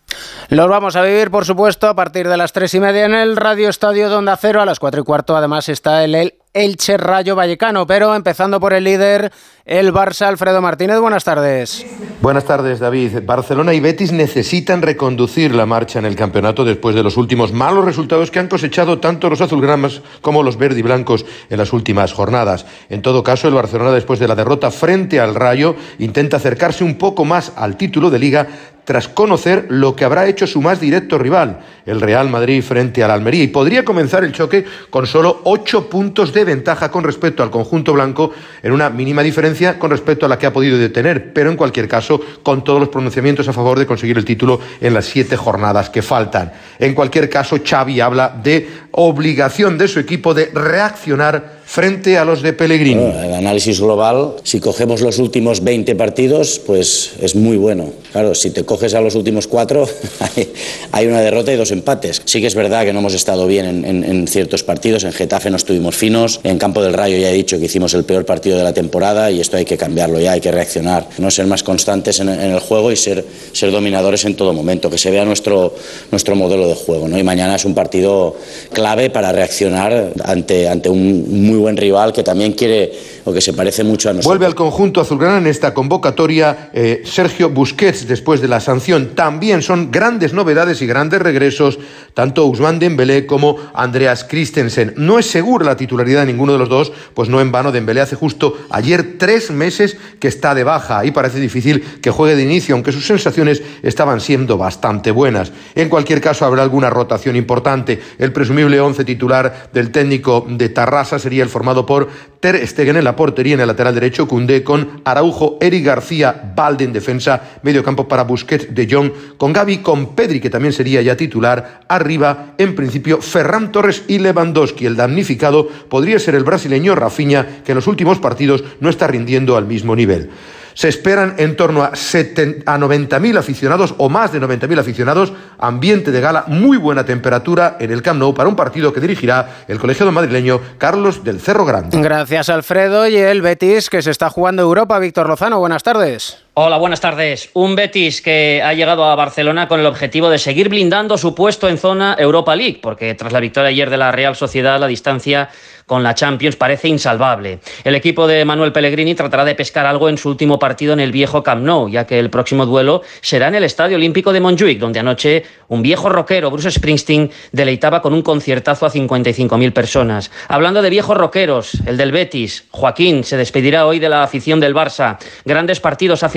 Los 0.49 0.69
vamos 0.69 0.97
a 0.97 1.03
vivir, 1.03 1.31
por 1.31 1.45
supuesto, 1.45 1.89
a 1.89 1.95
partir 1.95 2.29
de 2.29 2.37
las 2.37 2.53
tres 2.53 2.75
y 2.75 2.81
media 2.81 3.07
en 3.07 3.15
el 3.15 3.37
Radio 3.37 3.69
Estadio 3.69 4.11
de 4.11 4.17
Onda 4.17 4.37
Cero. 4.37 4.61
A 4.61 4.67
las 4.67 4.79
cuatro 4.79 5.01
y 5.01 5.05
cuarto, 5.05 5.37
además, 5.37 5.69
está 5.69 6.05
el, 6.05 6.15
el 6.15 6.35
Elche 6.53 6.99
Rayo 6.99 7.35
Vallecano. 7.35 7.87
Pero 7.87 8.15
empezando 8.15 8.61
por 8.61 8.75
el 8.75 8.85
líder, 8.85 9.33
el 9.65 9.93
Barça, 9.93 10.27
Alfredo 10.27 10.61
Martínez. 10.61 10.99
Buenas 10.99 11.25
tardes. 11.25 11.87
Buenas 12.21 12.45
tardes, 12.45 12.81
David. 12.81 13.21
Barcelona 13.25 13.75
y 13.75 13.81
Betis 13.81 14.13
necesitan 14.13 14.83
reconducir 14.83 15.55
la 15.55 15.67
marcha 15.67 15.99
en 15.99 16.05
el 16.05 16.17
campeonato 16.17 16.65
después 16.65 16.95
de 16.95 17.03
los 17.03 17.17
últimos 17.17 17.53
malos 17.53 17.85
resultados 17.85 18.31
que 18.31 18.39
han 18.39 18.49
cosechado 18.49 18.99
tanto 18.99 19.31
los 19.31 19.41
azulgramas 19.41 20.03
como 20.21 20.43
los 20.43 20.57
verde 20.57 20.81
y 20.81 20.83
blancos 20.83 21.25
en 21.49 21.59
las 21.59 21.73
últimas 21.73 22.13
jornadas. 22.13 22.67
En 22.91 23.03
todo 23.03 23.23
caso, 23.23 23.49
el 23.49 23.55
Barcelona, 23.55 23.91
después 23.91 24.21
de 24.21 24.29
la 24.29 24.35
derrota 24.35 24.71
frente 24.71 25.19
al 25.19 25.35
Rayo, 25.35 25.75
intenta 25.99 26.37
acercarse 26.37 26.85
un 26.85 26.97
poco 26.97 27.25
más 27.25 27.53
al 27.57 27.77
título 27.77 28.11
de 28.11 28.19
liga 28.19 28.47
tras 28.85 29.09
conocer 29.09 29.67
lo 29.69 29.95
que 29.95 30.05
habrá 30.05 30.27
hecho 30.27 30.47
su 30.47 30.61
más 30.61 30.81
directo 30.81 31.19
rival, 31.19 31.61
el 31.87 32.01
Real 32.01 32.29
Madrid 32.29 32.63
frente 32.63 33.03
al 33.03 33.11
Almería. 33.11 33.45
Y 33.45 33.49
podría 33.49 33.85
comenzar 33.85 34.25
el 34.25 34.33
choque 34.33 34.65
con 34.91 35.07
solo 35.07 35.41
ocho 35.45 35.89
puntos 35.89 36.33
de 36.33 36.45
ventaja 36.45 36.91
con 36.91 37.05
respecto 37.05 37.43
al 37.43 37.51
conjunto 37.51 37.93
blanco, 37.93 38.33
en 38.63 38.73
una 38.73 38.91
mínima 38.91 39.23
diferencia 39.23 39.79
con 39.79 39.91
respecto 39.91 40.27
a 40.27 40.29
la 40.29 40.39
que 40.39 40.47
ha 40.47 40.53
podido 40.53 40.79
detener, 40.79 41.33
pero 41.33 41.51
en 41.51 41.57
cualquier 41.57 41.89
caso 41.89 42.21
con 42.43 42.65
todos 42.65 42.81
los 42.81 42.89
pronunciamientos 42.89 43.49
a 43.49 43.53
favor 43.53 43.79
de 43.79 43.87
conseguir 43.87 44.19
el 44.19 44.25
título 44.25 44.61
en 44.81 44.95
las 44.95 45.07
siete 45.07 45.37
jornadas 45.37 45.91
que 45.91 46.03
faltan. 46.03 46.53
En 46.79 46.95
cualquier 46.95 47.31
caso, 47.31 47.59
Xavi 47.65 48.01
habla 48.01 48.35
de 48.43 48.69
obligación 48.93 49.79
de 49.79 49.89
su 49.89 50.01
equipo 50.01 50.35
de 50.35 50.51
reaccionar 50.53 51.62
frente 51.77 52.19
a 52.19 52.25
los 52.27 52.43
de 52.43 52.53
Pellegrini. 52.53 53.01
Bueno, 53.01 53.23
el 53.23 53.33
análisis 53.33 53.81
global, 53.81 54.35
si 54.43 54.61
cogemos 54.61 55.01
los 55.01 55.19
últimos 55.19 55.65
20 55.65 55.97
partidos, 55.97 56.61
pues 56.67 57.13
es 57.23 57.35
muy 57.35 57.57
bueno. 57.57 57.87
Claro, 58.13 58.35
si 58.35 58.51
te 58.51 58.63
coges 58.65 58.93
a 58.93 59.01
los 59.01 59.15
últimos 59.15 59.47
cuatro, 59.47 59.89
hay, 60.93 61.07
una 61.07 61.23
derrota 61.23 61.51
y 61.51 61.57
dos 61.57 61.71
empates. 61.71 62.21
Sí 62.27 62.43
que 62.43 62.47
es 62.49 62.55
verdad 62.55 62.85
que 62.85 62.93
no 62.93 62.99
hemos 62.99 63.15
estado 63.15 63.47
bien 63.47 63.65
en, 63.65 63.85
en- 63.87 64.05
en 64.05 64.29
ciertos 64.29 64.63
partidos. 64.63 65.05
En 65.05 65.13
Getafe 65.13 65.49
no 65.49 65.57
estuvimos 65.57 65.97
finos. 65.97 66.41
En 66.45 66.59
Campo 66.59 66.83
del 66.83 66.93
Rayo 66.93 67.17
ya 67.17 67.31
he 67.31 67.33
dicho 67.33 67.59
que 67.59 67.65
hicimos 67.65 67.95
el 67.95 68.05
peor 68.05 68.27
partido 68.27 68.59
de 68.59 68.65
la 68.65 68.75
temporada 68.75 69.31
y 69.31 69.41
esto 69.41 69.57
hay 69.57 69.65
que 69.65 69.79
cambiarlo 69.79 70.21
ya, 70.21 70.33
hay 70.33 70.43
que 70.43 70.53
reaccionar. 70.53 71.09
No 71.17 71.31
ser 71.31 71.47
más 71.47 71.63
constantes 71.63 72.21
en, 72.21 72.29
en 72.29 72.51
el 72.51 72.61
juego 72.61 72.93
y 72.93 72.97
ser, 72.97 73.25
ser 73.55 73.71
dominadores 73.73 74.27
en 74.27 74.37
todo 74.37 74.53
momento. 74.53 74.91
Que 74.91 74.99
se 74.99 75.11
vea 75.11 75.25
nuestro, 75.25 75.75
nuestro 76.11 76.37
modelo 76.37 76.69
de 76.69 76.75
juego. 76.75 77.09
¿no? 77.09 77.19
Y 77.19 77.23
mañana 77.23 77.55
es 77.57 77.65
un 77.65 77.75
partido 77.75 78.37
clave 78.75 79.09
para 79.09 79.33
reaccionar 79.33 80.13
ante, 80.23 80.69
ante 80.69 80.91
un 80.91 81.47
muy 81.47 81.62
buen 81.63 81.77
rival 81.77 82.13
que 82.13 82.23
también 82.23 82.53
quiere 82.53 82.93
o 83.25 83.33
que 83.33 83.41
se 83.41 83.53
parece 83.53 83.85
mucho 83.85 84.11
a 84.11 84.13
nosotros. 84.13 84.27
Vuelve 84.27 84.47
al 84.47 84.55
conjunto 84.55 85.01
azulgrana 85.01 85.39
en 85.39 85.47
esta 85.47 85.73
convocatoria 85.73 86.71
eh, 86.75 87.03
Sergio 87.05 87.51
Busquets 87.51 88.07
después 88.07 88.41
de 88.41 88.49
la 88.49 88.61
sanción. 88.61 89.15
También 89.15 89.63
son 89.63 89.91
grandes 89.91 90.33
novedades 90.33 90.83
y 90.83 90.87
grandes 90.87 91.23
regresos 91.23 91.79
tanto 92.15 92.45
Ousmane 92.45 92.79
Dembélé 92.79 93.27
como 93.27 93.57
Andreas 93.75 94.25
Christensen. 94.25 94.95
No 94.97 95.19
es 95.19 95.27
segura 95.27 95.65
la 95.65 95.77
titularidad 95.77 96.21
de 96.21 96.27
ninguno 96.27 96.53
de 96.53 96.59
los 96.59 96.69
dos, 96.69 96.93
pues 97.15 97.29
no 97.29 97.41
en 97.41 97.53
vano 97.53 97.73
Dembélé 97.73 98.01
hace 98.01 98.17
justo 98.17 98.57
ayer 98.71 99.17
tres 99.19 99.51
meses 99.51 99.97
que 100.19 100.29
está 100.29 100.55
de 100.55 100.65
baja 100.65 101.05
y 101.05 101.11
parece 101.11 101.41
difícil 101.41 101.83
que 102.03 102.11
juegue 102.11 102.37
de 102.37 102.43
inicio, 102.43 102.75
aunque 102.75 102.93
sus 102.93 103.07
sensaciones 103.07 103.63
estaban 103.83 104.21
siendo 104.21 104.59
bastante 104.59 105.11
buenas. 105.11 105.53
En 105.75 105.89
cualquier 105.89 106.21
caso 106.21 106.45
habrá 106.45 106.63
alguna 106.63 106.91
rotación 106.91 107.37
importante. 107.37 108.01
El 108.19 108.33
presumible 108.33 108.81
once 108.81 109.05
titular 109.05 109.71
del 109.73 109.91
técnico 109.91 110.47
de 110.49 110.69
Tarrasa 110.69 111.19
sería 111.19 111.43
el 111.43 111.49
formado 111.53 111.87
por 111.87 112.09
Ter 112.41 112.67
Stegen 112.67 112.97
en 112.97 113.05
la 113.05 113.15
portería, 113.15 113.55
en 113.55 113.61
el 113.61 113.69
lateral 113.69 113.95
derecho, 113.95 114.27
Cundé 114.27 114.65
con 114.65 115.03
Araujo, 115.05 115.59
Eric 115.61 115.85
García, 115.85 116.53
Valde 116.57 116.85
en 116.85 116.93
defensa, 116.93 117.59
medio 117.63 117.85
campo 117.85 118.09
para 118.09 118.25
Busquets, 118.25 118.75
De 118.75 118.89
Jong, 118.91 119.13
con 119.37 119.53
Gaby, 119.53 119.79
con 119.79 120.17
Pedri, 120.17 120.41
que 120.41 120.51
también 120.51 120.73
sería 120.73 121.01
ya 121.03 121.17
titular, 121.17 121.83
arriba, 121.89 122.55
en 122.59 122.75
principio, 122.75 123.21
Ferran 123.21 123.71
Torres 123.71 124.03
y 124.09 124.19
Lewandowski. 124.19 124.87
El 124.87 124.97
damnificado 124.97 125.69
podría 125.89 126.19
ser 126.19 126.35
el 126.35 126.43
brasileño 126.43 126.97
Rafinha, 126.97 127.63
que 127.65 127.73
en 127.73 127.77
los 127.77 127.87
últimos 127.87 128.19
partidos 128.19 128.65
no 128.81 128.89
está 128.89 129.07
rindiendo 129.07 129.57
al 129.57 129.67
mismo 129.67 129.95
nivel. 129.95 130.31
Se 130.75 130.89
esperan 130.89 131.35
en 131.39 131.57
torno 131.57 131.83
a, 131.83 131.89
a 131.89 131.93
90.000 131.93 133.39
aficionados 133.39 133.95
o 133.99 134.09
más 134.09 134.33
de 134.33 134.41
90.000 134.41 134.79
aficionados, 134.79 135.33
ambiente 135.59 136.11
de 136.11 136.21
gala, 136.21 136.45
muy 136.47 136.77
buena 136.77 137.05
temperatura 137.05 137.77
en 137.81 137.91
el 137.91 138.03
Camp 138.03 138.19
Nou 138.19 138.35
para 138.35 138.49
un 138.49 138.57
partido 138.57 138.93
que 138.93 139.01
dirigirá 139.01 139.65
el 139.69 139.79
colegiado 139.79 140.13
madrileño 140.13 140.61
Carlos 140.79 141.25
del 141.25 141.41
Cerro 141.41 141.65
Grande. 141.65 142.01
Gracias 142.01 142.49
Alfredo 142.49 143.07
y 143.09 143.17
el 143.17 143.43
Betis 143.43 143.91
que 143.91 144.03
se 144.03 144.11
está 144.11 144.31
jugando 144.31 144.63
Europa. 144.63 144.99
Víctor 144.99 145.29
Lozano, 145.29 145.59
buenas 145.59 145.83
tardes. 145.83 146.39
Hola, 146.55 146.77
buenas 146.77 147.01
tardes. 147.01 147.49
Un 147.55 147.77
Betis 147.77 148.21
que 148.21 148.61
ha 148.63 148.75
llegado 148.75 149.07
a 149.07 149.15
Barcelona 149.15 149.69
con 149.69 149.81
el 149.81 149.87
objetivo 149.87 150.29
de 150.29 150.37
seguir 150.37 150.69
blindando 150.69 151.17
su 151.17 151.35
puesto 151.35 151.67
en 151.67 151.79
zona 151.79 152.15
Europa 152.19 152.55
League, 152.55 152.79
porque 152.83 153.15
tras 153.15 153.33
la 153.33 153.41
victoria 153.41 153.71
ayer 153.71 153.89
de 153.89 153.97
la 153.97 154.13
Real 154.13 154.37
Sociedad, 154.37 154.79
la 154.79 154.87
distancia 154.87 155.49
con 155.87 156.03
la 156.03 156.15
Champions 156.15 156.57
parece 156.57 156.89
insalvable. 156.89 157.61
El 157.85 157.95
equipo 157.95 158.27
de 158.27 158.45
Manuel 158.45 158.73
Pellegrini 158.73 159.15
tratará 159.15 159.45
de 159.45 159.55
pescar 159.55 159.87
algo 159.87 160.09
en 160.09 160.19
su 160.19 160.29
último 160.29 160.59
partido 160.59 160.93
en 160.93 161.01
el 161.01 161.13
viejo 161.13 161.43
Camp 161.43 161.63
Nou, 161.63 161.89
ya 161.89 162.07
que 162.07 162.19
el 162.19 162.31
próximo 162.31 162.67
duelo 162.67 163.03
será 163.21 163.49
en 163.49 163.55
el 163.55 163.65
Estadio 163.65 163.97
Olímpico 163.97 164.33
de 164.33 164.41
Montjuic, 164.41 164.79
donde 164.79 165.01
anoche 165.01 165.45
un 165.69 165.83
viejo 165.83 166.09
rockero, 166.09 166.51
Bruce 166.51 166.71
Springsteen, 166.71 167.31
deleitaba 167.53 168.03
con 168.03 168.15
un 168.15 168.23
conciertazo 168.23 168.87
a 168.87 168.91
55.000 168.91 169.73
personas. 169.73 170.31
Hablando 170.49 170.83
de 170.83 170.91
viejos 170.91 171.17
rockeros, 171.17 171.79
el 171.87 171.97
del 171.97 172.13
Betis, 172.13 172.65
Joaquín 172.71 173.25
se 173.25 173.37
despedirá 173.37 173.87
hoy 173.87 173.99
de 173.99 174.09
la 174.09 174.23
afición 174.23 174.61
del 174.61 174.75
Barça. 174.75 175.19
Grandes 175.45 175.81
partidos 175.81 176.23
ha 176.23 176.29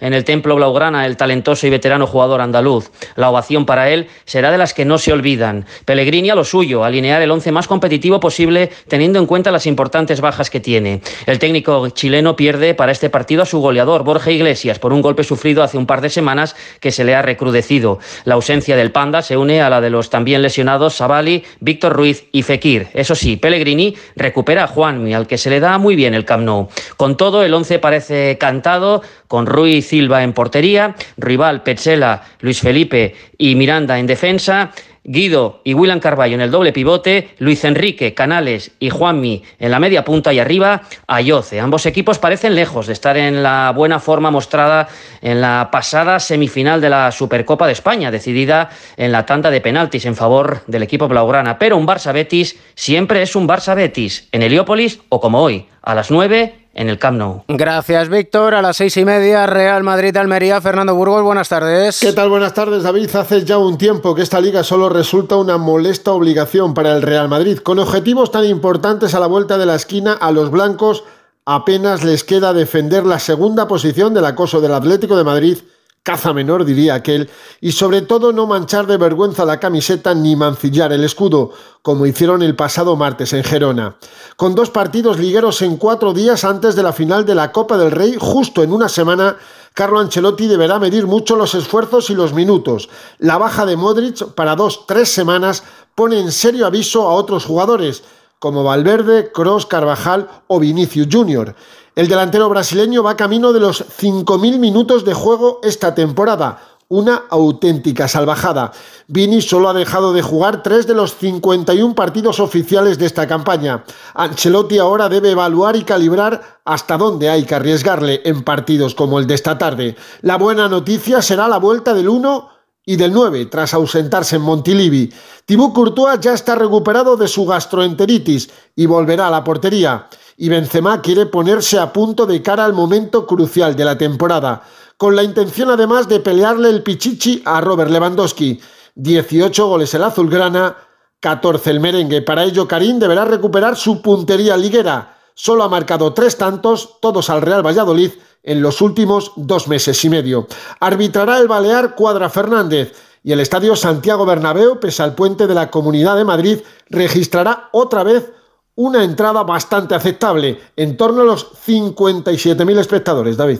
en 0.00 0.14
el 0.14 0.24
Templo 0.24 0.56
Blaugrana 0.56 1.06
el 1.06 1.16
talentoso 1.16 1.66
y 1.66 1.70
veterano 1.70 2.06
jugador 2.06 2.40
andaluz. 2.40 2.90
La 3.16 3.30
ovación 3.30 3.66
para 3.66 3.90
él 3.90 4.08
será 4.24 4.50
de 4.50 4.58
las 4.58 4.74
que 4.74 4.84
no 4.84 4.98
se 4.98 5.12
olvidan. 5.12 5.66
Pellegrini 5.84 6.30
a 6.30 6.34
lo 6.34 6.44
suyo, 6.44 6.84
alinear 6.84 7.20
el 7.22 7.30
once 7.30 7.52
más 7.52 7.68
competitivo 7.68 8.20
posible 8.20 8.70
teniendo 8.88 9.18
en 9.18 9.26
cuenta 9.26 9.50
las 9.50 9.66
importantes 9.66 10.20
bajas 10.20 10.50
que 10.50 10.60
tiene. 10.60 11.02
El 11.26 11.38
técnico 11.38 11.88
chileno 11.90 12.36
pierde 12.36 12.74
para 12.74 12.92
este 12.92 13.10
partido 13.10 13.42
a 13.42 13.46
su 13.46 13.60
goleador, 13.60 14.04
Borja 14.04 14.30
Iglesias, 14.30 14.78
por 14.78 14.92
un 14.92 15.02
golpe 15.02 15.24
sufrido 15.24 15.62
hace 15.62 15.78
un 15.78 15.86
par 15.86 16.00
de 16.00 16.10
semanas 16.10 16.56
que 16.80 16.92
se 16.92 17.04
le 17.04 17.14
ha 17.14 17.22
recrudecido. 17.22 17.98
La 18.24 18.34
ausencia 18.34 18.76
del 18.76 18.92
Panda 18.92 19.22
se 19.22 19.36
une 19.36 19.60
a 19.60 19.70
la 19.70 19.80
de 19.80 19.90
los 19.90 20.10
también 20.10 20.42
lesionados 20.42 20.94
Savali, 20.94 21.44
Víctor 21.60 21.92
Ruiz 21.92 22.24
y 22.32 22.42
Fekir. 22.42 22.88
Eso 22.94 23.14
sí, 23.14 23.36
Pellegrini 23.36 23.96
recupera 24.16 24.64
a 24.64 24.66
Juanmi, 24.66 25.14
al 25.14 25.26
que 25.26 25.38
se 25.38 25.50
le 25.50 25.60
da 25.60 25.78
muy 25.78 25.96
bien 25.96 26.14
el 26.14 26.24
Camp 26.24 26.44
Nou. 26.44 26.68
Con 26.96 27.16
todo, 27.16 27.42
el 27.42 27.54
once 27.54 27.78
parece 27.78 28.38
cantado, 28.38 29.02
con 29.32 29.46
Ruiz 29.46 29.86
Silva 29.86 30.24
en 30.24 30.34
portería, 30.34 30.94
Rival, 31.16 31.62
Petzela, 31.62 32.22
Luis 32.40 32.60
Felipe 32.60 33.14
y 33.38 33.54
Miranda 33.54 33.98
en 33.98 34.06
defensa. 34.06 34.72
Guido 35.04 35.62
y 35.64 35.72
William 35.72 36.00
Carballo 36.00 36.34
en 36.34 36.42
el 36.42 36.50
doble 36.50 36.72
pivote, 36.72 37.30
Luis 37.38 37.64
Enrique, 37.64 38.12
Canales 38.12 38.72
y 38.78 38.90
Juanmi 38.90 39.42
en 39.58 39.70
la 39.70 39.80
media 39.80 40.04
punta 40.04 40.34
y 40.34 40.38
arriba 40.38 40.82
Ayoce. 41.06 41.60
Ambos 41.60 41.86
equipos 41.86 42.18
parecen 42.18 42.54
lejos 42.54 42.86
de 42.86 42.92
estar 42.92 43.16
en 43.16 43.42
la 43.42 43.72
buena 43.74 44.00
forma 44.00 44.30
mostrada 44.30 44.86
en 45.22 45.40
la 45.40 45.70
pasada 45.72 46.20
semifinal 46.20 46.82
de 46.82 46.90
la 46.90 47.10
Supercopa 47.10 47.66
de 47.66 47.72
España, 47.72 48.10
decidida 48.10 48.68
en 48.98 49.12
la 49.12 49.24
tanda 49.24 49.50
de 49.50 49.62
penaltis 49.62 50.04
en 50.04 50.14
favor 50.14 50.62
del 50.66 50.82
equipo 50.82 51.08
blaugrana. 51.08 51.58
Pero 51.58 51.78
un 51.78 51.86
Barça 51.86 52.12
Betis 52.12 52.60
siempre 52.74 53.22
es 53.22 53.34
un 53.34 53.48
Barça 53.48 53.74
Betis, 53.74 54.28
en 54.30 54.42
Heliópolis 54.42 55.00
o 55.08 55.20
como 55.20 55.42
hoy, 55.42 55.66
a 55.80 55.94
las 55.94 56.10
9 56.10 56.61
en 56.74 56.88
el 56.88 56.98
Camp 56.98 57.18
Nou. 57.18 57.44
Gracias, 57.48 58.08
Víctor. 58.08 58.54
A 58.54 58.62
las 58.62 58.76
seis 58.76 58.96
y 58.96 59.04
media, 59.04 59.46
Real 59.46 59.82
Madrid-Almería. 59.82 60.60
Fernando 60.60 60.94
Burgos, 60.94 61.22
buenas 61.22 61.48
tardes. 61.48 62.00
¿Qué 62.00 62.12
tal? 62.12 62.28
Buenas 62.28 62.54
tardes, 62.54 62.82
David. 62.82 63.14
Hace 63.14 63.44
ya 63.44 63.58
un 63.58 63.78
tiempo 63.78 64.14
que 64.14 64.22
esta 64.22 64.40
liga 64.40 64.64
solo 64.64 64.88
resulta 64.88 65.36
una 65.36 65.58
molesta 65.58 66.12
obligación 66.12 66.74
para 66.74 66.94
el 66.94 67.02
Real 67.02 67.28
Madrid. 67.28 67.58
Con 67.58 67.78
objetivos 67.78 68.30
tan 68.30 68.44
importantes 68.44 69.14
a 69.14 69.20
la 69.20 69.26
vuelta 69.26 69.58
de 69.58 69.66
la 69.66 69.74
esquina, 69.74 70.12
a 70.14 70.30
los 70.32 70.50
blancos 70.50 71.04
apenas 71.44 72.04
les 72.04 72.24
queda 72.24 72.52
defender 72.52 73.04
la 73.04 73.18
segunda 73.18 73.66
posición 73.66 74.14
del 74.14 74.24
acoso 74.24 74.60
del 74.60 74.74
Atlético 74.74 75.16
de 75.16 75.24
Madrid 75.24 75.58
caza 76.02 76.32
menor, 76.32 76.64
diría 76.64 76.94
aquel, 76.94 77.30
y 77.60 77.72
sobre 77.72 78.02
todo 78.02 78.32
no 78.32 78.46
manchar 78.46 78.86
de 78.86 78.96
vergüenza 78.96 79.44
la 79.44 79.60
camiseta 79.60 80.14
ni 80.14 80.34
mancillar 80.34 80.92
el 80.92 81.04
escudo, 81.04 81.52
como 81.82 82.06
hicieron 82.06 82.42
el 82.42 82.56
pasado 82.56 82.96
martes 82.96 83.32
en 83.32 83.44
Gerona. 83.44 83.96
Con 84.36 84.54
dos 84.54 84.70
partidos 84.70 85.18
ligueros 85.18 85.62
en 85.62 85.76
cuatro 85.76 86.12
días 86.12 86.44
antes 86.44 86.74
de 86.74 86.82
la 86.82 86.92
final 86.92 87.24
de 87.24 87.36
la 87.36 87.52
Copa 87.52 87.76
del 87.78 87.92
Rey, 87.92 88.16
justo 88.18 88.64
en 88.64 88.72
una 88.72 88.88
semana, 88.88 89.36
Carlo 89.74 90.00
Ancelotti 90.00 90.48
deberá 90.48 90.78
medir 90.80 91.06
mucho 91.06 91.36
los 91.36 91.54
esfuerzos 91.54 92.10
y 92.10 92.14
los 92.14 92.34
minutos. 92.34 92.88
La 93.18 93.38
baja 93.38 93.64
de 93.64 93.76
Modric 93.76 94.34
para 94.34 94.56
dos, 94.56 94.86
tres 94.86 95.08
semanas 95.08 95.62
pone 95.94 96.18
en 96.18 96.32
serio 96.32 96.66
aviso 96.66 97.02
a 97.02 97.14
otros 97.14 97.44
jugadores, 97.44 98.02
como 98.40 98.64
Valverde, 98.64 99.30
Cross, 99.30 99.66
Carvajal 99.66 100.28
o 100.48 100.58
Vinicius 100.58 101.06
Jr., 101.10 101.54
el 101.94 102.08
delantero 102.08 102.48
brasileño 102.48 103.02
va 103.02 103.16
camino 103.16 103.52
de 103.52 103.60
los 103.60 103.84
5.000 104.00 104.58
minutos 104.58 105.04
de 105.04 105.12
juego 105.12 105.60
esta 105.62 105.94
temporada, 105.94 106.58
una 106.88 107.24
auténtica 107.30 108.08
salvajada. 108.08 108.72
Vini 109.08 109.40
solo 109.40 109.68
ha 109.68 109.74
dejado 109.74 110.12
de 110.12 110.22
jugar 110.22 110.62
tres 110.62 110.86
de 110.86 110.94
los 110.94 111.16
51 111.16 111.94
partidos 111.94 112.40
oficiales 112.40 112.98
de 112.98 113.06
esta 113.06 113.26
campaña. 113.26 113.84
Ancelotti 114.14 114.78
ahora 114.78 115.08
debe 115.08 115.30
evaluar 115.30 115.76
y 115.76 115.84
calibrar 115.84 116.60
hasta 116.64 116.96
dónde 116.98 117.30
hay 117.30 117.44
que 117.44 117.54
arriesgarle 117.54 118.22
en 118.24 118.42
partidos 118.42 118.94
como 118.94 119.18
el 119.18 119.26
de 119.26 119.34
esta 119.34 119.58
tarde. 119.58 119.96
La 120.20 120.36
buena 120.36 120.68
noticia 120.68 121.22
será 121.22 121.48
la 121.48 121.58
vuelta 121.58 121.94
del 121.94 122.08
1 122.08 122.51
y 122.84 122.96
del 122.96 123.12
9 123.12 123.46
tras 123.46 123.74
ausentarse 123.74 124.36
en 124.36 124.42
Montilivi. 124.42 125.12
Thibaut 125.44 125.72
Courtois 125.72 126.20
ya 126.20 126.34
está 126.34 126.54
recuperado 126.54 127.16
de 127.16 127.28
su 127.28 127.46
gastroenteritis 127.46 128.50
y 128.76 128.86
volverá 128.86 129.28
a 129.28 129.30
la 129.30 129.44
portería 129.44 130.08
y 130.36 130.48
Benzema 130.48 131.00
quiere 131.02 131.26
ponerse 131.26 131.78
a 131.78 131.92
punto 131.92 132.26
de 132.26 132.42
cara 132.42 132.64
al 132.64 132.72
momento 132.72 133.26
crucial 133.26 133.76
de 133.76 133.84
la 133.84 133.96
temporada, 133.96 134.62
con 134.96 135.14
la 135.14 135.22
intención 135.22 135.70
además 135.70 136.08
de 136.08 136.20
pelearle 136.20 136.68
el 136.70 136.82
pichichi 136.82 137.42
a 137.44 137.60
Robert 137.60 137.90
Lewandowski. 137.90 138.60
18 138.94 139.66
goles 139.66 139.94
el 139.94 140.02
azulgrana, 140.02 140.76
14 141.20 141.70
el 141.70 141.80
merengue. 141.80 142.22
Para 142.22 142.44
ello 142.44 142.66
Karim 142.66 142.98
deberá 142.98 143.24
recuperar 143.24 143.76
su 143.76 144.02
puntería 144.02 144.56
liguera. 144.56 145.16
Solo 145.34 145.64
ha 145.64 145.68
marcado 145.68 146.12
tres 146.12 146.36
tantos, 146.36 146.98
todos 147.00 147.30
al 147.30 147.40
Real 147.40 147.64
Valladolid, 147.64 148.10
en 148.42 148.62
los 148.62 148.80
últimos 148.80 149.32
dos 149.36 149.68
meses 149.68 150.04
y 150.04 150.08
medio. 150.08 150.46
Arbitrará 150.80 151.38
el 151.38 151.48
Balear 151.48 151.94
Cuadra 151.94 152.28
Fernández 152.28 152.92
y 153.24 153.32
el 153.32 153.40
Estadio 153.40 153.76
Santiago 153.76 154.26
Bernabéu, 154.26 154.80
pese 154.80 155.02
al 155.02 155.14
puente 155.14 155.46
de 155.46 155.54
la 155.54 155.70
Comunidad 155.70 156.16
de 156.16 156.24
Madrid, 156.24 156.58
registrará 156.90 157.68
otra 157.72 158.02
vez 158.02 158.32
una 158.74 159.04
entrada 159.04 159.42
bastante 159.42 159.94
aceptable, 159.94 160.58
en 160.76 160.96
torno 160.96 161.20
a 161.20 161.24
los 161.24 161.52
57.000 161.66 162.78
espectadores, 162.78 163.36
David. 163.36 163.58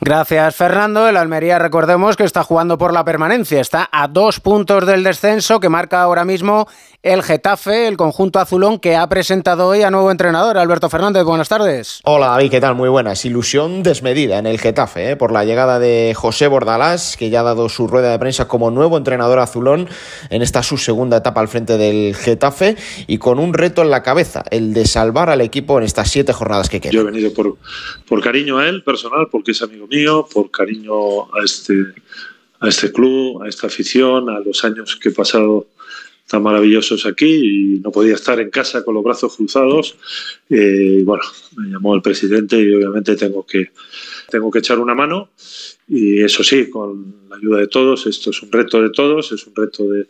Gracias, 0.00 0.56
Fernando. 0.56 1.06
El 1.06 1.18
Almería, 1.18 1.58
recordemos 1.58 2.16
que 2.16 2.24
está 2.24 2.44
jugando 2.44 2.78
por 2.78 2.92
la 2.92 3.04
permanencia, 3.04 3.60
está 3.60 3.88
a 3.92 4.08
dos 4.08 4.40
puntos 4.40 4.86
del 4.86 5.04
descenso 5.04 5.60
que 5.60 5.68
marca 5.68 6.02
ahora 6.02 6.24
mismo 6.24 6.66
el 7.04 7.22
Getafe, 7.22 7.86
el 7.86 7.98
conjunto 7.98 8.38
azulón 8.38 8.78
que 8.78 8.96
ha 8.96 9.06
presentado 9.10 9.68
hoy 9.68 9.82
a 9.82 9.90
nuevo 9.90 10.10
entrenador, 10.10 10.56
Alberto 10.56 10.88
Fernández. 10.88 11.22
Buenas 11.22 11.50
tardes. 11.50 12.00
Hola, 12.04 12.28
David, 12.28 12.50
¿qué 12.50 12.60
tal? 12.62 12.74
Muy 12.76 12.88
buenas. 12.88 13.26
Ilusión 13.26 13.82
desmedida 13.82 14.38
en 14.38 14.46
el 14.46 14.58
Getafe 14.58 15.10
¿eh? 15.10 15.16
por 15.16 15.30
la 15.30 15.44
llegada 15.44 15.78
de 15.78 16.14
José 16.16 16.46
Bordalás, 16.46 17.18
que 17.18 17.28
ya 17.28 17.40
ha 17.40 17.42
dado 17.42 17.68
su 17.68 17.88
rueda 17.88 18.10
de 18.10 18.18
prensa 18.18 18.48
como 18.48 18.70
nuevo 18.70 18.96
entrenador 18.96 19.38
azulón 19.38 19.86
en 20.30 20.40
esta 20.40 20.62
su 20.62 20.78
segunda 20.78 21.18
etapa 21.18 21.42
al 21.42 21.48
frente 21.48 21.76
del 21.76 22.14
Getafe 22.14 22.76
y 23.06 23.18
con 23.18 23.38
un 23.38 23.52
reto 23.52 23.82
en 23.82 23.90
la 23.90 24.02
cabeza 24.02 24.42
el 24.50 24.72
de 24.72 24.86
salvar 24.86 25.28
al 25.28 25.42
equipo 25.42 25.76
en 25.76 25.84
estas 25.84 26.10
siete 26.10 26.32
jornadas 26.32 26.70
que 26.70 26.80
quedan. 26.80 26.94
Yo 26.94 27.02
he 27.02 27.04
venido 27.04 27.34
por, 27.34 27.58
por 28.08 28.22
cariño 28.22 28.56
a 28.56 28.66
él 28.66 28.82
personal, 28.82 29.28
porque 29.30 29.50
es 29.50 29.60
amigo 29.60 29.86
mío, 29.88 30.26
por 30.32 30.50
cariño 30.50 31.24
a 31.34 31.44
este, 31.44 31.74
a 32.60 32.68
este 32.68 32.90
club, 32.90 33.42
a 33.42 33.48
esta 33.48 33.66
afición, 33.66 34.30
a 34.30 34.40
los 34.40 34.64
años 34.64 34.96
que 34.96 35.10
he 35.10 35.12
pasado 35.12 35.66
tan 36.34 36.42
maravillosos 36.42 37.06
aquí 37.06 37.76
y 37.76 37.78
no 37.78 37.92
podía 37.92 38.14
estar 38.14 38.40
en 38.40 38.50
casa 38.50 38.84
con 38.84 38.94
los 38.94 39.04
brazos 39.04 39.36
cruzados. 39.36 39.96
Eh, 40.50 40.98
y 40.98 41.02
bueno, 41.04 41.22
me 41.56 41.68
llamó 41.68 41.94
el 41.94 42.02
presidente 42.02 42.60
y 42.60 42.74
obviamente 42.74 43.14
tengo 43.14 43.46
que, 43.46 43.70
tengo 44.28 44.50
que 44.50 44.58
echar 44.58 44.80
una 44.80 44.96
mano. 44.96 45.30
Y 45.86 46.20
eso 46.20 46.42
sí, 46.42 46.68
con 46.68 47.28
la 47.30 47.36
ayuda 47.36 47.60
de 47.60 47.68
todos, 47.68 48.08
esto 48.08 48.30
es 48.30 48.42
un 48.42 48.50
reto 48.50 48.82
de 48.82 48.90
todos, 48.90 49.30
es 49.30 49.46
un 49.46 49.54
reto 49.54 49.84
de 49.84 50.08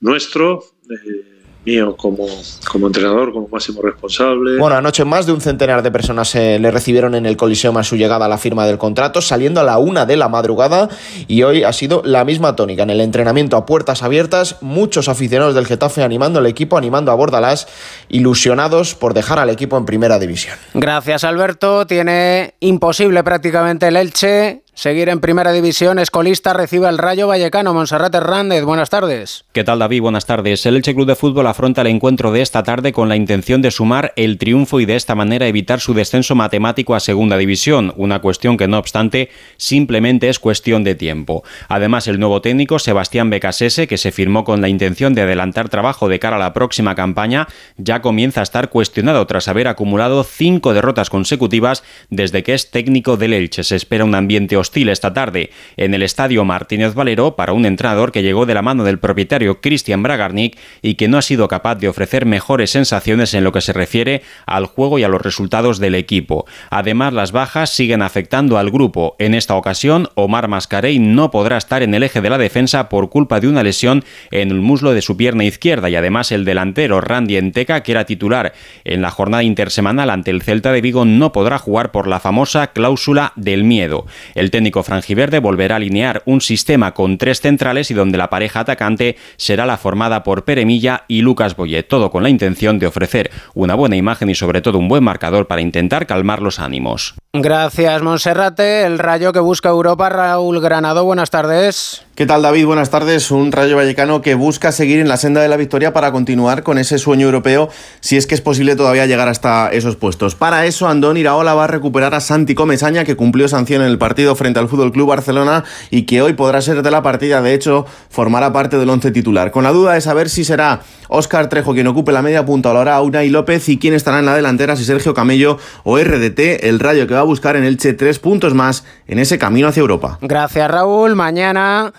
nuestro. 0.00 0.64
Eh, 0.90 1.31
mío 1.64 1.96
como, 1.96 2.26
como 2.70 2.86
entrenador, 2.86 3.32
como 3.32 3.48
máximo 3.48 3.82
responsable. 3.82 4.58
Bueno, 4.58 4.76
anoche 4.76 5.04
más 5.04 5.26
de 5.26 5.32
un 5.32 5.40
centenar 5.40 5.82
de 5.82 5.90
personas 5.90 6.34
eh, 6.34 6.58
le 6.58 6.70
recibieron 6.70 7.14
en 7.14 7.26
el 7.26 7.36
Coliseum 7.36 7.76
a 7.76 7.84
su 7.84 7.96
llegada 7.96 8.26
a 8.26 8.28
la 8.28 8.38
firma 8.38 8.66
del 8.66 8.78
contrato, 8.78 9.20
saliendo 9.20 9.60
a 9.60 9.64
la 9.64 9.78
una 9.78 10.06
de 10.06 10.16
la 10.16 10.28
madrugada 10.28 10.88
y 11.28 11.42
hoy 11.42 11.64
ha 11.64 11.72
sido 11.72 12.02
la 12.04 12.24
misma 12.24 12.56
tónica 12.56 12.82
en 12.82 12.90
el 12.90 13.00
entrenamiento 13.00 13.56
a 13.56 13.66
puertas 13.66 14.02
abiertas, 14.02 14.56
muchos 14.60 15.08
aficionados 15.08 15.54
del 15.54 15.66
Getafe 15.66 16.02
animando 16.02 16.38
al 16.38 16.46
equipo, 16.46 16.76
animando 16.76 17.12
a 17.12 17.14
Bordalás, 17.14 17.68
ilusionados 18.08 18.94
por 18.94 19.14
dejar 19.14 19.38
al 19.38 19.50
equipo 19.50 19.76
en 19.76 19.84
primera 19.84 20.18
división. 20.18 20.56
Gracias 20.74 21.24
Alberto, 21.24 21.86
tiene 21.86 22.54
imposible 22.60 23.22
prácticamente 23.22 23.88
el 23.88 23.96
Elche 23.96 24.62
seguir 24.74 25.08
en 25.08 25.20
primera 25.20 25.52
división. 25.52 25.98
Escolista 25.98 26.52
recibe 26.52 26.88
el 26.88 26.98
Rayo 26.98 27.28
Vallecano. 27.28 27.74
Monserrat 27.74 28.14
Hernández, 28.14 28.64
buenas 28.64 28.90
tardes. 28.90 29.44
¿Qué 29.52 29.64
tal 29.64 29.78
David? 29.78 30.00
Buenas 30.00 30.26
tardes. 30.26 30.64
El 30.66 30.76
Elche 30.76 30.94
Club 30.94 31.06
de 31.06 31.14
Fútbol 31.14 31.46
afronta 31.46 31.82
el 31.82 31.88
encuentro 31.88 32.32
de 32.32 32.42
esta 32.42 32.62
tarde 32.62 32.92
con 32.92 33.08
la 33.08 33.16
intención 33.16 33.60
de 33.62 33.70
sumar 33.70 34.12
el 34.16 34.38
triunfo 34.38 34.80
y 34.80 34.86
de 34.86 34.96
esta 34.96 35.14
manera 35.14 35.46
evitar 35.46 35.80
su 35.80 35.94
descenso 35.94 36.34
matemático 36.34 36.94
a 36.94 37.00
segunda 37.00 37.36
división, 37.36 37.92
una 37.96 38.20
cuestión 38.20 38.56
que 38.56 38.68
no 38.68 38.78
obstante 38.78 39.28
simplemente 39.56 40.28
es 40.28 40.38
cuestión 40.38 40.84
de 40.84 40.94
tiempo. 40.94 41.44
Además 41.68 42.08
el 42.08 42.18
nuevo 42.18 42.40
técnico 42.40 42.78
Sebastián 42.78 43.30
Becasese, 43.30 43.86
que 43.86 43.98
se 43.98 44.12
firmó 44.12 44.44
con 44.44 44.60
la 44.60 44.68
intención 44.68 45.14
de 45.14 45.22
adelantar 45.22 45.68
trabajo 45.68 46.08
de 46.08 46.18
cara 46.18 46.36
a 46.36 46.40
la 46.40 46.54
próxima 46.54 46.94
campaña, 46.94 47.46
ya 47.76 48.00
comienza 48.00 48.40
a 48.40 48.44
estar 48.44 48.70
cuestionado 48.70 49.26
tras 49.26 49.48
haber 49.48 49.68
acumulado 49.68 50.24
cinco 50.24 50.72
derrotas 50.72 51.10
consecutivas 51.10 51.82
desde 52.08 52.42
que 52.42 52.54
es 52.54 52.70
técnico 52.70 53.16
del 53.16 53.34
Elche. 53.34 53.64
Se 53.64 53.76
espera 53.76 54.04
un 54.04 54.14
ambiente 54.14 54.56
hostil 54.62 54.88
esta 54.88 55.12
tarde 55.12 55.50
en 55.76 55.92
el 55.92 56.02
estadio 56.02 56.44
Martínez 56.44 56.94
Valero 56.94 57.36
para 57.36 57.52
un 57.52 57.66
entrenador 57.66 58.12
que 58.12 58.22
llegó 58.22 58.46
de 58.46 58.54
la 58.54 58.62
mano 58.62 58.84
del 58.84 58.98
propietario 58.98 59.60
Cristian 59.60 60.02
Bragarnik 60.02 60.56
y 60.80 60.94
que 60.94 61.08
no 61.08 61.18
ha 61.18 61.22
sido 61.22 61.48
capaz 61.48 61.74
de 61.76 61.88
ofrecer 61.88 62.24
mejores 62.24 62.70
sensaciones 62.70 63.34
en 63.34 63.44
lo 63.44 63.52
que 63.52 63.60
se 63.60 63.72
refiere 63.72 64.22
al 64.46 64.66
juego 64.66 64.98
y 64.98 65.04
a 65.04 65.08
los 65.08 65.20
resultados 65.20 65.78
del 65.78 65.94
equipo. 65.94 66.46
Además, 66.70 67.12
las 67.12 67.32
bajas 67.32 67.70
siguen 67.70 68.02
afectando 68.02 68.56
al 68.56 68.70
grupo. 68.70 69.16
En 69.18 69.34
esta 69.34 69.54
ocasión, 69.54 70.08
Omar 70.14 70.48
Mascarey 70.48 70.98
no 70.98 71.30
podrá 71.30 71.58
estar 71.58 71.82
en 71.82 71.94
el 71.94 72.02
eje 72.02 72.20
de 72.20 72.30
la 72.30 72.38
defensa 72.38 72.88
por 72.88 73.10
culpa 73.10 73.40
de 73.40 73.48
una 73.48 73.62
lesión 73.62 74.04
en 74.30 74.50
el 74.50 74.60
muslo 74.60 74.94
de 74.94 75.02
su 75.02 75.16
pierna 75.16 75.44
izquierda 75.44 75.90
y 75.90 75.96
además 75.96 76.32
el 76.32 76.44
delantero 76.44 77.00
Randy 77.00 77.36
Enteca, 77.36 77.82
que 77.82 77.92
era 77.92 78.06
titular 78.06 78.52
en 78.84 79.02
la 79.02 79.10
jornada 79.10 79.42
intersemanal 79.42 80.10
ante 80.10 80.30
el 80.30 80.42
Celta 80.42 80.72
de 80.72 80.80
Vigo, 80.80 81.04
no 81.04 81.32
podrá 81.32 81.58
jugar 81.58 81.90
por 81.90 82.06
la 82.06 82.20
famosa 82.20 82.68
cláusula 82.68 83.32
del 83.36 83.64
miedo. 83.64 84.06
El 84.34 84.50
técnico 84.52 84.84
franjiverde 84.84 85.40
volverá 85.40 85.74
a 85.74 85.78
alinear 85.78 86.22
un 86.26 86.40
sistema 86.40 86.94
con 86.94 87.18
tres 87.18 87.40
centrales 87.40 87.90
y 87.90 87.94
donde 87.94 88.18
la 88.18 88.30
pareja 88.30 88.60
atacante 88.60 89.16
será 89.36 89.66
la 89.66 89.78
formada 89.78 90.22
por 90.22 90.44
Peremilla 90.44 91.04
y 91.08 91.22
Lucas 91.22 91.56
Boyet, 91.56 91.88
todo 91.88 92.12
con 92.12 92.22
la 92.22 92.28
intención 92.28 92.78
de 92.78 92.86
ofrecer 92.86 93.32
una 93.54 93.74
buena 93.74 93.96
imagen 93.96 94.30
y 94.30 94.36
sobre 94.36 94.62
todo 94.62 94.78
un 94.78 94.86
buen 94.86 95.02
marcador 95.02 95.48
para 95.48 95.60
intentar 95.60 96.06
calmar 96.06 96.40
los 96.40 96.60
ánimos. 96.60 97.16
Gracias, 97.34 98.02
Monserrate. 98.02 98.84
El 98.84 98.98
rayo 98.98 99.32
que 99.32 99.40
busca 99.40 99.70
Europa, 99.70 100.10
Raúl 100.10 100.60
Granado, 100.60 101.02
buenas 101.06 101.30
tardes. 101.30 102.04
¿Qué 102.14 102.26
tal, 102.26 102.42
David? 102.42 102.66
Buenas 102.66 102.90
tardes. 102.90 103.30
Un 103.30 103.52
Rayo 103.52 103.74
Vallecano 103.74 104.20
que 104.20 104.34
busca 104.34 104.70
seguir 104.70 105.00
en 105.00 105.08
la 105.08 105.16
senda 105.16 105.40
de 105.40 105.48
la 105.48 105.56
victoria 105.56 105.94
para 105.94 106.12
continuar 106.12 106.62
con 106.62 106.76
ese 106.76 106.98
sueño 106.98 107.24
europeo, 107.24 107.70
si 108.00 108.18
es 108.18 108.26
que 108.26 108.34
es 108.34 108.42
posible 108.42 108.76
todavía 108.76 109.06
llegar 109.06 109.28
hasta 109.28 109.70
esos 109.72 109.96
puestos. 109.96 110.34
Para 110.34 110.66
eso, 110.66 110.88
Andón 110.88 111.16
Iraola 111.16 111.54
va 111.54 111.64
a 111.64 111.68
recuperar 111.68 112.14
a 112.14 112.20
Santi 112.20 112.54
Comesaña, 112.54 113.04
que 113.04 113.16
cumplió 113.16 113.48
sanción 113.48 113.80
en 113.80 113.88
el 113.88 113.96
partido 113.96 114.36
frente 114.36 114.60
al 114.60 114.68
Fútbol 114.68 114.92
Club 114.92 115.08
Barcelona 115.08 115.64
y 115.90 116.02
que 116.02 116.20
hoy 116.20 116.34
podrá 116.34 116.60
ser 116.60 116.82
de 116.82 116.90
la 116.90 117.02
partida. 117.02 117.40
De 117.40 117.54
hecho, 117.54 117.86
formará 118.10 118.52
parte 118.52 118.76
del 118.76 118.90
once 118.90 119.10
titular. 119.10 119.50
Con 119.50 119.64
la 119.64 119.72
duda 119.72 119.94
de 119.94 120.02
saber 120.02 120.28
si 120.28 120.44
será 120.44 120.82
Óscar 121.08 121.48
Trejo 121.48 121.72
quien 121.72 121.86
ocupe 121.86 122.12
la 122.12 122.20
media 122.20 122.44
punta 122.44 122.70
o 122.70 122.74
lo 122.74 122.80
hará 122.80 123.00
Unai 123.00 123.30
López 123.30 123.70
y 123.70 123.78
quién 123.78 123.94
estará 123.94 124.18
en 124.18 124.26
la 124.26 124.36
delantera, 124.36 124.76
si 124.76 124.84
Sergio 124.84 125.14
Camello 125.14 125.56
o 125.82 125.98
RDT, 125.98 126.64
el 126.64 126.78
Rayo 126.78 127.06
que 127.06 127.14
va 127.14 127.21
a 127.22 127.26
buscar 127.26 127.56
en 127.56 127.64
Elche 127.64 127.92
tres 127.94 128.18
puntos 128.18 128.54
más 128.54 128.84
en 129.06 129.18
ese 129.18 129.38
camino 129.38 129.68
hacia 129.68 129.80
Europa. 129.80 130.18
Gracias, 130.20 130.70
Raúl. 130.70 131.14
Mañana 131.16 131.92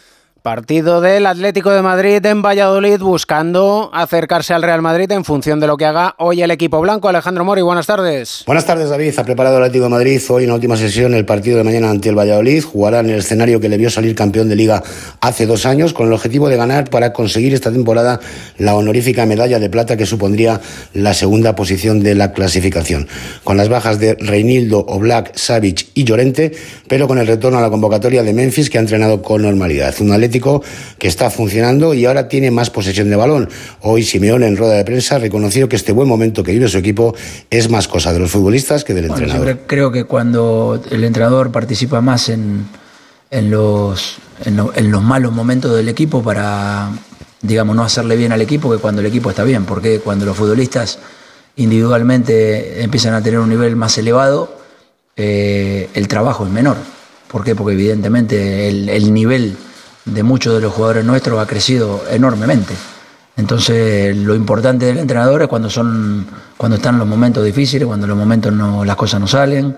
Partido 0.44 1.00
del 1.00 1.26
Atlético 1.26 1.72
de 1.72 1.82
Madrid 1.82 2.26
en 2.26 2.42
Valladolid 2.42 3.00
buscando 3.00 3.90
acercarse 3.94 4.54
al 4.54 4.62
Real 4.62 4.82
Madrid 4.82 5.10
en 5.14 5.24
función 5.24 5.62
de 5.62 5.68
lo 5.68 5.78
que 5.78 5.86
haga 5.86 6.16
hoy 6.18 6.42
el 6.42 6.52
equipo 6.52 6.82
blanco. 6.82 7.08
Alejandro 7.08 7.46
Mori, 7.46 7.62
buenas 7.62 7.88
tardes. 7.88 8.44
Buenas 8.46 8.66
tardes, 8.66 8.90
David. 8.90 9.18
Ha 9.18 9.24
preparado 9.24 9.56
el 9.56 9.64
Atlético 9.64 9.86
de 9.86 9.92
Madrid 9.92 10.22
hoy 10.28 10.44
en 10.44 10.50
la 10.50 10.56
última 10.56 10.76
sesión 10.76 11.14
el 11.14 11.24
partido 11.24 11.58
de 11.58 11.64
mañana 11.64 11.90
ante 11.90 12.10
el 12.10 12.20
Valladolid. 12.20 12.62
Jugará 12.62 13.00
en 13.00 13.12
el 13.12 13.20
escenario 13.20 13.62
que 13.62 13.70
le 13.70 13.78
vio 13.78 13.90
salir 13.90 14.16
campeón 14.16 14.50
de 14.50 14.58
liga 14.58 14.84
hace 15.22 15.46
dos 15.46 15.66
años 15.66 15.94
con 15.94 16.08
el 16.08 16.14
objetivo 16.14 16.50
de 16.50 16.58
ganar 16.58 16.90
para 16.90 17.14
conseguir 17.14 17.54
esta 17.54 17.72
temporada 17.72 18.20
la 18.58 18.76
honorífica 18.76 19.26
medalla 19.26 19.60
de 19.60 19.70
plata 19.70 19.96
que 19.96 20.06
supondría 20.06 20.60
la 20.94 21.14
segunda 21.14 21.56
posición 21.56 22.04
de 22.04 22.16
la 22.16 22.34
clasificación. 22.34 23.08
Con 23.46 23.56
las 23.56 23.70
bajas 23.70 23.98
de 23.98 24.16
Reinildo, 24.16 24.80
Oblak, 24.90 25.38
Savic 25.38 25.88
y 25.94 26.04
Llorente, 26.04 26.52
pero 26.90 27.08
con 27.08 27.18
el 27.18 27.28
retorno 27.28 27.60
a 27.60 27.62
la 27.62 27.70
convocatoria 27.70 28.24
de 28.24 28.34
Memphis 28.34 28.70
que 28.70 28.78
ha 28.78 28.82
entrenado 28.82 29.22
con 29.22 29.42
normalidad. 29.42 29.96
Un 30.02 30.12
que 30.40 31.08
está 31.08 31.30
funcionando 31.30 31.94
y 31.94 32.06
ahora 32.06 32.28
tiene 32.28 32.52
más 32.52 32.70
posesión 32.70 33.10
de 33.10 33.16
balón. 33.16 33.50
Hoy 33.82 34.04
Simeone 34.04 34.48
en 34.48 34.58
rueda 34.58 34.74
de 34.74 34.86
prensa 34.86 35.20
reconoció 35.20 35.70
que 35.70 35.76
este 35.76 35.92
buen 35.92 36.08
momento 36.08 36.44
que 36.44 36.52
vive 36.52 36.68
su 36.68 36.78
equipo 36.78 37.16
es 37.50 37.70
más 37.70 37.88
cosa 37.88 38.14
de 38.14 38.20
los 38.20 38.32
futbolistas 38.32 38.84
que 38.84 38.94
del 38.94 39.06
entrenador. 39.06 39.60
creo 39.68 39.92
que 39.92 40.06
cuando 40.06 40.82
el 40.90 41.04
entrenador 41.04 41.52
participa 41.52 42.02
más 42.02 42.30
en, 42.30 42.66
en 43.34 43.50
los, 43.50 44.18
en, 44.46 44.92
los 44.92 45.02
malos 45.02 45.32
momentos 45.34 45.76
del 45.76 45.90
equipo 45.90 46.22
para, 46.22 46.92
digamos, 47.42 47.76
no 47.76 47.84
hacerle 47.84 48.16
bien 48.16 48.32
al 48.32 48.42
equipo 48.42 48.72
que 48.72 48.78
cuando 48.78 49.02
el 49.02 49.08
equipo 49.08 49.32
está 49.32 49.44
bien, 49.44 49.66
porque 49.66 50.00
cuando 50.00 50.26
los 50.26 50.38
futbolistas 50.38 51.00
individualmente 51.56 52.84
empiezan 52.84 53.14
a 53.14 53.22
tener 53.22 53.40
un 53.40 53.50
nivel 53.50 53.76
más 53.76 53.98
elevado, 53.98 54.58
eh, 55.16 55.90
el 55.94 56.08
trabajo 56.08 56.46
es 56.46 56.52
menor. 56.52 56.78
¿Por 57.28 57.44
qué? 57.44 57.56
Porque 57.56 57.74
evidentemente 57.74 58.68
el, 58.68 58.90
el 58.90 59.12
nivel 59.14 59.58
de 60.06 60.24
muchos 60.24 60.56
de 60.56 60.62
los 60.62 60.74
jugadores 60.74 61.06
nuestros 61.06 61.40
ha 61.40 61.48
crecido 61.48 62.04
enormemente. 62.10 62.74
Entonces, 63.36 64.16
lo 64.16 64.36
importante 64.36 64.86
del 64.86 65.00
entrenador 65.00 65.42
es 65.42 65.48
cuando 65.48 65.70
son 65.70 66.26
cuando 66.58 66.78
están 66.78 67.00
los 67.00 67.08
momentos 67.08 67.44
difíciles, 67.44 67.88
cuando 67.88 68.08
los 68.08 68.18
momentos 68.18 68.54
no 68.54 68.86
las 68.86 68.96
cosas 68.96 69.20
no 69.20 69.28
salen, 69.28 69.76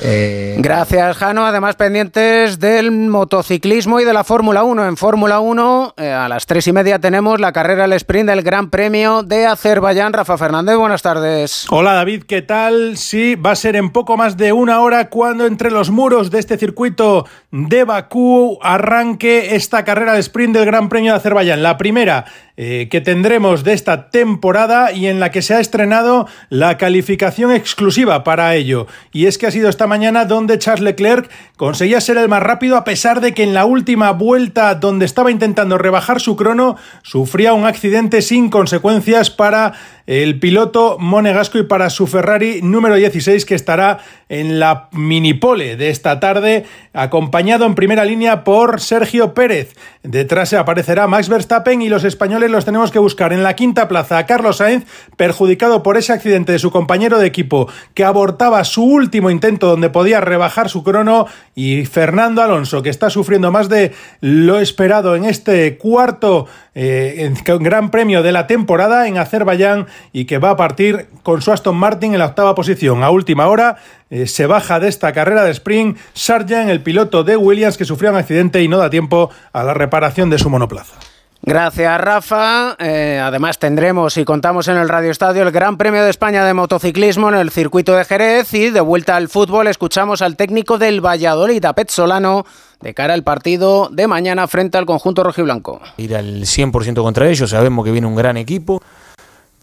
eh, 0.00 0.56
Gracias, 0.58 1.16
Jano. 1.16 1.46
Además, 1.46 1.76
pendientes 1.76 2.58
del 2.58 2.90
motociclismo 2.90 4.00
y 4.00 4.04
de 4.04 4.12
la 4.12 4.24
Fórmula 4.24 4.64
1. 4.64 4.86
En 4.86 4.96
Fórmula 4.96 5.40
1, 5.40 5.94
eh, 5.96 6.10
a 6.10 6.28
las 6.28 6.46
tres 6.46 6.66
y 6.66 6.72
media 6.72 6.98
tenemos 6.98 7.40
la 7.40 7.52
carrera 7.52 7.84
al 7.84 7.92
sprint 7.92 8.28
del 8.28 8.42
Gran 8.42 8.70
Premio 8.70 9.22
de 9.22 9.46
Azerbaiyán. 9.46 10.12
Rafa 10.12 10.38
Fernández, 10.38 10.76
buenas 10.76 11.02
tardes. 11.02 11.66
Hola, 11.70 11.94
David, 11.94 12.24
¿qué 12.26 12.42
tal? 12.42 12.96
Sí, 12.96 13.34
va 13.34 13.52
a 13.52 13.56
ser 13.56 13.76
en 13.76 13.90
poco 13.90 14.16
más 14.16 14.36
de 14.36 14.52
una 14.52 14.80
hora 14.80 15.08
cuando 15.08 15.46
entre 15.46 15.70
los 15.70 15.90
muros 15.90 16.30
de 16.30 16.38
este 16.38 16.58
circuito 16.58 17.26
de 17.50 17.84
Bakú 17.84 18.58
arranque 18.62 19.54
esta 19.54 19.84
carrera 19.84 20.12
al 20.12 20.18
sprint 20.18 20.56
del 20.56 20.66
Gran 20.66 20.88
Premio 20.88 21.12
de 21.12 21.18
Azerbaiyán. 21.18 21.62
La 21.62 21.78
primera 21.78 22.24
eh, 22.56 22.86
que 22.88 23.00
tendremos 23.00 23.64
de 23.64 23.72
esta 23.72 24.10
temporada 24.10 24.92
y 24.92 25.08
en 25.08 25.18
la 25.18 25.32
que 25.32 25.42
se 25.42 25.54
ha 25.54 25.60
estrenado 25.60 26.28
la 26.50 26.78
calificación 26.78 27.50
exclusiva 27.50 28.22
para 28.22 28.54
ello. 28.54 28.86
Y 29.12 29.26
es 29.26 29.38
que 29.38 29.48
ha 29.48 29.50
sido 29.50 29.68
esta 29.68 29.88
mañana 29.88 30.24
donde 30.24 30.58
Charles 30.60 30.84
Leclerc 30.84 31.28
conseguía 31.56 32.00
ser 32.00 32.16
el 32.16 32.28
más 32.28 32.44
rápido 32.44 32.76
a 32.76 32.84
pesar 32.84 33.20
de 33.20 33.34
que 33.34 33.42
en 33.42 33.54
la 33.54 33.64
última 33.64 34.12
vuelta 34.12 34.76
donde 34.76 35.04
estaba 35.04 35.32
intentando 35.32 35.78
rebajar 35.78 36.20
su 36.20 36.36
crono 36.36 36.76
sufría 37.02 37.54
un 37.54 37.66
accidente 37.66 38.22
sin 38.22 38.50
consecuencias 38.50 39.30
para 39.30 39.72
el 40.06 40.38
piloto 40.38 40.96
monegasco 41.00 41.58
y 41.58 41.64
para 41.64 41.90
su 41.90 42.06
Ferrari 42.06 42.60
número 42.62 42.94
16 42.94 43.44
que 43.46 43.54
estará 43.54 43.98
en 44.40 44.58
la 44.58 44.88
minipole 44.92 45.76
de 45.76 45.90
esta 45.90 46.18
tarde 46.20 46.64
acompañado 46.92 47.66
en 47.66 47.74
primera 47.74 48.04
línea 48.04 48.44
por 48.44 48.80
Sergio 48.80 49.34
Pérez. 49.34 49.74
Detrás 50.02 50.48
se 50.48 50.56
aparecerá 50.56 51.06
Max 51.06 51.28
Verstappen 51.28 51.82
y 51.82 51.88
los 51.88 52.04
españoles 52.04 52.50
los 52.50 52.64
tenemos 52.64 52.90
que 52.90 52.98
buscar 52.98 53.32
en 53.32 53.42
la 53.42 53.54
quinta 53.54 53.88
plaza 53.88 54.26
Carlos 54.26 54.58
Sainz 54.58 54.84
perjudicado 55.16 55.82
por 55.82 55.96
ese 55.96 56.12
accidente 56.12 56.52
de 56.52 56.58
su 56.58 56.70
compañero 56.70 57.18
de 57.18 57.26
equipo 57.26 57.68
que 57.94 58.04
abortaba 58.04 58.64
su 58.64 58.84
último 58.84 59.30
intento 59.30 59.68
donde 59.68 59.90
podía 59.90 60.20
rebajar 60.20 60.68
su 60.68 60.82
crono 60.82 61.26
y 61.54 61.84
Fernando 61.86 62.42
Alonso 62.42 62.82
que 62.82 62.90
está 62.90 63.10
sufriendo 63.10 63.52
más 63.52 63.68
de 63.68 63.92
lo 64.20 64.58
esperado 64.58 65.16
en 65.16 65.24
este 65.24 65.78
cuarto 65.78 66.46
eh, 66.74 67.32
Gran 67.44 67.90
Premio 67.90 68.22
de 68.22 68.32
la 68.32 68.46
temporada 68.46 69.06
en 69.06 69.18
Azerbaiyán 69.18 69.86
y 70.12 70.24
que 70.24 70.38
va 70.38 70.50
a 70.50 70.56
partir 70.56 71.06
con 71.22 71.40
su 71.40 71.52
Aston 71.52 71.76
Martin 71.76 72.12
en 72.12 72.18
la 72.18 72.26
octava 72.26 72.54
posición. 72.54 73.02
A 73.02 73.10
última 73.10 73.46
hora 73.46 73.76
eh, 74.14 74.28
se 74.28 74.46
baja 74.46 74.78
de 74.78 74.86
esta 74.86 75.12
carrera 75.12 75.42
de 75.42 75.50
sprint 75.50 75.98
Sargent, 76.12 76.70
el 76.70 76.82
piloto 76.82 77.24
de 77.24 77.36
Williams 77.36 77.76
que 77.76 77.84
sufrió 77.84 78.12
un 78.12 78.16
accidente 78.16 78.62
y 78.62 78.68
no 78.68 78.78
da 78.78 78.88
tiempo 78.88 79.30
a 79.52 79.64
la 79.64 79.74
reparación 79.74 80.30
de 80.30 80.38
su 80.38 80.48
monoplaza. 80.48 80.94
Gracias, 81.42 82.00
Rafa. 82.00 82.76
Eh, 82.78 83.20
además, 83.20 83.58
tendremos 83.58 84.16
y 84.16 84.24
contamos 84.24 84.68
en 84.68 84.76
el 84.76 84.88
Radio 84.88 85.10
Estadio 85.10 85.42
el 85.42 85.50
Gran 85.50 85.76
Premio 85.76 86.04
de 86.04 86.10
España 86.10 86.44
de 86.44 86.54
motociclismo 86.54 87.28
en 87.28 87.34
el 87.34 87.50
circuito 87.50 87.96
de 87.96 88.04
Jerez. 88.04 88.54
Y 88.54 88.70
de 88.70 88.80
vuelta 88.80 89.16
al 89.16 89.28
fútbol, 89.28 89.66
escuchamos 89.66 90.22
al 90.22 90.36
técnico 90.36 90.78
del 90.78 91.04
Valladolid, 91.04 91.64
a 91.64 91.72
Pet 91.72 91.90
Solano, 91.90 92.46
de 92.80 92.94
cara 92.94 93.14
al 93.14 93.24
partido 93.24 93.88
de 93.90 94.06
mañana 94.06 94.46
frente 94.46 94.78
al 94.78 94.86
conjunto 94.86 95.24
rojiblanco. 95.24 95.80
Ir 95.96 96.14
al 96.14 96.42
100% 96.42 97.02
contra 97.02 97.28
ellos, 97.28 97.50
sabemos 97.50 97.84
que 97.84 97.90
viene 97.90 98.06
un 98.06 98.14
gran 98.14 98.36
equipo 98.36 98.80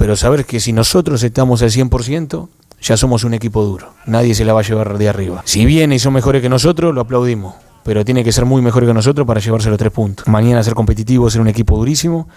pero 0.02 0.16
saber 0.16 0.46
que 0.46 0.60
si 0.60 0.74
nosotros 0.74 1.22
estamos 1.22 1.62
al 1.62 1.70
100%, 1.70 2.50
ya 2.82 2.98
somos 2.98 3.24
un 3.24 3.34
equipo 3.34 3.63
duro. 3.63 3.94
Nadie 4.06 4.34
se 4.34 4.44
la 4.44 4.54
va 4.54 4.62
a 4.62 4.63
llevar 4.63 4.98
de 4.98 5.08
arriba. 5.08 5.41
Si 5.46 5.65
viene 5.65 5.96
y 5.96 6.00
son 6.00 6.13
mejores 6.13 6.41
que 6.41 6.50
nosotros, 6.50 6.94
lo 6.94 7.02
aplaudimos. 7.02 7.56
Pero 7.84 8.04
tiene 8.06 8.24
que 8.24 8.32
ser 8.32 8.46
muy 8.46 8.62
mejor 8.62 8.86
que 8.86 8.94
nosotros 8.94 9.26
para 9.26 9.39
llevarse 9.39 9.70
los 9.70 9.78
tres 9.78 9.91
puntos. 9.91 10.28
Mañana 10.28 10.63
ser 10.63 10.74
competitivo, 10.74 11.30
ser 11.30 11.41
un 11.41 11.48
equipo 11.48 11.78
durísimo 11.78 12.28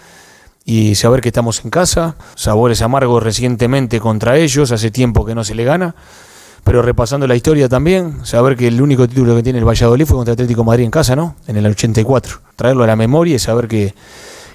y 0.63 0.95
saber 0.95 1.21
que 1.21 1.29
estamos 1.29 1.63
en 1.63 1.69
casa. 1.69 2.15
Sabores 2.35 2.81
amargos 2.81 3.21
recientemente 3.21 3.99
contra 3.99 4.37
ellos, 4.37 4.71
hace 4.71 4.91
tiempo 4.91 5.25
que 5.25 5.35
no 5.35 5.43
se 5.43 5.55
le 5.55 5.63
gana. 5.63 5.95
pero 6.63 6.81
repasando 6.81 7.27
la 7.27 7.35
historia 7.35 7.69
también, 7.69 8.25
saber 8.25 8.57
que 8.57 8.67
el 8.67 8.81
único 8.81 9.07
título 9.07 9.35
que 9.35 9.43
tiene 9.43 9.59
el 9.59 9.65
Valladolid 9.65 10.07
fue 10.07 10.17
contra 10.17 10.33
Atlético 10.33 10.63
Madrid 10.63 10.85
en 10.85 10.89
casa, 10.89 11.15
¿no? 11.15 11.35
En 11.45 11.57
el 11.57 11.65
84. 11.67 12.39
Traerlo 12.55 12.83
a 12.83 12.87
la 12.87 12.95
memoria 12.95 13.35
y 13.35 13.39
saber 13.39 13.67
que 13.67 13.93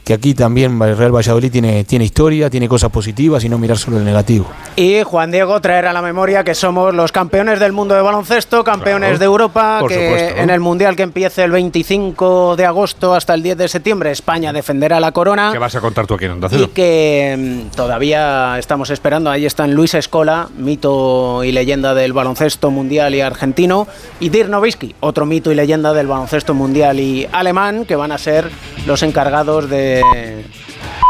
que 0.04 0.14
aquí 0.14 0.34
también 0.34 0.80
el 0.80 0.96
Real 0.96 1.14
Valladolid 1.14 1.52
tiene, 1.52 1.84
tiene 1.84 2.04
historia, 2.04 2.50
tiene 2.50 2.68
cosas 2.68 2.90
positivas 2.90 3.44
y 3.44 3.48
no 3.48 3.58
mirar 3.58 3.78
solo 3.78 3.98
el 3.98 4.04
negativo. 4.04 4.46
Y 4.76 5.02
Juan 5.02 5.30
Diego, 5.30 5.60
traer 5.60 5.86
a 5.86 5.92
la 5.92 6.02
memoria 6.02 6.42
que 6.44 6.54
somos 6.54 6.94
los 6.94 7.12
campeones 7.12 7.60
del 7.60 7.72
mundo 7.72 7.94
de 7.94 8.02
baloncesto, 8.02 8.64
campeones 8.64 9.18
de 9.18 9.24
Europa, 9.24 9.82
que 9.86 10.40
en 10.40 10.50
el 10.50 10.60
Mundial 10.60 10.96
que 10.96 11.02
empiece 11.02 11.44
el 11.44 11.50
25 11.50 12.56
de 12.56 12.66
agosto 12.66 13.14
hasta 13.14 13.34
el 13.34 13.42
10 13.42 13.58
de 13.58 13.68
septiembre, 13.68 14.10
España 14.10 14.52
defenderá 14.52 15.00
la 15.00 15.12
corona. 15.12 15.50
¿Qué 15.52 15.58
vas 15.58 15.74
a 15.74 15.80
contar 15.80 16.06
tú 16.06 16.14
aquí 16.14 16.24
en 16.24 16.32
Onda 16.32 16.48
Y 16.52 16.66
que 16.68 17.66
mm, 17.68 17.76
todavía 17.76 18.58
estamos 18.58 18.90
esperando, 18.90 19.30
ahí 19.30 19.46
están 19.46 19.74
Luis 19.74 19.94
Escola, 19.94 20.48
mito 20.56 21.44
y 21.44 21.52
leyenda 21.52 21.94
del 21.94 22.12
baloncesto 22.12 22.70
mundial 22.70 23.14
y 23.14 23.20
argentino, 23.20 23.86
y 24.18 24.30
Dirk 24.30 24.48
Nowitzki, 24.48 24.94
otro 25.00 25.26
mito 25.26 25.52
y 25.52 25.54
leyenda 25.54 25.92
del 25.92 26.06
baloncesto 26.06 26.54
mundial 26.54 27.00
y 27.00 27.28
alemán, 27.32 27.84
que 27.84 27.96
van 27.96 28.12
a 28.12 28.18
ser 28.18 28.50
los 28.86 29.02
encargados 29.02 29.68
de 29.68 29.89
É... 29.90 30.44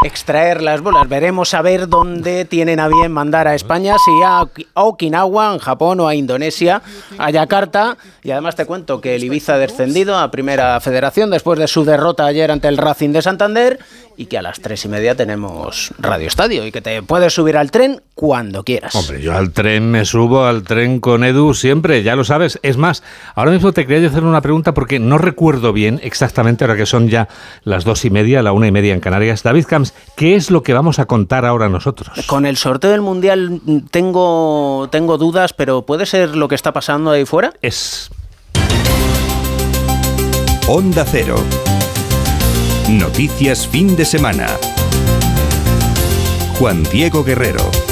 extraer 0.04 0.62
las 0.62 0.80
bolas. 0.80 1.08
Veremos 1.08 1.54
a 1.54 1.62
ver 1.62 1.88
dónde 1.88 2.44
tienen 2.44 2.80
a 2.80 2.88
bien 2.88 3.12
mandar 3.12 3.46
a 3.46 3.54
España, 3.54 3.96
si 4.04 4.10
a 4.24 4.46
Okinawa, 4.74 5.52
en 5.52 5.58
Japón 5.58 6.00
o 6.00 6.08
a 6.08 6.14
Indonesia, 6.14 6.82
a 7.18 7.30
Yakarta. 7.30 7.96
Y 8.22 8.30
además 8.30 8.56
te 8.56 8.66
cuento 8.66 9.00
que 9.00 9.16
el 9.16 9.24
Ibiza 9.24 9.54
ha 9.54 9.58
descendido 9.58 10.18
a 10.18 10.30
Primera 10.30 10.78
Federación 10.80 11.30
después 11.30 11.58
de 11.58 11.68
su 11.68 11.84
derrota 11.84 12.26
ayer 12.26 12.50
ante 12.50 12.68
el 12.68 12.76
Racing 12.76 13.10
de 13.10 13.22
Santander 13.22 13.78
y 14.20 14.26
que 14.26 14.36
a 14.36 14.42
las 14.42 14.60
tres 14.60 14.84
y 14.84 14.88
media 14.88 15.14
tenemos 15.14 15.94
Radio 15.98 16.28
Estadio 16.28 16.66
y 16.66 16.72
que 16.72 16.82
te 16.82 17.02
puedes 17.02 17.32
subir 17.32 17.56
al 17.56 17.70
tren 17.70 18.02
cuando 18.14 18.64
quieras. 18.64 18.94
Hombre, 18.94 19.22
yo 19.22 19.34
al 19.34 19.50
tren 19.52 19.90
me 19.90 20.04
subo 20.04 20.44
al 20.44 20.62
tren 20.62 21.00
con 21.00 21.24
Edu 21.24 21.54
siempre, 21.54 22.02
ya 22.02 22.16
lo 22.16 22.24
sabes. 22.24 22.58
Es 22.62 22.76
más, 22.76 23.02
ahora 23.34 23.50
mismo 23.50 23.72
te 23.72 23.86
quería 23.86 24.08
hacer 24.08 24.24
una 24.24 24.42
pregunta 24.42 24.74
porque 24.74 24.98
no 24.98 25.16
recuerdo 25.16 25.72
bien 25.72 26.00
exactamente 26.02 26.64
ahora 26.64 26.76
que 26.76 26.84
son 26.84 27.08
ya 27.08 27.28
las 27.64 27.84
dos 27.84 28.04
y 28.04 28.10
media, 28.10 28.42
la 28.42 28.52
una 28.52 28.66
y 28.66 28.72
media 28.72 28.92
en 28.92 29.00
Canarias. 29.00 29.42
David 29.42 29.64
Camps, 29.66 29.89
¿qué 30.16 30.36
es 30.36 30.50
lo 30.50 30.62
que 30.62 30.72
vamos 30.72 30.98
a 30.98 31.06
contar 31.06 31.44
ahora 31.44 31.68
nosotros? 31.68 32.10
Con 32.26 32.46
el 32.46 32.56
sorteo 32.56 32.90
del 32.90 33.00
Mundial 33.00 33.60
tengo, 33.90 34.88
tengo 34.90 35.18
dudas, 35.18 35.52
pero 35.52 35.82
¿puede 35.82 36.06
ser 36.06 36.36
lo 36.36 36.48
que 36.48 36.54
está 36.54 36.72
pasando 36.72 37.10
ahí 37.10 37.24
fuera? 37.24 37.52
Es... 37.62 38.10
Onda 40.68 41.04
Cero. 41.04 41.36
Noticias 42.88 43.66
fin 43.66 43.96
de 43.96 44.04
semana. 44.04 44.46
Juan 46.58 46.82
Diego 46.92 47.24
Guerrero. 47.24 47.89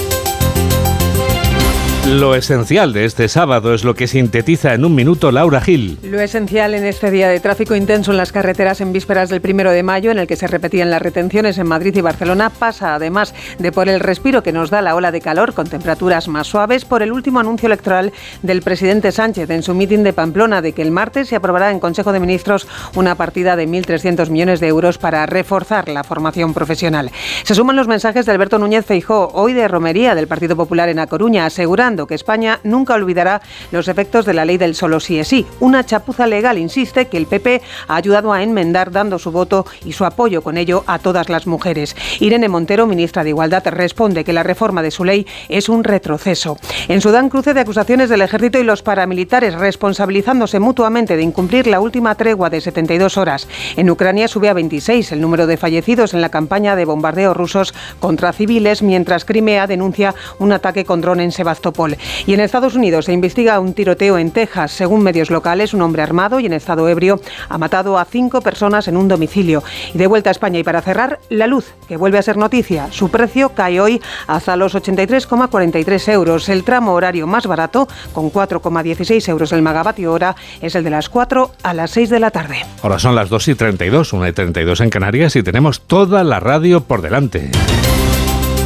Lo 2.09 2.35
esencial 2.35 2.94
de 2.94 3.05
este 3.05 3.29
sábado 3.29 3.75
es 3.75 3.85
lo 3.85 3.94
que 3.94 4.07
sintetiza 4.07 4.73
en 4.73 4.87
un 4.87 4.94
minuto 4.94 5.31
Laura 5.31 5.61
Gil. 5.61 5.99
Lo 6.03 6.18
esencial 6.18 6.73
en 6.73 6.87
este 6.87 7.11
día 7.11 7.29
de 7.29 7.38
tráfico 7.38 7.75
intenso 7.75 8.12
en 8.12 8.16
las 8.16 8.33
carreteras 8.33 8.81
en 8.81 8.94
vísperas 8.94 9.29
del 9.29 9.42
primero 9.42 9.73
de 9.73 9.83
mayo, 9.83 10.11
en 10.11 10.18
el 10.18 10.27
que 10.27 10.35
se 10.35 10.47
repetían 10.47 10.90
las 10.90 11.03
retenciones 11.03 11.59
en 11.59 11.66
Madrid 11.66 11.94
y 11.94 12.01
Barcelona, 12.01 12.49
pasa 12.49 12.94
además 12.94 13.35
de 13.59 13.73
por 13.73 13.90
el 13.90 14.01
respiro 14.01 14.42
que 14.42 14.55
nos 14.55 14.71
da 14.71 14.81
la 14.81 14.94
ola 14.94 15.12
de 15.12 15.21
calor 15.21 15.53
con 15.53 15.68
temperaturas 15.68 16.29
más 16.29 16.47
suaves, 16.47 16.87
por 16.87 17.03
el 17.03 17.12
último 17.12 17.40
anuncio 17.40 17.66
electoral 17.66 18.14
del 18.42 18.62
presidente 18.62 19.12
Sánchez 19.12 19.51
en 19.51 19.62
su 19.62 19.75
mitin 19.75 20.03
de 20.03 20.14
Pamplona 20.14 20.62
de 20.62 20.73
que 20.73 20.81
el 20.81 20.90
martes 20.90 21.29
se 21.29 21.37
aprobará 21.37 21.71
en 21.71 21.79
Consejo 21.79 22.12
de 22.12 22.21
Ministros 22.21 22.66
una 22.94 23.16
partida 23.16 23.55
de 23.55 23.68
1.300 23.68 24.31
millones 24.31 24.61
de 24.61 24.68
euros 24.68 24.97
para 24.97 25.27
reforzar 25.27 25.90
la 25.90 26.05
formación 26.05 26.55
profesional. 26.55 27.11
Se 27.42 27.55
suman 27.55 27.77
los 27.77 27.87
mensajes 27.87 28.25
de 28.25 28.33
Alberto 28.33 28.59
Núñez 28.59 28.87
Feijó, 28.87 29.31
hoy 29.35 29.53
de 29.53 29.68
romería 29.68 30.14
del 30.14 30.27
Partido 30.27 30.57
Popular 30.57 30.88
en 30.88 31.01
A 31.01 31.07
Coruña, 31.07 31.44
asegurando 31.44 31.97
que 32.06 32.14
España 32.14 32.61
nunca 32.64 32.94
olvidará 32.94 33.40
los 33.72 33.88
efectos 33.88 34.24
de 34.24 34.34
la 34.34 34.44
ley 34.44 34.58
del 34.58 34.74
solo 34.74 35.00
sí 35.00 35.18
es 35.18 35.28
sí. 35.28 35.46
Una 35.61 35.84
chapuza 35.84 36.26
legal, 36.26 36.58
insiste, 36.58 37.08
que 37.08 37.16
el 37.16 37.26
PP 37.26 37.62
ha 37.88 37.96
ayudado 37.96 38.32
a 38.32 38.42
enmendar 38.42 38.90
dando 38.90 39.18
su 39.18 39.30
voto 39.30 39.66
y 39.84 39.92
su 39.92 40.04
apoyo 40.04 40.42
con 40.42 40.56
ello 40.56 40.84
a 40.87 40.98
todas 40.98 41.28
las 41.28 41.46
mujeres. 41.46 41.96
Irene 42.20 42.48
Montero, 42.48 42.87
ministra 42.87 43.24
de 43.24 43.30
Igualdad, 43.30 43.66
responde 43.66 44.24
que 44.24 44.32
la 44.32 44.42
reforma 44.42 44.82
de 44.82 44.90
su 44.90 45.04
ley 45.04 45.26
es 45.48 45.68
un 45.68 45.84
retroceso. 45.84 46.56
En 46.88 47.00
Sudán, 47.00 47.28
cruce 47.28 47.54
de 47.54 47.61
acusaciones 47.61 48.08
del 48.08 48.22
ejército 48.22 48.58
y 48.58 48.64
los 48.64 48.82
paramilitares 48.82 49.54
responsabilizándose 49.54 50.58
mutuamente 50.61 51.16
de 51.16 51.22
incumplir 51.22 51.66
la 51.66 51.80
última 51.80 52.14
tregua 52.14 52.50
de 52.50 52.61
72 52.61 53.16
horas. 53.16 53.48
En 53.76 53.90
Ucrania 53.90 54.28
sube 54.28 54.48
a 54.48 54.54
26 54.54 55.12
el 55.12 55.20
número 55.20 55.46
de 55.46 55.56
fallecidos 55.56 56.14
en 56.14 56.20
la 56.20 56.30
campaña 56.30 56.76
de 56.76 56.84
bombardeo 56.84 57.34
rusos 57.34 57.74
contra 58.00 58.32
civiles, 58.32 58.82
mientras 58.82 59.24
Crimea 59.24 59.66
denuncia 59.66 60.14
un 60.38 60.52
ataque 60.52 60.84
con 60.84 61.00
dron 61.00 61.20
en 61.20 61.32
Sebastopol. 61.32 61.88
Y 62.27 62.35
en 62.35 62.40
Estados 62.40 62.74
Unidos 62.74 63.07
se 63.07 63.12
investiga 63.12 63.61
un 63.61 63.74
tiroteo 63.74 64.18
en 64.18 64.31
Texas. 64.31 64.72
Según 64.72 65.03
medios 65.03 65.31
locales, 65.31 65.74
un 65.74 65.83
hombre 65.83 66.03
armado 66.03 66.40
y 66.40 66.46
en 66.46 66.53
estado 66.53 66.88
ebrio 66.88 67.20
ha 67.48 67.59
matado 67.59 67.98
a 67.98 68.05
cinco 68.05 68.40
personas 68.40 68.88
en 68.88 68.96
un 68.96 69.09
domicilio. 69.09 69.62
Y 69.94 69.98
de 69.98 70.07
vuelta 70.07 70.31
a 70.31 70.33
España 70.33 70.59
y 70.59 70.64
para 70.64 70.83
cerrar, 70.83 71.20
la 71.29 71.46
luz, 71.46 71.72
que 71.88 71.96
vuelve 71.96 72.18
a 72.18 72.22
ser 72.22 72.37
noticia. 72.37 72.88
Su 72.90 73.11
precio 73.11 73.51
cae 73.51 73.81
hoy 73.81 74.01
hasta 74.27 74.57
los 74.57 74.74
83,43 74.74 76.12
euros. 76.12 76.48
El 76.48 76.64
tramo 76.64 76.92
horario 76.92 77.27
más 77.27 77.46
barato, 77.46 77.88
con 78.12 78.33
4,16 78.33 79.29
euros 79.29 79.53
el 79.53 79.62
megavatio 79.62 80.12
hora, 80.12 80.37
es 80.61 80.74
el 80.74 80.85
de 80.85 80.90
las 80.90 81.09
4 81.09 81.51
a 81.62 81.74
las 81.74 81.90
6 81.90 82.11
de 82.11 82.20
la 82.20 82.31
tarde. 82.31 82.64
Ahora 82.83 82.98
son 82.98 83.14
las 83.14 83.29
2 83.29 83.48
y 83.48 83.55
32, 83.55 84.12
1 84.12 84.29
y 84.29 84.33
32 84.33 84.81
en 84.81 84.90
Canarias 84.90 85.37
y 85.37 85.42
tenemos 85.42 85.81
toda 85.83 86.24
la 86.24 86.40
radio 86.40 86.81
por 86.81 87.03
delante. 87.03 87.51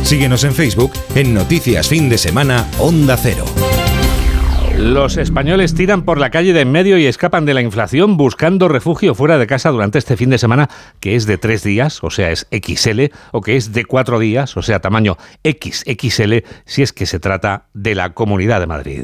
Síguenos 0.03 0.45
en 0.45 0.53
Facebook 0.53 0.93
en 1.15 1.33
Noticias 1.33 1.89
Fin 1.89 2.09
de 2.09 2.19
Semana 2.19 2.67
Onda 2.79 3.17
Cero. 3.17 3.45
Los 4.77 5.17
españoles 5.17 5.75
tiran 5.75 6.03
por 6.03 6.19
la 6.19 6.31
calle 6.31 6.53
de 6.53 6.63
en 6.63 6.73
medio 6.73 6.99
y 6.99 7.07
escapan 7.07 7.45
de 7.45 7.55
la 7.55 7.61
inflación 7.61 8.17
buscando 8.17 8.69
refugio 8.69 9.15
fuera 9.15 9.39
de 9.39 9.47
casa 9.47 9.71
durante 9.71 9.99
este 9.99 10.17
fin 10.17 10.31
de 10.31 10.39
semana 10.39 10.69
que 10.99 11.15
es 11.15 11.27
de 11.27 11.39
tres 11.39 11.63
días, 11.63 12.03
o 12.03 12.11
sea, 12.11 12.31
es 12.31 12.47
XL, 12.51 13.15
o 13.31 13.43
que 13.43 13.57
es 13.57 13.73
de 13.73 13.85
cuatro 13.85 14.19
días, 14.19 14.57
o 14.57 14.63
sea, 14.63 14.81
tamaño 14.81 15.19
XXL, 15.45 16.45
si 16.65 16.83
es 16.83 16.93
que 16.93 17.07
se 17.07 17.21
trata 17.21 17.67
de 17.75 17.95
la 17.95 18.11
Comunidad 18.11 18.61
de 18.61 18.67
Madrid. 18.67 19.03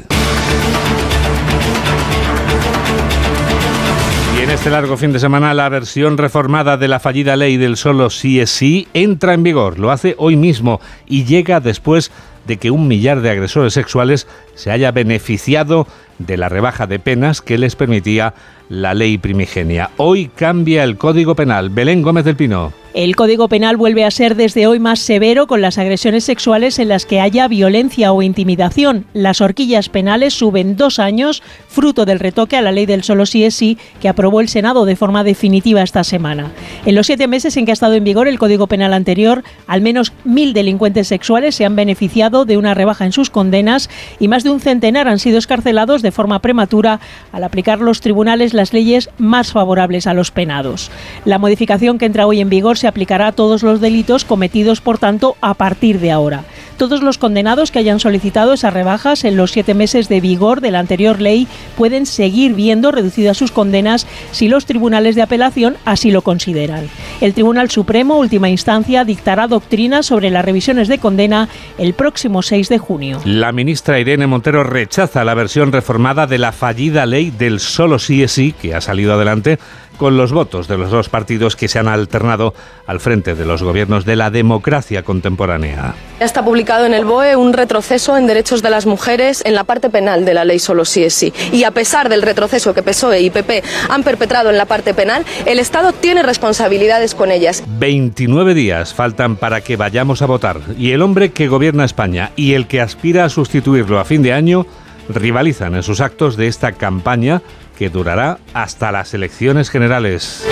En 4.49 4.55
este 4.55 4.71
largo 4.71 4.97
fin 4.97 5.13
de 5.13 5.19
semana 5.19 5.53
la 5.53 5.69
versión 5.69 6.17
reformada 6.17 6.75
de 6.75 6.87
la 6.87 6.99
fallida 6.99 7.35
ley 7.35 7.57
del 7.57 7.77
solo 7.77 8.09
sí 8.09 8.39
es 8.39 8.49
sí 8.49 8.87
entra 8.95 9.35
en 9.35 9.43
vigor. 9.43 9.77
Lo 9.77 9.91
hace 9.91 10.15
hoy 10.17 10.37
mismo 10.37 10.81
y 11.05 11.25
llega 11.25 11.59
después 11.59 12.11
de 12.47 12.57
que 12.57 12.71
un 12.71 12.87
millar 12.87 13.21
de 13.21 13.29
agresores 13.29 13.73
sexuales 13.73 14.27
se 14.59 14.71
haya 14.71 14.91
beneficiado 14.91 15.87
de 16.17 16.35
la 16.35 16.49
rebaja 16.49 16.85
de 16.85 16.99
penas 16.99 17.41
que 17.41 17.57
les 17.57 17.77
permitía 17.77 18.33
la 18.67 18.93
ley 18.93 19.17
primigenia. 19.17 19.89
Hoy 19.95 20.29
cambia 20.35 20.83
el 20.83 20.97
Código 20.97 21.33
Penal. 21.33 21.69
Belén 21.69 22.01
Gómez 22.01 22.25
del 22.25 22.35
Pino. 22.35 22.73
El 22.95 23.15
Código 23.15 23.47
Penal 23.47 23.77
vuelve 23.77 24.03
a 24.03 24.09
ser 24.09 24.35
desde 24.35 24.65
hoy 24.65 24.79
más 24.79 24.99
severo 24.99 25.45
con 25.45 25.61
las 25.61 25.77
agresiones 25.77 26.23
sexuales 26.23 26.79
en 26.79 26.89
las 26.89 27.05
que 27.05 27.21
haya 27.21 27.47
violencia 27.47 28.11
o 28.11 28.23
intimidación. 28.23 29.05
Las 29.13 29.41
horquillas 29.41 29.89
penales 29.89 30.33
suben 30.33 30.75
dos 30.75 30.97
años, 30.97 31.43
fruto 31.67 32.05
del 32.05 32.19
retoque 32.19 32.57
a 32.57 32.63
la 32.63 32.71
ley 32.71 32.87
del 32.87 33.03
solo 33.03 33.27
sí 33.27 33.43
es 33.43 33.53
sí 33.53 33.77
que 34.01 34.09
aprobó 34.09 34.41
el 34.41 34.49
Senado 34.49 34.85
de 34.85 34.95
forma 34.95 35.23
definitiva 35.23 35.83
esta 35.83 36.03
semana. 36.03 36.51
En 36.83 36.95
los 36.95 37.05
siete 37.05 37.27
meses 37.27 37.55
en 37.57 37.65
que 37.65 37.71
ha 37.71 37.73
estado 37.73 37.93
en 37.93 38.03
vigor 38.03 38.27
el 38.27 38.39
Código 38.39 38.65
Penal 38.65 38.93
anterior, 38.93 39.43
al 39.67 39.81
menos 39.81 40.11
mil 40.23 40.53
delincuentes 40.53 41.07
sexuales 41.07 41.53
se 41.53 41.65
han 41.65 41.75
beneficiado 41.75 42.45
de 42.45 42.57
una 42.57 42.73
rebaja 42.73 43.05
en 43.05 43.11
sus 43.11 43.29
condenas 43.29 43.87
y 44.19 44.27
más 44.27 44.43
de 44.43 44.48
un 44.49 44.59
centenar 44.59 45.07
han 45.07 45.19
sido 45.19 45.37
escarcelados 45.37 46.01
de 46.01 46.11
forma 46.11 46.39
prematura 46.39 46.99
al 47.31 47.43
aplicar 47.43 47.79
los 47.79 48.01
tribunales 48.01 48.53
las 48.53 48.73
leyes 48.73 49.09
más 49.17 49.51
favorables 49.51 50.07
a 50.07 50.13
los 50.13 50.31
penados. 50.31 50.91
La 51.25 51.37
modificación 51.37 51.97
que 51.97 52.05
entra 52.05 52.27
hoy 52.27 52.41
en 52.41 52.49
vigor 52.49 52.77
se 52.77 52.87
aplicará 52.87 53.27
a 53.27 53.31
todos 53.31 53.63
los 53.63 53.81
delitos 53.81 54.25
cometidos, 54.25 54.81
por 54.81 54.97
tanto, 54.97 55.37
a 55.41 55.53
partir 55.53 55.99
de 55.99 56.11
ahora. 56.11 56.43
Todos 56.77 57.03
los 57.03 57.17
condenados 57.17 57.71
que 57.71 57.79
hayan 57.79 57.99
solicitado 57.99 58.53
esas 58.53 58.73
rebajas 58.73 59.25
en 59.25 59.35
los 59.35 59.51
siete 59.51 59.73
meses 59.73 60.07
de 60.07 60.21
vigor 60.21 60.61
de 60.61 60.71
la 60.71 60.79
anterior 60.79 61.19
ley 61.19 61.47
pueden 61.77 62.05
seguir 62.05 62.53
viendo 62.53 62.91
reducidas 62.91 63.37
sus 63.37 63.51
condenas 63.51 64.07
si 64.31 64.47
los 64.47 64.65
tribunales 64.65 65.15
de 65.15 65.21
apelación 65.21 65.77
así 65.85 66.11
lo 66.11 66.21
consideran. 66.21 66.89
El 67.21 67.33
Tribunal 67.33 67.69
Supremo, 67.69 68.17
última 68.17 68.49
instancia, 68.49 69.03
dictará 69.03 69.47
doctrina 69.47 70.03
sobre 70.03 70.29
las 70.29 70.45
revisiones 70.45 70.87
de 70.87 70.99
condena 70.99 71.49
el 71.77 71.93
próximo 71.93 72.41
6 72.41 72.69
de 72.69 72.77
junio. 72.77 73.19
La 73.25 73.51
ministra 73.51 73.99
Irene 73.99 74.25
Montero 74.25 74.63
rechaza 74.63 75.25
la 75.25 75.33
versión 75.33 75.73
reformada 75.73 76.27
de 76.27 76.37
la 76.37 76.53
fallida 76.53 77.05
ley 77.05 77.29
del 77.31 77.59
solo 77.59 77.99
sí 77.99 78.23
es 78.23 78.31
sí, 78.31 78.53
que 78.53 78.73
ha 78.73 78.79
salido 78.79 79.13
adelante 79.13 79.59
con 79.99 80.17
los 80.17 80.31
votos 80.31 80.67
de 80.67 80.77
los 80.77 80.89
dos 80.89 81.09
partidos 81.09 81.57
que 81.57 81.67
se 81.67 81.77
han 81.77 81.89
alternado 81.89 82.55
al 82.87 83.01
frente 83.01 83.35
de 83.35 83.45
los 83.45 83.61
gobiernos 83.61 84.05
de 84.05 84.15
la 84.15 84.31
democracia 84.31 85.03
contemporánea. 85.03 85.93
Ya 86.19 86.25
está 86.25 86.43
publicado 86.43 86.85
en 86.85 86.93
el 86.93 87.05
BOE 87.05 87.35
un 87.35 87.53
retroceso 87.53 88.17
en 88.17 88.25
derechos 88.25 88.63
de 88.63 88.69
las 88.69 88.85
mujeres 88.85 89.43
en 89.45 89.53
la 89.53 89.65
parte 89.65 89.89
penal 89.89 90.25
de 90.25 90.33
la 90.33 90.45
ley 90.45 90.57
solo 90.57 90.85
sí 90.85 91.03
es 91.03 91.13
sí. 91.13 91.33
Y 91.51 91.65
a 91.65 91.71
pesar 91.71 92.07
del 92.07 92.21
retroceso 92.21 92.73
que 92.73 92.81
PSOE 92.81 93.19
y 93.19 93.29
PP 93.29 93.61
han 93.89 94.03
perpetrado 94.03 94.49
en 94.49 94.57
la 94.57 94.65
parte 94.65 94.93
penal, 94.93 95.25
el 95.45 95.59
Estado 95.59 95.91
tiene 95.91 96.23
responsabilidades 96.23 97.13
con 97.13 97.29
ellas. 97.29 97.61
29 97.67 98.53
días 98.53 98.93
faltan 98.93 99.35
para 99.35 99.61
que 99.61 99.75
vayamos 99.75 100.21
a 100.21 100.27
votar 100.27 100.61
y 100.77 100.91
el 100.91 101.01
hombre 101.01 101.31
que 101.31 101.49
gobierna 101.49 101.83
España 101.83 102.31
y 102.37 102.53
el 102.53 102.67
que 102.67 102.79
aspira 102.79 103.25
a 103.25 103.29
sustituirlo 103.29 103.99
a 103.99 104.05
fin 104.05 104.23
de 104.23 104.31
año 104.31 104.65
rivalizan 105.09 105.75
en 105.75 105.83
sus 105.83 106.01
actos 106.01 106.37
de 106.37 106.47
esta 106.47 106.71
campaña 106.73 107.41
que 107.79 107.89
durará 107.89 108.39
hasta 108.53 108.91
las 108.91 109.13
elecciones 109.13 109.69
generales. 109.69 110.45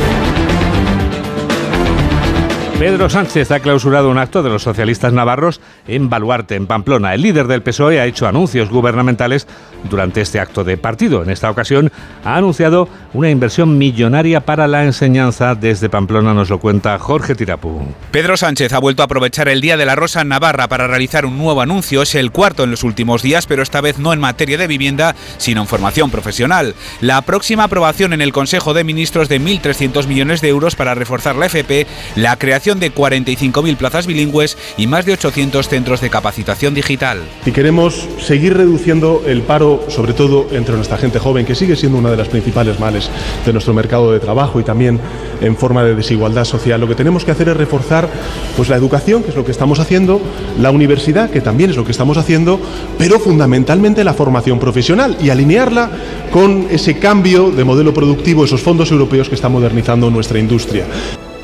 Pedro 2.80 3.10
Sánchez 3.10 3.50
ha 3.50 3.60
clausurado 3.60 4.12
un 4.12 4.20
acto 4.20 4.44
de 4.44 4.52
los 4.52 4.62
socialistas 4.62 5.12
navarros 5.12 5.62
en 5.88 6.12
Baluarte, 6.12 6.54
en 6.54 6.68
Pamplona. 6.68 7.16
El 7.16 7.24
líder 7.24 7.48
del 7.48 7.64
PSOE 7.64 8.00
ha 8.00 8.06
hecho 8.06 8.28
anuncios 8.28 8.70
gubernamentales 8.70 9.48
durante 9.90 10.22
este 10.22 10.40
acto 10.40 10.64
de 10.64 10.78
partido. 10.78 11.24
En 11.24 11.32
esta 11.32 11.50
ocasión 11.50 11.92
ha 12.24 12.36
anunciado 12.36 12.88
una 13.14 13.32
inversión 13.32 13.80
millonaria 13.80 14.42
para 14.42 14.68
la 14.68 14.84
enseñanza. 14.84 15.56
Desde 15.56 15.90
Pamplona 15.90 16.36
nos 16.36 16.52
lo 16.52 16.60
cuenta 16.60 17.00
Jorge 17.00 17.34
Tirapú. 17.34 17.82
Pedro 18.12 18.38
Sánchez 18.38 18.72
ha 18.74 18.80
vuelto 18.80 19.02
a 19.02 19.06
aprovechar 19.06 19.48
el 19.48 19.60
Día 19.60 19.76
de 19.76 19.86
la 19.88 19.96
Rosa 19.96 20.22
en 20.22 20.28
Navarra 20.28 20.68
para 20.68 20.86
realizar 20.86 21.26
un 21.26 21.40
nuevo 21.40 21.62
anuncio. 21.62 22.04
Es 22.04 22.14
el 22.14 22.32
cuarto 22.32 22.64
en 22.64 22.70
los 22.70 22.84
últimos 22.84 23.24
días, 23.24 23.48
pero 23.48 23.64
esta 23.64 23.82
vez 23.82 23.98
no 23.98 24.14
en 24.14 24.20
materia 24.20 24.60
de 24.60 24.68
vivienda, 24.68 25.16
sino 25.40 25.62
en 25.62 25.68
formación 25.68 26.12
profesional. 26.12 26.76
La 27.02 27.24
próxima 27.24 27.64
aprobación 27.64 28.14
en 28.14 28.22
el 28.22 28.34
Consejo 28.34 28.76
de 28.76 28.84
Ministros 28.84 29.30
de 29.30 29.42
1.300 29.42 30.06
millones 30.06 30.42
de 30.42 30.50
euros 30.50 30.76
para 30.76 30.94
reforzar 30.94 31.36
la 31.36 31.48
FP, 31.48 31.88
la 32.16 32.36
creación 32.36 32.67
de 32.76 32.94
45.000 32.94 33.78
plazas 33.78 34.08
bilingües 34.08 34.58
y 34.78 34.88
más 34.88 35.06
de 35.06 35.14
800 35.14 35.70
centros 35.70 36.02
de 36.02 36.10
capacitación 36.10 36.74
digital. 36.74 37.22
Y 37.46 37.52
queremos 37.52 38.08
seguir 38.20 38.56
reduciendo 38.56 39.24
el 39.26 39.42
paro, 39.42 39.86
sobre 39.88 40.14
todo 40.14 40.48
entre 40.52 40.76
nuestra 40.76 40.98
gente 40.98 41.20
joven, 41.20 41.46
que 41.46 41.56
sigue 41.56 41.76
siendo 41.76 41.98
una 41.98 42.12
de 42.12 42.18
las 42.18 42.28
principales 42.28 42.80
males 42.80 43.10
de 43.46 43.54
nuestro 43.54 43.74
mercado 43.74 44.12
de 44.12 44.20
trabajo 44.20 44.60
y 44.60 44.64
también 44.64 45.00
en 45.42 45.56
forma 45.56 45.84
de 45.84 45.96
desigualdad 45.96 46.44
social. 46.44 46.82
Lo 46.82 46.88
que 46.88 46.96
tenemos 46.96 47.24
que 47.24 47.32
hacer 47.32 47.50
es 47.50 47.58
reforzar 47.58 48.10
pues, 48.56 48.70
la 48.70 48.76
educación, 48.76 49.24
que 49.24 49.30
es 49.30 49.36
lo 49.36 49.46
que 49.46 49.52
estamos 49.52 49.80
haciendo, 49.80 50.22
la 50.60 50.72
universidad, 50.72 51.30
que 51.30 51.42
también 51.42 51.70
es 51.70 51.78
lo 51.78 51.86
que 51.86 51.92
estamos 51.92 52.18
haciendo, 52.18 52.60
pero 52.98 53.20
fundamentalmente 53.20 54.04
la 54.04 54.14
formación 54.14 54.60
profesional 54.60 55.18
y 55.22 55.30
alinearla 55.30 55.90
con 56.32 56.68
ese 56.70 57.00
cambio 57.00 57.52
de 57.52 57.64
modelo 57.64 57.94
productivo, 57.94 58.44
esos 58.44 58.62
fondos 58.62 58.92
europeos 58.92 59.30
que 59.30 59.36
están 59.36 59.52
modernizando 59.52 60.10
nuestra 60.10 60.40
industria. 60.40 60.86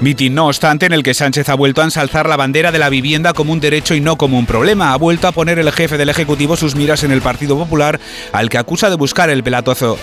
Mitin, 0.04 0.36
no 0.36 0.47
obstante, 0.47 0.86
en 0.86 0.91
el 0.91 1.01
que 1.01 1.14
Sánchez 1.14 1.47
ha 1.47 1.56
vuelto 1.56 1.80
a 1.80 1.86
ensalzar 1.86 2.28
la 2.28 2.36
bandera 2.36 2.74
de 2.74 2.78
la 2.78 2.89
vivienda 2.89 3.32
como 3.32 3.54
un 3.54 3.62
derecho 3.62 3.95
y 3.95 4.01
no 4.01 4.18
como 4.18 4.38
un 4.38 4.45
problema. 4.45 4.91
Ha 4.91 4.97
vuelto 4.97 5.30
a 5.30 5.32
poner 5.32 5.60
el 5.60 5.72
jefe 5.72 5.97
del 5.97 6.10
Ejecutivo 6.10 6.58
sus 6.58 6.76
miras 6.76 7.06
en 7.06 7.12
el 7.12 7.22
Partido 7.22 7.58
Popular, 7.58 8.01
al 8.34 8.49
que 8.49 8.58
acusa 8.58 8.89
de 8.89 8.97
buscar 8.97 9.30
el 9.30 9.43
pelotazo 9.43 9.97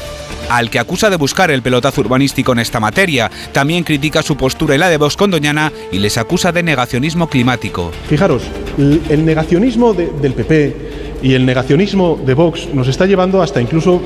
al 0.48 0.70
que 0.70 0.78
acusa 0.78 1.10
de 1.10 1.16
buscar 1.16 1.50
el 1.50 1.60
pelotazo 1.60 2.00
urbanístico 2.00 2.52
en 2.52 2.60
esta 2.60 2.80
materia. 2.80 3.30
También 3.52 3.84
critica 3.84 4.22
su 4.22 4.38
postura 4.38 4.74
y 4.74 4.78
la 4.78 4.88
de 4.88 4.96
Vox 4.96 5.16
con 5.16 5.30
Doñana 5.30 5.70
y 5.92 5.98
les 5.98 6.16
acusa 6.16 6.50
de 6.50 6.62
negacionismo 6.62 7.28
climático. 7.28 7.92
Fijaros, 8.08 8.42
el 8.78 9.24
negacionismo 9.24 9.92
del 9.92 10.32
PP 10.32 11.09
y 11.22 11.34
el 11.34 11.46
negacionismo 11.46 12.18
de 12.24 12.34
Vox 12.34 12.68
nos 12.72 12.88
está 12.88 13.06
llevando 13.06 13.42
hasta 13.42 13.60
incluso 13.60 14.00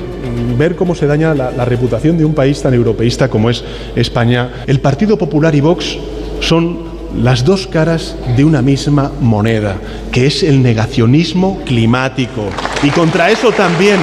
ver 0.57 0.75
cómo 0.75 0.95
se 0.95 1.07
daña 1.07 1.33
la, 1.33 1.51
la, 1.51 1.65
reputación 1.65 2.17
de 2.17 2.25
un 2.25 2.33
país 2.33 2.61
tan 2.61 2.73
europeísta 2.73 3.29
como 3.29 3.49
es 3.49 3.63
España. 3.95 4.63
El 4.67 4.79
Partido 4.79 5.17
Popular 5.17 5.53
y 5.55 5.61
Vox 5.61 5.97
son 6.39 6.95
las 7.21 7.45
dos 7.45 7.67
caras 7.67 8.15
de 8.35 8.43
una 8.43 8.61
misma 8.61 9.11
moneda, 9.21 9.77
que 10.11 10.27
es 10.27 10.43
el 10.43 10.61
negacionismo 10.61 11.61
climático. 11.65 12.49
Y 12.83 12.89
contra 12.89 13.31
eso 13.31 13.51
también 13.51 13.97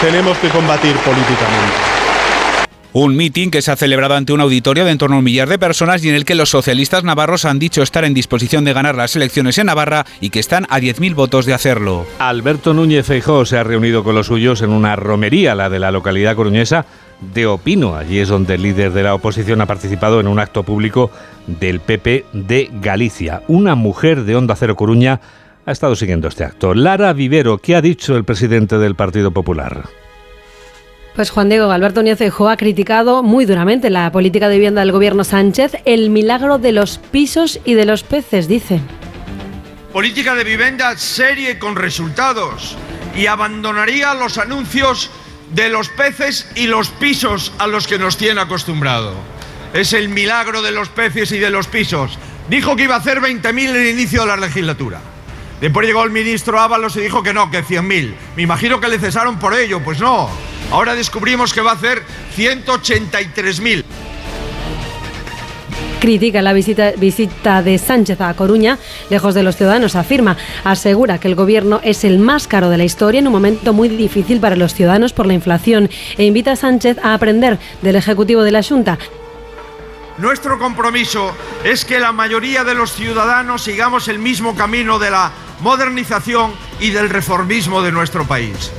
tenemos 0.00 0.36
que 0.38 0.48
combatir 0.48 0.94
políticamente. 0.96 1.93
Un 2.96 3.16
mitin 3.16 3.50
que 3.50 3.60
se 3.60 3.72
ha 3.72 3.76
celebrado 3.76 4.14
ante 4.14 4.32
un 4.32 4.40
auditorio 4.40 4.84
de 4.84 4.92
en 4.92 4.98
torno 4.98 5.16
a 5.16 5.18
un 5.18 5.24
millar 5.24 5.48
de 5.48 5.58
personas 5.58 6.04
y 6.04 6.10
en 6.10 6.14
el 6.14 6.24
que 6.24 6.36
los 6.36 6.50
socialistas 6.50 7.02
navarros 7.02 7.44
han 7.44 7.58
dicho 7.58 7.82
estar 7.82 8.04
en 8.04 8.14
disposición 8.14 8.64
de 8.64 8.72
ganar 8.72 8.94
las 8.94 9.16
elecciones 9.16 9.58
en 9.58 9.66
Navarra 9.66 10.06
y 10.20 10.30
que 10.30 10.38
están 10.38 10.64
a 10.70 10.78
10.000 10.78 11.12
votos 11.16 11.44
de 11.44 11.54
hacerlo. 11.54 12.06
Alberto 12.20 12.72
Núñez 12.72 13.04
Feijóo 13.04 13.46
se 13.46 13.58
ha 13.58 13.64
reunido 13.64 14.04
con 14.04 14.14
los 14.14 14.28
suyos 14.28 14.62
en 14.62 14.70
una 14.70 14.94
romería, 14.94 15.56
la 15.56 15.70
de 15.70 15.80
la 15.80 15.90
localidad 15.90 16.36
coruñesa 16.36 16.86
de 17.34 17.46
Opino. 17.46 17.96
Allí 17.96 18.20
es 18.20 18.28
donde 18.28 18.54
el 18.54 18.62
líder 18.62 18.92
de 18.92 19.02
la 19.02 19.16
oposición 19.16 19.60
ha 19.60 19.66
participado 19.66 20.20
en 20.20 20.28
un 20.28 20.38
acto 20.38 20.62
público 20.62 21.10
del 21.48 21.80
PP 21.80 22.26
de 22.32 22.70
Galicia. 22.80 23.42
Una 23.48 23.74
mujer 23.74 24.22
de 24.22 24.36
Onda 24.36 24.54
Cero 24.54 24.76
Coruña 24.76 25.20
ha 25.66 25.72
estado 25.72 25.96
siguiendo 25.96 26.28
este 26.28 26.44
acto. 26.44 26.74
Lara 26.74 27.12
Vivero, 27.12 27.58
¿qué 27.58 27.74
ha 27.74 27.82
dicho 27.82 28.16
el 28.16 28.22
presidente 28.22 28.78
del 28.78 28.94
Partido 28.94 29.32
Popular? 29.32 29.82
Pues 31.14 31.30
Juan 31.30 31.48
Diego 31.48 31.70
Alberto 31.70 32.00
Núñez 32.00 32.18
Feijóo 32.18 32.48
ha 32.48 32.56
criticado 32.56 33.22
muy 33.22 33.44
duramente 33.44 33.88
la 33.88 34.10
política 34.10 34.48
de 34.48 34.56
vivienda 34.56 34.80
del 34.80 34.90
gobierno 34.90 35.22
Sánchez, 35.22 35.76
el 35.84 36.10
milagro 36.10 36.58
de 36.58 36.72
los 36.72 36.98
pisos 36.98 37.60
y 37.64 37.74
de 37.74 37.84
los 37.84 38.02
peces, 38.02 38.48
dice. 38.48 38.80
Política 39.92 40.34
de 40.34 40.42
vivienda 40.42 40.96
seria 40.98 41.52
y 41.52 41.58
con 41.60 41.76
resultados 41.76 42.76
y 43.14 43.26
abandonaría 43.26 44.12
los 44.14 44.38
anuncios 44.38 45.08
de 45.52 45.68
los 45.68 45.88
peces 45.88 46.50
y 46.56 46.66
los 46.66 46.88
pisos 46.88 47.52
a 47.58 47.68
los 47.68 47.86
que 47.86 47.96
nos 47.96 48.16
tiene 48.16 48.40
acostumbrado. 48.40 49.14
Es 49.72 49.92
el 49.92 50.08
milagro 50.08 50.62
de 50.62 50.72
los 50.72 50.88
peces 50.88 51.30
y 51.30 51.38
de 51.38 51.50
los 51.50 51.68
pisos. 51.68 52.18
Dijo 52.50 52.74
que 52.74 52.84
iba 52.84 52.96
a 52.96 52.98
hacer 52.98 53.20
20.000 53.20 53.68
en 53.68 53.76
el 53.76 53.86
inicio 53.86 54.22
de 54.22 54.26
la 54.26 54.36
legislatura. 54.36 55.00
Después 55.60 55.86
llegó 55.86 56.02
el 56.02 56.10
ministro 56.10 56.58
Ábalos 56.58 56.96
y 56.96 57.02
dijo 57.02 57.22
que 57.22 57.32
no, 57.32 57.52
que 57.52 57.62
100.000. 57.64 58.14
Me 58.34 58.42
imagino 58.42 58.80
que 58.80 58.88
le 58.88 58.98
cesaron 58.98 59.38
por 59.38 59.54
ello. 59.54 59.80
Pues 59.84 60.00
no. 60.00 60.28
Ahora 60.74 60.96
descubrimos 60.96 61.52
que 61.54 61.60
va 61.60 61.70
a 61.70 61.74
hacer 61.74 62.02
183.000. 62.36 63.84
Critica 66.00 66.42
la 66.42 66.52
visita, 66.52 66.90
visita, 66.96 67.62
de 67.62 67.78
Sánchez 67.78 68.20
a 68.20 68.34
Coruña, 68.34 68.80
lejos 69.08 69.36
de 69.36 69.44
los 69.44 69.54
ciudadanos, 69.54 69.94
afirma. 69.94 70.36
Asegura 70.64 71.18
que 71.18 71.28
el 71.28 71.36
gobierno 71.36 71.78
es 71.84 72.02
el 72.02 72.18
más 72.18 72.48
caro 72.48 72.70
de 72.70 72.78
la 72.78 72.82
historia 72.82 73.20
en 73.20 73.28
un 73.28 73.32
momento 73.32 73.72
muy 73.72 73.88
difícil 73.88 74.40
para 74.40 74.56
los 74.56 74.74
ciudadanos 74.74 75.12
por 75.12 75.26
la 75.26 75.34
inflación 75.34 75.88
e 76.18 76.24
invita 76.24 76.50
a 76.50 76.56
Sánchez 76.56 76.98
a 77.04 77.14
aprender 77.14 77.60
del 77.80 77.94
Ejecutivo 77.94 78.42
de 78.42 78.50
la 78.50 78.64
Junta. 78.64 78.98
Nuestro 80.18 80.58
compromiso 80.58 81.36
es 81.62 81.84
que 81.84 82.00
la 82.00 82.10
mayoría 82.10 82.64
de 82.64 82.74
los 82.74 82.92
ciudadanos 82.94 83.62
sigamos 83.62 84.08
el 84.08 84.18
mismo 84.18 84.56
camino 84.56 84.98
de 84.98 85.12
la 85.12 85.30
modernización 85.60 86.52
y 86.80 86.90
del 86.90 87.10
reformismo 87.10 87.80
de 87.80 87.92
nuestro 87.92 88.26
país. 88.26 88.72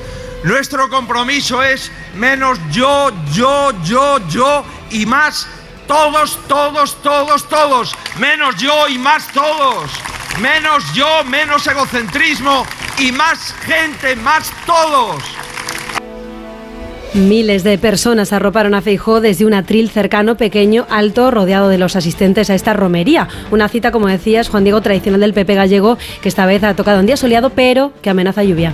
Nuestro 0.46 0.88
compromiso 0.90 1.64
es 1.64 1.92
menos 2.14 2.60
yo, 2.70 3.12
yo, 3.34 3.72
yo, 3.84 4.20
yo 4.28 4.64
y 4.92 5.04
más 5.08 5.48
todos, 5.88 6.38
todos, 6.48 7.02
todos, 7.02 7.50
todos. 7.50 7.96
Menos 8.20 8.56
yo 8.58 8.88
y 8.88 9.00
más 9.00 9.28
todos. 9.34 9.90
Menos 10.40 10.84
yo, 10.94 11.24
menos 11.24 11.66
egocentrismo 11.66 12.64
y 13.00 13.12
más 13.12 13.56
gente, 13.66 14.16
más 14.18 14.52
todos. 14.68 15.24
Miles 17.16 17.64
de 17.64 17.78
personas 17.78 18.34
arroparon 18.34 18.74
a 18.74 18.82
Feijó 18.82 19.22
desde 19.22 19.46
un 19.46 19.54
atril 19.54 19.90
cercano, 19.90 20.36
pequeño, 20.36 20.86
alto, 20.90 21.32
rodeado 21.32 21.70
de 21.70 21.78
los 21.78 21.96
asistentes 21.96 22.50
a 22.50 22.56
esta 22.56 22.74
romería. 22.74 23.30
Una 23.52 23.70
cita, 23.70 23.94
como 23.94 24.08
decías, 24.08 24.50
Juan 24.50 24.66
Diego, 24.66 24.82
tradicional 24.82 25.22
del 25.22 25.34
PP 25.34 25.56
gallego, 25.56 25.98
que 26.22 26.28
esta 26.28 26.46
vez 26.46 26.62
ha 26.66 26.76
tocado 26.76 27.00
un 27.00 27.06
día 27.06 27.16
soleado, 27.16 27.52
pero 27.52 27.94
que 28.02 28.10
amenaza 28.10 28.44
lluvia. 28.44 28.74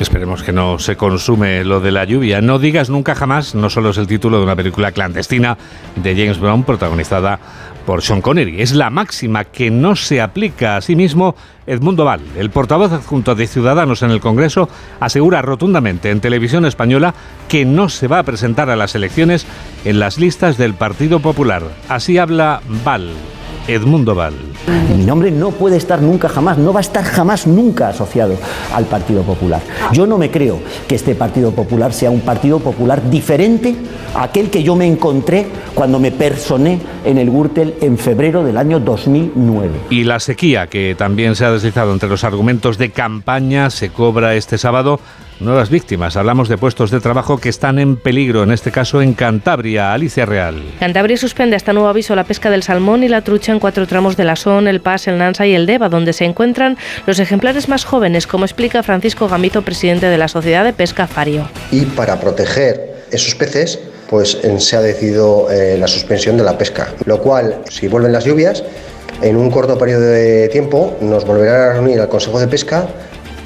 Esperemos 0.00 0.42
que 0.42 0.52
no 0.52 0.78
se 0.78 0.96
consume 0.96 1.64
lo 1.64 1.80
de 1.80 1.92
la 1.92 2.06
lluvia. 2.06 2.40
No 2.40 2.58
digas 2.58 2.88
nunca 2.88 3.14
jamás, 3.14 3.54
no 3.54 3.68
solo 3.68 3.90
es 3.90 3.98
el 3.98 4.06
título 4.06 4.38
de 4.38 4.44
una 4.44 4.56
película 4.56 4.92
clandestina 4.92 5.58
de 5.94 6.16
James 6.16 6.38
Brown, 6.38 6.64
protagonizada 6.64 7.40
por 7.82 8.02
Sean 8.02 8.22
Connery. 8.22 8.62
Es 8.62 8.72
la 8.72 8.90
máxima 8.90 9.44
que 9.44 9.70
no 9.70 9.96
se 9.96 10.20
aplica 10.20 10.76
a 10.76 10.80
sí 10.80 10.96
mismo. 10.96 11.34
Edmundo 11.66 12.04
Val, 12.04 12.20
el 12.36 12.50
portavoz 12.50 12.92
adjunto 12.92 13.34
de 13.34 13.46
Ciudadanos 13.46 14.02
en 14.02 14.10
el 14.10 14.20
Congreso, 14.20 14.68
asegura 14.98 15.42
rotundamente 15.42 16.10
en 16.10 16.20
televisión 16.20 16.64
española 16.64 17.14
que 17.48 17.64
no 17.64 17.88
se 17.88 18.08
va 18.08 18.18
a 18.18 18.24
presentar 18.24 18.70
a 18.70 18.76
las 18.76 18.94
elecciones 18.94 19.46
en 19.84 20.00
las 20.00 20.18
listas 20.18 20.58
del 20.58 20.74
Partido 20.74 21.20
Popular. 21.20 21.62
Así 21.88 22.18
habla 22.18 22.62
Val. 22.84 23.10
Edmundo 23.66 24.14
Val. 24.14 24.34
Mi 24.96 25.04
nombre 25.04 25.30
no 25.30 25.50
puede 25.50 25.76
estar 25.76 26.00
nunca 26.00 26.28
jamás, 26.28 26.58
no 26.58 26.72
va 26.72 26.80
a 26.80 26.82
estar 26.82 27.04
jamás 27.04 27.46
nunca 27.46 27.88
asociado 27.88 28.36
al 28.72 28.84
Partido 28.84 29.22
Popular. 29.22 29.60
Yo 29.92 30.06
no 30.06 30.18
me 30.18 30.30
creo 30.30 30.60
que 30.86 30.94
este 30.94 31.14
Partido 31.14 31.50
Popular 31.52 31.92
sea 31.92 32.10
un 32.10 32.20
Partido 32.20 32.60
Popular 32.60 33.10
diferente 33.10 33.74
a 34.14 34.24
aquel 34.24 34.50
que 34.50 34.62
yo 34.62 34.76
me 34.76 34.86
encontré 34.86 35.46
cuando 35.74 35.98
me 35.98 36.12
personé 36.12 36.80
en 37.04 37.18
el 37.18 37.30
Gürtel 37.30 37.74
en 37.80 37.98
febrero 37.98 38.44
del 38.44 38.56
año 38.56 38.80
2009. 38.80 39.70
Y 39.90 40.04
la 40.04 40.20
sequía, 40.20 40.66
que 40.66 40.94
también 40.96 41.34
se 41.34 41.44
ha 41.44 41.50
deslizado 41.50 41.92
entre 41.92 42.08
los 42.08 42.24
argumentos 42.24 42.78
de 42.78 42.90
campaña, 42.90 43.70
se 43.70 43.90
cobra 43.90 44.34
este 44.34 44.58
sábado 44.58 45.00
nuevas 45.40 45.70
víctimas. 45.70 46.16
Hablamos 46.16 46.48
de 46.48 46.58
puestos 46.58 46.90
de 46.90 47.00
trabajo 47.00 47.38
que 47.38 47.48
están 47.48 47.78
en 47.78 47.96
peligro, 47.96 48.42
en 48.42 48.52
este 48.52 48.70
caso 48.70 49.02
en 49.02 49.14
Cantabria. 49.14 49.92
Alicia 49.92 50.26
Real. 50.26 50.62
Cantabria 50.78 51.16
suspende 51.16 51.56
hasta 51.56 51.72
nuevo 51.72 51.88
aviso 51.88 52.14
la 52.14 52.24
pesca 52.24 52.50
del 52.50 52.62
salmón 52.62 53.02
y 53.04 53.08
la 53.08 53.22
trucha 53.22 53.52
en 53.52 53.60
cuatro 53.60 53.86
tramos 53.86 54.16
de 54.16 54.24
la 54.24 54.36
Son, 54.36 54.68
el 54.68 54.80
Pas, 54.80 55.08
el 55.08 55.18
Nansa 55.18 55.46
y 55.46 55.54
el 55.54 55.66
Deva, 55.66 55.88
donde 55.88 56.12
se 56.12 56.24
encuentran 56.24 56.76
los 57.06 57.18
ejemplares 57.18 57.68
más 57.68 57.84
jóvenes, 57.84 58.26
como 58.26 58.44
explica 58.44 58.82
Francisco 58.82 59.28
Gamizo, 59.28 59.62
presidente 59.62 60.06
de 60.06 60.18
la 60.18 60.28
Sociedad 60.28 60.64
de 60.64 60.72
Pesca 60.72 61.06
Fario. 61.06 61.48
Y 61.70 61.84
para 61.86 62.20
proteger 62.20 63.06
esos 63.10 63.34
peces, 63.34 63.78
pues 64.08 64.38
se 64.58 64.76
ha 64.76 64.80
decidido 64.80 65.50
eh, 65.50 65.76
la 65.78 65.86
suspensión 65.86 66.36
de 66.36 66.44
la 66.44 66.58
pesca, 66.58 66.92
lo 67.06 67.20
cual, 67.20 67.62
si 67.70 67.88
vuelven 67.88 68.12
las 68.12 68.24
lluvias, 68.24 68.62
en 69.22 69.36
un 69.36 69.50
corto 69.50 69.78
periodo 69.78 70.02
de 70.02 70.48
tiempo 70.48 70.96
nos 71.00 71.24
volverá 71.24 71.70
a 71.70 71.72
reunir 71.74 72.00
al 72.00 72.08
Consejo 72.08 72.40
de 72.40 72.48
Pesca 72.48 72.88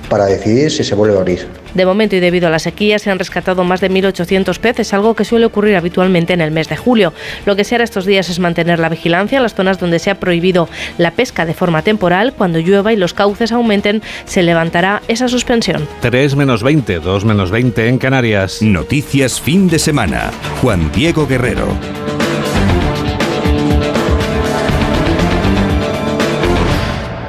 para 0.08 0.26
decidir 0.26 0.70
si 0.70 0.84
se 0.84 0.94
vuelve 0.94 1.16
a 1.16 1.20
abrir. 1.20 1.46
De 1.74 1.84
momento 1.84 2.16
y 2.16 2.20
debido 2.20 2.48
a 2.48 2.50
la 2.50 2.58
sequía 2.58 2.98
se 2.98 3.10
han 3.10 3.18
rescatado 3.18 3.64
más 3.64 3.80
de 3.80 3.90
1.800 3.90 4.58
peces, 4.58 4.94
algo 4.94 5.14
que 5.14 5.24
suele 5.24 5.46
ocurrir 5.46 5.76
habitualmente 5.76 6.32
en 6.32 6.40
el 6.40 6.50
mes 6.50 6.68
de 6.68 6.76
julio. 6.76 7.12
Lo 7.44 7.56
que 7.56 7.64
se 7.64 7.74
hará 7.74 7.84
estos 7.84 8.06
días 8.06 8.28
es 8.30 8.38
mantener 8.38 8.78
la 8.78 8.88
vigilancia 8.88 9.36
en 9.36 9.42
las 9.42 9.54
zonas 9.54 9.78
donde 9.78 9.98
se 9.98 10.10
ha 10.10 10.14
prohibido 10.14 10.68
la 10.98 11.10
pesca 11.10 11.44
de 11.44 11.54
forma 11.54 11.82
temporal. 11.82 12.32
Cuando 12.32 12.58
llueva 12.58 12.92
y 12.92 12.96
los 12.96 13.14
cauces 13.14 13.52
aumenten, 13.52 14.02
se 14.24 14.42
levantará 14.42 15.02
esa 15.08 15.28
suspensión. 15.28 15.86
3 16.00 16.36
menos 16.36 16.62
20, 16.62 17.00
2 17.00 17.24
menos 17.24 17.50
20 17.50 17.88
en 17.88 17.98
Canarias. 17.98 18.62
Noticias 18.62 19.40
fin 19.40 19.68
de 19.68 19.78
semana. 19.78 20.30
Juan 20.62 20.90
Diego 20.92 21.26
Guerrero. 21.26 21.66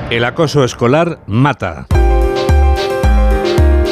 El 0.09 0.23
acoso 0.23 0.63
escolar 0.63 1.19
mata. 1.27 1.85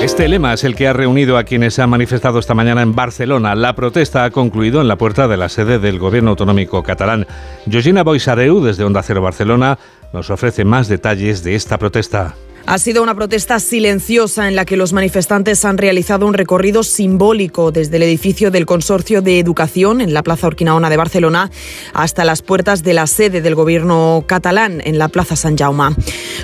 Este 0.06 0.28
lema 0.28 0.54
es 0.54 0.64
el 0.64 0.76
que 0.76 0.88
ha 0.88 0.94
reunido 0.94 1.36
a 1.36 1.46
quienes 1.46 1.74
se 1.74 1.82
han 1.82 1.90
manifestado 1.90 2.38
esta 2.38 2.54
mañana 2.54 2.84
en 2.84 2.94
Barcelona. 2.94 3.56
La 3.56 3.74
protesta 3.74 4.24
ha 4.24 4.30
concluido 4.30 4.80
en 4.80 4.88
la 4.88 5.00
puerta 5.00 5.28
de 5.28 5.36
la 5.36 5.50
sede 5.50 5.80
del 5.80 5.98
Gobierno 5.98 6.30
Autonómico 6.30 6.84
catalán. 6.84 7.26
Georgina 7.68 8.04
Boisareu, 8.04 8.64
desde 8.64 8.84
Onda 8.84 9.02
Cero 9.02 9.24
Barcelona, 9.24 9.80
nos 10.14 10.30
ofrece 10.30 10.64
más 10.64 10.88
detalles 10.90 11.44
de 11.44 11.56
esta 11.56 11.80
protesta. 11.80 12.36
Ha 12.68 12.80
sido 12.80 13.04
una 13.04 13.14
protesta 13.14 13.60
silenciosa 13.60 14.48
en 14.48 14.56
la 14.56 14.66
que 14.66 14.76
los 14.76 14.92
manifestantes 14.92 15.64
han 15.66 15.78
realizado 15.78 16.26
un 16.26 16.34
recorrido 16.34 16.82
simbólico 16.82 17.72
desde 17.72 17.98
el 17.98 18.04
edificio 18.04 18.50
del 18.50 18.66
Consorcio 18.66 19.22
de 19.22 19.38
Educación 19.38 20.02
en 20.02 20.16
la 20.16 20.24
Plaza 20.24 20.48
Urquinaona 20.48 20.90
de 20.90 20.98
Barcelona 20.98 21.52
hasta 21.94 22.26
las 22.26 22.42
puertas 22.42 22.82
de 22.82 22.96
la 22.96 23.06
sede 23.06 23.42
del 23.42 23.54
gobierno 23.54 24.24
catalán 24.26 24.82
en 24.84 24.98
la 24.98 25.10
Plaza 25.10 25.36
San 25.36 25.56
Jaume. 25.56 25.96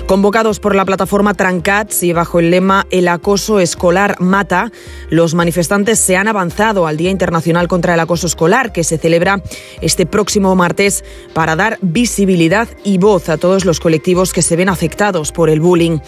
Convocados 0.06 0.60
por 0.60 0.76
la 0.76 0.84
plataforma 0.84 1.34
Trancats 1.34 2.04
y 2.04 2.12
bajo 2.12 2.38
el 2.38 2.52
lema 2.52 2.86
El 2.90 3.08
acoso 3.08 3.58
escolar 3.58 4.20
mata, 4.20 4.70
los 5.10 5.34
manifestantes 5.34 5.98
se 5.98 6.16
han 6.16 6.28
avanzado 6.28 6.86
al 6.86 6.98
Día 6.98 7.10
Internacional 7.10 7.66
contra 7.66 7.94
el 7.94 8.00
Acoso 8.00 8.28
Escolar 8.28 8.72
que 8.72 8.84
se 8.84 8.96
celebra 8.96 9.42
este 9.80 10.06
próximo 10.06 10.54
martes 10.54 11.04
para 11.34 11.56
dar 11.56 11.78
visibilidad 11.82 12.68
y 12.84 12.98
voz 12.98 13.28
a 13.28 13.38
todos 13.38 13.64
los 13.64 13.80
colectivos 13.80 14.32
que 14.32 14.42
se 14.42 14.54
ven 14.54 14.68
afectados 14.68 15.32
por 15.32 15.50
el 15.50 15.60
bullying. 15.60 15.98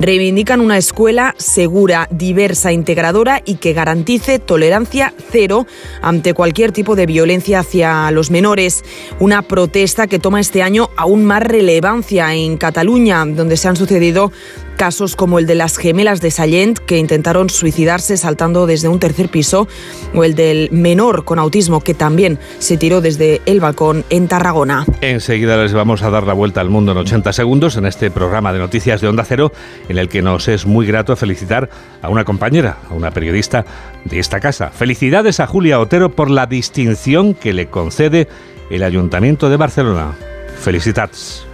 Reivindican 0.00 0.60
una 0.60 0.76
escuela 0.76 1.34
segura, 1.38 2.08
diversa, 2.10 2.72
integradora 2.72 3.42
y 3.44 3.56
que 3.56 3.72
garantice 3.72 4.38
tolerancia 4.38 5.14
cero 5.30 5.66
ante 6.02 6.34
cualquier 6.34 6.72
tipo 6.72 6.96
de 6.96 7.06
violencia 7.06 7.60
hacia 7.60 8.10
los 8.10 8.30
menores. 8.30 8.84
Una 9.20 9.42
protesta 9.42 10.06
que 10.06 10.18
toma 10.18 10.40
este 10.40 10.62
año 10.62 10.90
aún 10.96 11.24
más 11.24 11.42
relevancia 11.42 12.34
en 12.34 12.56
Cataluña, 12.56 13.24
donde 13.24 13.56
se 13.56 13.68
han 13.68 13.76
sucedido 13.76 14.32
casos 14.74 15.16
como 15.16 15.38
el 15.38 15.46
de 15.46 15.54
las 15.54 15.76
gemelas 15.76 16.20
de 16.20 16.30
Sallent 16.30 16.78
que 16.78 16.98
intentaron 16.98 17.50
suicidarse 17.50 18.16
saltando 18.16 18.66
desde 18.66 18.88
un 18.88 18.98
tercer 18.98 19.28
piso 19.28 19.68
o 20.14 20.24
el 20.24 20.34
del 20.34 20.68
menor 20.70 21.24
con 21.24 21.38
autismo 21.38 21.80
que 21.80 21.94
también 21.94 22.38
se 22.58 22.76
tiró 22.76 23.00
desde 23.00 23.40
el 23.46 23.60
balcón 23.60 24.04
en 24.10 24.28
Tarragona. 24.28 24.84
Enseguida 25.00 25.56
les 25.56 25.72
vamos 25.72 26.02
a 26.02 26.10
dar 26.10 26.26
la 26.26 26.32
vuelta 26.32 26.60
al 26.60 26.70
mundo 26.70 26.92
en 26.92 26.98
80 26.98 27.32
segundos 27.32 27.76
en 27.76 27.86
este 27.86 28.10
programa 28.10 28.52
de 28.52 28.58
noticias 28.58 29.00
de 29.00 29.08
Onda 29.08 29.24
Cero 29.24 29.52
en 29.88 29.98
el 29.98 30.08
que 30.08 30.22
nos 30.22 30.48
es 30.48 30.66
muy 30.66 30.86
grato 30.86 31.16
felicitar 31.16 31.70
a 32.02 32.08
una 32.08 32.24
compañera, 32.24 32.78
a 32.90 32.94
una 32.94 33.10
periodista 33.10 33.64
de 34.04 34.18
esta 34.18 34.40
casa. 34.40 34.70
Felicidades 34.70 35.40
a 35.40 35.46
Julia 35.46 35.80
Otero 35.80 36.10
por 36.10 36.30
la 36.30 36.46
distinción 36.46 37.34
que 37.34 37.52
le 37.52 37.66
concede 37.66 38.28
el 38.70 38.82
Ayuntamiento 38.82 39.48
de 39.48 39.56
Barcelona. 39.56 40.14
Felicitats. 40.60 41.46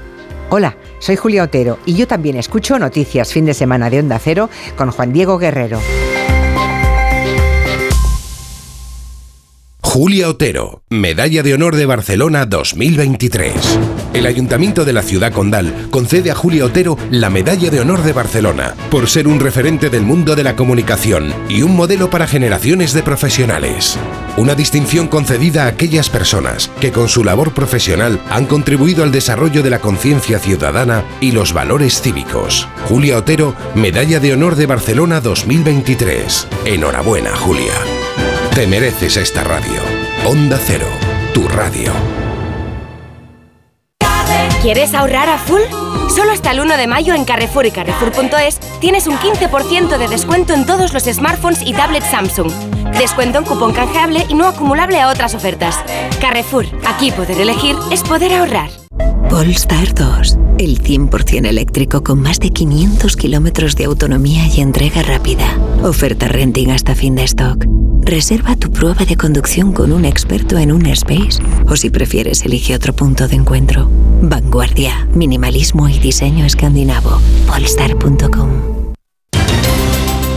Hola, 0.52 0.76
soy 1.00 1.16
Julia 1.16 1.42
Otero 1.42 1.78
y 1.84 1.94
yo 1.94 2.06
también 2.06 2.36
escucho 2.36 2.78
Noticias 2.78 3.32
Fin 3.32 3.46
de 3.46 3.54
Semana 3.54 3.90
de 3.90 3.98
Onda 3.98 4.20
Cero 4.20 4.48
con 4.76 4.92
Juan 4.92 5.12
Diego 5.12 5.38
Guerrero. 5.38 5.80
Julia 9.92 10.28
Otero, 10.28 10.84
Medalla 10.88 11.42
de 11.42 11.52
Honor 11.52 11.74
de 11.74 11.84
Barcelona 11.84 12.46
2023. 12.46 13.52
El 14.14 14.26
Ayuntamiento 14.26 14.84
de 14.84 14.92
la 14.92 15.02
Ciudad 15.02 15.32
Condal 15.32 15.88
concede 15.90 16.30
a 16.30 16.36
Julia 16.36 16.64
Otero 16.64 16.96
la 17.10 17.28
Medalla 17.28 17.70
de 17.70 17.80
Honor 17.80 18.04
de 18.04 18.12
Barcelona 18.12 18.76
por 18.88 19.08
ser 19.08 19.26
un 19.26 19.40
referente 19.40 19.90
del 19.90 20.02
mundo 20.02 20.36
de 20.36 20.44
la 20.44 20.54
comunicación 20.54 21.34
y 21.48 21.62
un 21.62 21.74
modelo 21.74 22.08
para 22.08 22.28
generaciones 22.28 22.92
de 22.92 23.02
profesionales. 23.02 23.98
Una 24.36 24.54
distinción 24.54 25.08
concedida 25.08 25.64
a 25.64 25.70
aquellas 25.70 26.08
personas 26.08 26.70
que 26.80 26.92
con 26.92 27.08
su 27.08 27.24
labor 27.24 27.52
profesional 27.52 28.22
han 28.30 28.46
contribuido 28.46 29.02
al 29.02 29.10
desarrollo 29.10 29.64
de 29.64 29.70
la 29.70 29.80
conciencia 29.80 30.38
ciudadana 30.38 31.02
y 31.20 31.32
los 31.32 31.52
valores 31.52 32.00
cívicos. 32.00 32.68
Julia 32.84 33.18
Otero, 33.18 33.56
Medalla 33.74 34.20
de 34.20 34.34
Honor 34.34 34.54
de 34.54 34.66
Barcelona 34.66 35.20
2023. 35.20 36.46
Enhorabuena, 36.64 37.34
Julia. 37.34 37.74
Te 38.54 38.66
mereces 38.66 39.16
esta 39.16 39.44
radio. 39.44 39.80
Onda 40.26 40.58
Cero, 40.60 40.88
tu 41.32 41.46
radio. 41.46 41.92
¿Quieres 44.60 44.92
ahorrar 44.92 45.28
a 45.28 45.38
full? 45.38 45.60
Solo 46.14 46.32
hasta 46.32 46.50
el 46.50 46.60
1 46.60 46.76
de 46.76 46.88
mayo 46.88 47.14
en 47.14 47.24
Carrefour 47.24 47.66
y 47.66 47.70
Carrefour.es 47.70 48.58
tienes 48.80 49.06
un 49.06 49.16
15% 49.16 49.96
de 49.96 50.08
descuento 50.08 50.52
en 50.52 50.66
todos 50.66 50.92
los 50.92 51.04
smartphones 51.04 51.62
y 51.64 51.72
tablets 51.72 52.10
Samsung. 52.10 52.50
Descuento 52.98 53.38
en 53.38 53.44
cupón 53.44 53.72
canjeable 53.72 54.26
y 54.28 54.34
no 54.34 54.48
acumulable 54.48 55.00
a 55.00 55.08
otras 55.08 55.34
ofertas. 55.34 55.78
Carrefour, 56.20 56.66
aquí 56.86 57.12
poder 57.12 57.40
elegir 57.40 57.76
es 57.92 58.02
poder 58.02 58.32
ahorrar. 58.32 58.68
Polestar 59.28 59.94
2, 59.94 60.38
el 60.58 60.82
100% 60.82 61.46
eléctrico 61.46 62.02
con 62.02 62.20
más 62.20 62.40
de 62.40 62.50
500 62.50 63.16
kilómetros 63.16 63.76
de 63.76 63.84
autonomía 63.84 64.46
y 64.46 64.60
entrega 64.60 65.02
rápida. 65.02 65.56
Oferta 65.82 66.28
renting 66.28 66.70
hasta 66.70 66.94
fin 66.94 67.14
de 67.14 67.24
stock. 67.24 67.64
Reserva 68.02 68.56
tu 68.56 68.72
prueba 68.72 69.04
de 69.04 69.16
conducción 69.16 69.72
con 69.72 69.92
un 69.92 70.04
experto 70.04 70.58
en 70.58 70.72
un 70.72 70.86
space 70.86 71.40
o 71.68 71.76
si 71.76 71.90
prefieres 71.90 72.44
elige 72.44 72.74
otro 72.74 72.92
punto 72.92 73.28
de 73.28 73.36
encuentro. 73.36 73.88
Vanguardia, 74.22 75.06
minimalismo 75.14 75.88
y 75.88 75.98
diseño 75.98 76.44
escandinavo. 76.44 77.20
Polestar.com 77.46 78.50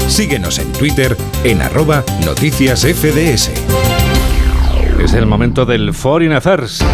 Síguenos 0.07 0.59
en 0.59 0.72
Twitter 0.74 1.18
en 1.43 1.61
arroba 1.61 2.03
noticias 2.24 2.82
FDS. 2.82 3.49
Es 5.03 5.14
el 5.14 5.26
momento 5.26 5.66
del 5.66 5.93
Foreign 5.93 6.34
Affairs. 6.34 6.86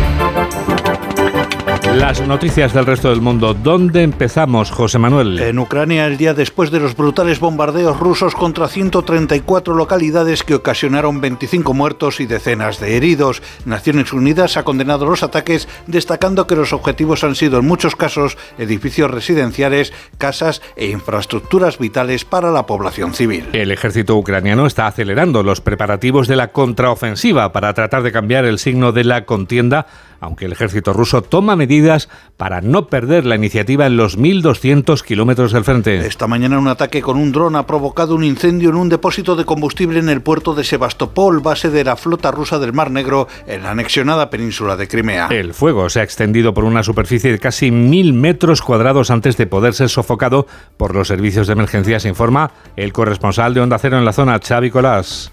Las 1.96 2.22
noticias 2.26 2.72
del 2.72 2.86
resto 2.86 3.10
del 3.10 3.20
mundo. 3.20 3.56
¿Dónde 3.56 4.04
empezamos, 4.04 4.70
José 4.70 5.00
Manuel? 5.00 5.40
En 5.40 5.58
Ucrania, 5.58 6.06
el 6.06 6.18
día 6.18 6.36
después 6.36 6.70
de 6.70 6.80
los 6.80 6.96
brutales 6.96 7.40
bombardeos 7.40 8.00
rusos 8.00 8.36
contra 8.36 8.68
134 8.68 9.74
localidades 9.74 10.44
que 10.44 10.54
ocasionaron 10.54 11.20
25 11.20 11.74
muertos 11.74 12.20
y 12.20 12.28
decenas 12.28 12.80
de 12.80 12.96
heridos. 12.96 13.42
Naciones 13.66 14.14
Unidas 14.14 14.56
ha 14.56 14.64
condenado 14.64 15.08
los 15.08 15.24
ataques, 15.24 15.68
destacando 15.88 16.46
que 16.46 16.56
los 16.56 16.74
objetivos 16.74 17.24
han 17.24 17.34
sido 17.34 17.58
en 17.58 17.66
muchos 17.66 17.96
casos 17.96 18.38
edificios 18.60 19.10
residenciales, 19.10 19.92
casas 20.20 20.62
e 20.76 20.92
infraestructuras 20.92 21.80
vitales 21.80 22.24
para 22.24 22.52
la 22.52 22.68
población 22.68 23.16
civil. 23.16 23.46
El 23.52 23.72
ejército 23.72 24.16
ucraniano 24.16 24.68
está 24.68 24.86
acelerando 24.86 25.42
los 25.42 25.60
preparativos 25.60 26.28
de 26.28 26.36
la 26.36 26.50
contraofensiva 26.50 27.52
para 27.52 27.74
tratar 27.74 28.04
de 28.04 28.12
cambiar 28.12 28.46
el 28.46 28.60
signo 28.60 28.92
de 28.92 29.06
la 29.06 29.26
contienda 29.26 29.88
aunque 30.20 30.46
el 30.46 30.52
ejército 30.52 30.94
ruso 30.94 31.22
toma 31.22 31.56
medidas 31.56 32.10
para 32.38 32.62
no 32.62 32.88
perder 32.88 33.26
la 33.26 33.36
iniciativa 33.36 33.86
en 33.86 33.98
los 33.98 34.18
1.200 34.18 35.02
kilómetros 35.04 35.52
del 35.52 35.64
frente. 35.64 36.06
Esta 36.06 36.28
mañana 36.28 36.60
un 36.60 36.68
ataque 36.68 37.02
con 37.02 37.18
un 37.18 37.32
dron 37.32 37.56
ha 37.56 37.66
provocado 37.66 38.16
un 38.16 38.24
incendio 38.24 38.70
en 38.70 38.76
un 38.76 38.90
depósito 38.90 39.36
de 39.36 39.46
combustible 39.46 40.00
en 40.00 40.10
el 40.10 40.22
puerto 40.22 40.54
de 40.56 40.64
Sebastopol, 40.64 41.40
base 41.40 41.70
de 41.70 41.84
la 41.84 41.96
flota 41.96 42.32
rusa 42.32 42.60
del 42.60 42.74
Mar 42.74 42.92
Negro, 42.92 43.28
en 43.48 43.64
la 43.64 43.72
anexionada 43.72 44.30
península 44.30 44.76
de 44.76 44.88
Crimea. 44.88 45.28
El 45.32 45.54
fuego 45.54 45.90
se 45.90 46.00
ha 46.00 46.04
extendido 46.04 46.54
por 46.54 46.64
una 46.64 46.84
superficie 46.84 47.32
de 47.32 47.40
casi 47.40 47.70
1.000 47.70 48.14
metros 48.14 48.62
cuadrados 48.62 49.12
antes 49.12 49.38
de 49.38 49.48
poder 49.48 49.74
ser 49.74 49.90
sofocado 49.90 50.48
por 50.78 50.96
los 50.96 51.08
servicios 51.08 51.48
de 51.48 51.54
emergencia, 51.54 52.00
se 52.00 52.10
informa 52.10 52.52
el 52.76 52.94
corresponsal 52.94 53.54
de 53.54 53.62
Onda 53.62 53.80
Cero 53.80 53.98
en 53.98 54.06
la 54.06 54.14
zona, 54.14 54.40
Xavi 54.40 54.70
Colás. 54.70 55.32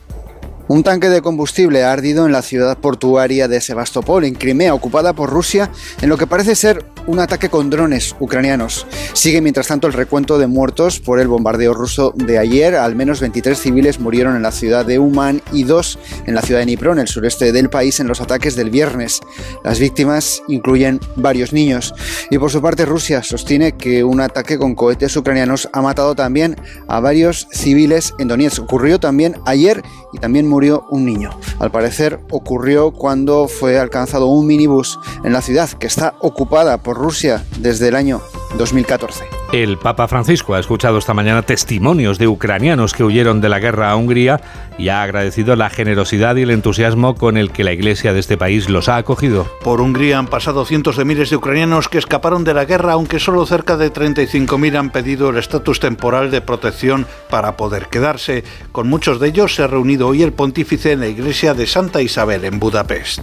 Un 0.68 0.82
tanque 0.82 1.08
de 1.08 1.22
combustible 1.22 1.84
ha 1.84 1.92
ardido 1.92 2.26
en 2.26 2.32
la 2.32 2.42
ciudad 2.42 2.76
portuaria 2.78 3.46
de 3.46 3.60
Sebastopol, 3.60 4.24
en 4.24 4.34
Crimea, 4.34 4.74
ocupada 4.74 5.12
por 5.12 5.30
Rusia, 5.30 5.70
en 6.02 6.08
lo 6.08 6.18
que 6.18 6.26
parece 6.26 6.56
ser 6.56 6.84
un 7.06 7.20
ataque 7.20 7.48
con 7.48 7.70
drones 7.70 8.16
ucranianos. 8.18 8.84
Sigue 9.12 9.40
mientras 9.40 9.68
tanto 9.68 9.86
el 9.86 9.92
recuento 9.92 10.38
de 10.38 10.48
muertos 10.48 10.98
por 10.98 11.20
el 11.20 11.28
bombardeo 11.28 11.72
ruso 11.72 12.12
de 12.16 12.38
ayer. 12.38 12.74
Al 12.74 12.96
menos 12.96 13.20
23 13.20 13.56
civiles 13.56 14.00
murieron 14.00 14.34
en 14.34 14.42
la 14.42 14.50
ciudad 14.50 14.84
de 14.84 14.98
Uman 14.98 15.40
y 15.52 15.62
dos 15.62 16.00
en 16.26 16.34
la 16.34 16.42
ciudad 16.42 16.60
de 16.60 16.66
Dnipro, 16.66 16.92
en 16.92 16.98
el 16.98 17.06
sureste 17.06 17.52
del 17.52 17.70
país, 17.70 18.00
en 18.00 18.08
los 18.08 18.20
ataques 18.20 18.56
del 18.56 18.70
viernes. 18.70 19.20
Las 19.62 19.78
víctimas 19.78 20.42
incluyen 20.48 20.98
varios 21.14 21.52
niños. 21.52 21.94
Y 22.28 22.38
por 22.38 22.50
su 22.50 22.60
parte, 22.60 22.84
Rusia 22.84 23.22
sostiene 23.22 23.76
que 23.76 24.02
un 24.02 24.20
ataque 24.20 24.58
con 24.58 24.74
cohetes 24.74 25.16
ucranianos 25.16 25.68
ha 25.72 25.80
matado 25.80 26.16
también 26.16 26.56
a 26.88 26.98
varios 26.98 27.46
civiles 27.52 28.14
en 28.18 28.26
Donetsk. 28.26 28.64
Ocurrió 28.64 28.98
también 28.98 29.36
ayer 29.46 29.82
y 30.12 30.18
también 30.18 30.48
murió 30.48 30.86
un 30.90 31.04
niño. 31.04 31.30
Al 31.58 31.70
parecer 31.70 32.20
ocurrió 32.30 32.92
cuando 32.92 33.48
fue 33.48 33.78
alcanzado 33.78 34.26
un 34.26 34.46
minibús 34.46 34.98
en 35.24 35.32
la 35.32 35.42
ciudad 35.42 35.70
que 35.70 35.86
está 35.86 36.14
ocupada 36.20 36.78
por 36.78 36.96
Rusia 36.96 37.44
desde 37.58 37.88
el 37.88 37.96
año 37.96 38.20
2014. 38.56 39.24
El 39.52 39.78
Papa 39.78 40.08
Francisco 40.08 40.54
ha 40.54 40.60
escuchado 40.60 40.98
esta 40.98 41.14
mañana 41.14 41.42
testimonios 41.42 42.18
de 42.18 42.28
ucranianos 42.28 42.92
que 42.92 43.04
huyeron 43.04 43.40
de 43.40 43.48
la 43.48 43.58
guerra 43.58 43.90
a 43.90 43.96
Hungría 43.96 44.40
y 44.76 44.88
ha 44.88 45.02
agradecido 45.02 45.56
la 45.56 45.70
generosidad 45.70 46.36
y 46.36 46.42
el 46.42 46.50
entusiasmo 46.50 47.14
con 47.14 47.36
el 47.36 47.50
que 47.52 47.64
la 47.64 47.72
Iglesia 47.72 48.12
de 48.12 48.20
este 48.20 48.36
país 48.36 48.68
los 48.68 48.88
ha 48.88 48.96
acogido. 48.96 49.46
Por 49.62 49.80
Hungría 49.80 50.18
han 50.18 50.26
pasado 50.26 50.64
cientos 50.64 50.96
de 50.96 51.04
miles 51.04 51.30
de 51.30 51.36
ucranianos 51.36 51.88
que 51.88 51.98
escaparon 51.98 52.44
de 52.44 52.54
la 52.54 52.64
guerra, 52.64 52.92
aunque 52.92 53.18
solo 53.18 53.46
cerca 53.46 53.76
de 53.76 53.92
35.000 53.92 54.76
han 54.76 54.90
pedido 54.90 55.30
el 55.30 55.38
estatus 55.38 55.80
temporal 55.80 56.30
de 56.30 56.40
protección 56.40 57.06
para 57.30 57.56
poder 57.56 57.86
quedarse. 57.86 58.44
Con 58.72 58.88
muchos 58.88 59.20
de 59.20 59.28
ellos 59.28 59.54
se 59.54 59.62
ha 59.62 59.66
reunido 59.66 60.08
hoy 60.08 60.22
el 60.22 60.32
pontífice 60.32 60.92
en 60.92 61.00
la 61.00 61.08
iglesia 61.08 61.54
de 61.54 61.66
Santa 61.66 62.02
Isabel 62.02 62.44
en 62.44 62.58
Budapest. 62.58 63.20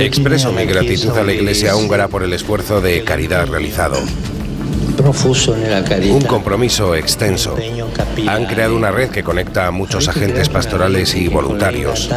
Expreso 0.00 0.52
mi 0.52 0.64
gratitud 0.64 1.16
a 1.16 1.22
la 1.22 1.32
Iglesia 1.32 1.76
húngara 1.76 2.08
por 2.08 2.22
el 2.22 2.32
esfuerzo 2.32 2.80
de 2.80 3.04
caridad 3.04 3.46
realizado. 3.46 3.79
Un 6.14 6.22
compromiso 6.22 6.94
extenso. 6.94 7.56
Han 8.28 8.44
creado 8.44 8.76
una 8.76 8.90
red 8.90 9.08
que 9.08 9.22
conecta 9.22 9.66
a 9.66 9.70
muchos 9.70 10.08
agentes 10.08 10.50
pastorales 10.50 11.14
y 11.14 11.28
voluntarios. 11.28 12.10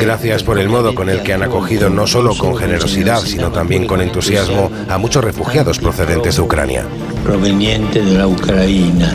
Gracias 0.00 0.42
por 0.42 0.58
el 0.58 0.68
modo 0.70 0.94
con 0.94 1.10
el 1.10 1.22
que 1.22 1.34
han 1.34 1.42
acogido 1.42 1.90
no 1.90 2.06
solo 2.06 2.34
con 2.34 2.56
generosidad, 2.56 3.20
sino 3.20 3.52
también 3.52 3.86
con 3.86 4.00
entusiasmo 4.00 4.70
a 4.88 4.96
muchos 4.96 5.22
refugiados 5.22 5.78
procedentes 5.78 6.36
de 6.36 6.42
Ucrania. 6.42 6.84
Proveniente 7.22 8.00
de 8.00 8.18
la 8.18 8.26
Ucrania. 8.26 9.14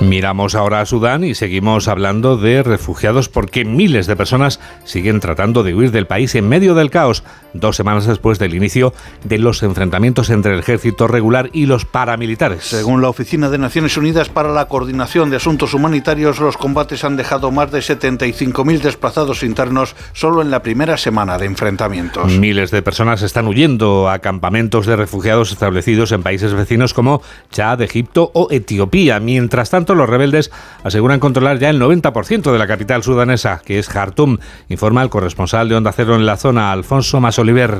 Miramos 0.00 0.54
ahora 0.54 0.82
a 0.82 0.86
Sudán 0.86 1.24
y 1.24 1.34
seguimos 1.34 1.88
hablando 1.88 2.36
de 2.36 2.62
refugiados 2.62 3.30
porque 3.30 3.64
miles 3.64 4.06
de 4.06 4.14
personas 4.14 4.60
siguen 4.84 5.20
tratando 5.20 5.62
de 5.62 5.74
huir 5.74 5.90
del 5.90 6.06
país 6.06 6.34
en 6.34 6.46
medio 6.46 6.74
del 6.74 6.90
caos, 6.90 7.24
dos 7.54 7.76
semanas 7.76 8.04
después 8.04 8.38
del 8.38 8.54
inicio 8.54 8.92
de 9.24 9.38
los 9.38 9.62
enfrentamientos 9.62 10.28
entre 10.28 10.52
el 10.52 10.60
ejército 10.60 11.08
regular 11.08 11.48
y 11.54 11.64
los 11.64 11.86
paramilitares. 11.86 12.64
Según 12.64 13.00
la 13.00 13.08
Oficina 13.08 13.48
de 13.48 13.56
Naciones 13.56 13.96
Unidas 13.96 14.28
para 14.28 14.52
la 14.52 14.68
Coordinación 14.68 15.30
de 15.30 15.36
Asuntos 15.36 15.72
Humanitarios, 15.72 16.40
los 16.40 16.58
combates 16.58 17.02
han 17.02 17.16
dejado 17.16 17.50
más 17.50 17.72
de 17.72 17.78
75.000 17.78 18.80
desplazados 18.80 19.42
internos 19.42 19.96
solo 20.12 20.42
en 20.42 20.50
la 20.50 20.62
primera 20.62 20.98
semana 20.98 21.38
de 21.38 21.46
enfrentamientos. 21.46 22.30
Miles 22.32 22.70
de 22.70 22.82
personas 22.82 23.22
están 23.22 23.48
huyendo 23.48 24.10
a 24.10 24.18
campamentos 24.18 24.84
de 24.84 24.94
refugiados 24.94 25.52
establecidos 25.52 26.12
en 26.12 26.22
países 26.22 26.52
vecinos 26.52 26.92
como 26.92 27.22
Chad, 27.50 27.80
Egipto 27.80 28.30
o 28.34 28.48
Etiopía. 28.50 29.20
Mientras 29.20 29.70
tanto, 29.70 29.85
los 29.94 30.08
rebeldes 30.08 30.50
aseguran 30.82 31.20
controlar 31.20 31.58
ya 31.58 31.70
el 31.70 31.80
90% 31.80 32.52
de 32.52 32.58
la 32.58 32.66
capital 32.66 33.02
sudanesa, 33.02 33.60
que 33.64 33.78
es 33.78 33.88
Jartum, 33.88 34.38
informa 34.68 35.02
el 35.02 35.10
corresponsal 35.10 35.68
de 35.68 35.76
Onda 35.76 35.92
Cero 35.92 36.16
en 36.16 36.26
la 36.26 36.36
zona, 36.36 36.72
Alfonso 36.72 37.20
Masoliver. 37.20 37.78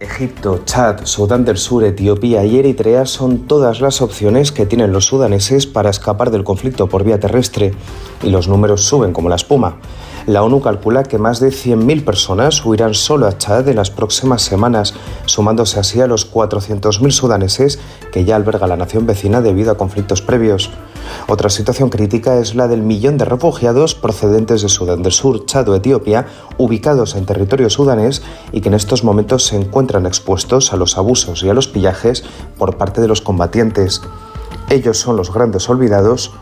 Egipto, 0.00 0.62
Chad, 0.64 1.04
Sudán 1.04 1.44
del 1.44 1.56
Sur, 1.56 1.84
Etiopía 1.84 2.44
y 2.44 2.58
Eritrea 2.58 3.06
son 3.06 3.46
todas 3.46 3.80
las 3.80 4.02
opciones 4.02 4.52
que 4.52 4.66
tienen 4.66 4.92
los 4.92 5.06
sudaneses 5.06 5.66
para 5.66 5.90
escapar 5.90 6.30
del 6.30 6.44
conflicto 6.44 6.88
por 6.88 7.04
vía 7.04 7.18
terrestre, 7.18 7.72
y 8.22 8.30
los 8.30 8.48
números 8.48 8.84
suben 8.84 9.12
como 9.12 9.28
la 9.28 9.36
espuma. 9.36 9.76
La 10.26 10.42
ONU 10.42 10.62
calcula 10.62 11.02
que 11.02 11.18
más 11.18 11.38
de 11.38 11.48
100.000 11.48 12.02
personas 12.02 12.64
huirán 12.64 12.94
solo 12.94 13.26
a 13.26 13.36
Chad 13.36 13.68
en 13.68 13.76
las 13.76 13.90
próximas 13.90 14.40
semanas, 14.40 14.94
sumándose 15.26 15.78
así 15.78 16.00
a 16.00 16.06
los 16.06 16.32
400.000 16.32 17.10
sudaneses 17.10 17.78
que 18.10 18.24
ya 18.24 18.34
alberga 18.34 18.66
la 18.66 18.78
nación 18.78 19.06
vecina 19.06 19.42
debido 19.42 19.70
a 19.70 19.76
conflictos 19.76 20.22
previos. 20.22 20.70
Otra 21.28 21.50
situación 21.50 21.90
crítica 21.90 22.38
es 22.38 22.54
la 22.54 22.68
del 22.68 22.80
millón 22.80 23.18
de 23.18 23.26
refugiados 23.26 23.94
procedentes 23.94 24.62
de 24.62 24.70
Sudán 24.70 25.02
del 25.02 25.12
Sur, 25.12 25.44
Chad 25.44 25.68
o 25.68 25.74
Etiopía, 25.74 26.26
ubicados 26.56 27.16
en 27.16 27.26
territorio 27.26 27.68
sudanés 27.68 28.22
y 28.50 28.62
que 28.62 28.68
en 28.68 28.74
estos 28.74 29.04
momentos 29.04 29.44
se 29.44 29.56
encuentran 29.56 30.06
expuestos 30.06 30.72
a 30.72 30.76
los 30.76 30.96
abusos 30.96 31.42
y 31.42 31.50
a 31.50 31.54
los 31.54 31.68
pillajes 31.68 32.24
por 32.56 32.78
parte 32.78 33.02
de 33.02 33.08
los 33.08 33.20
combatientes. 33.20 34.00
Ellos 34.70 34.96
son 34.96 35.18
los 35.18 35.30
grandes 35.30 35.68
olvidados 35.68 36.32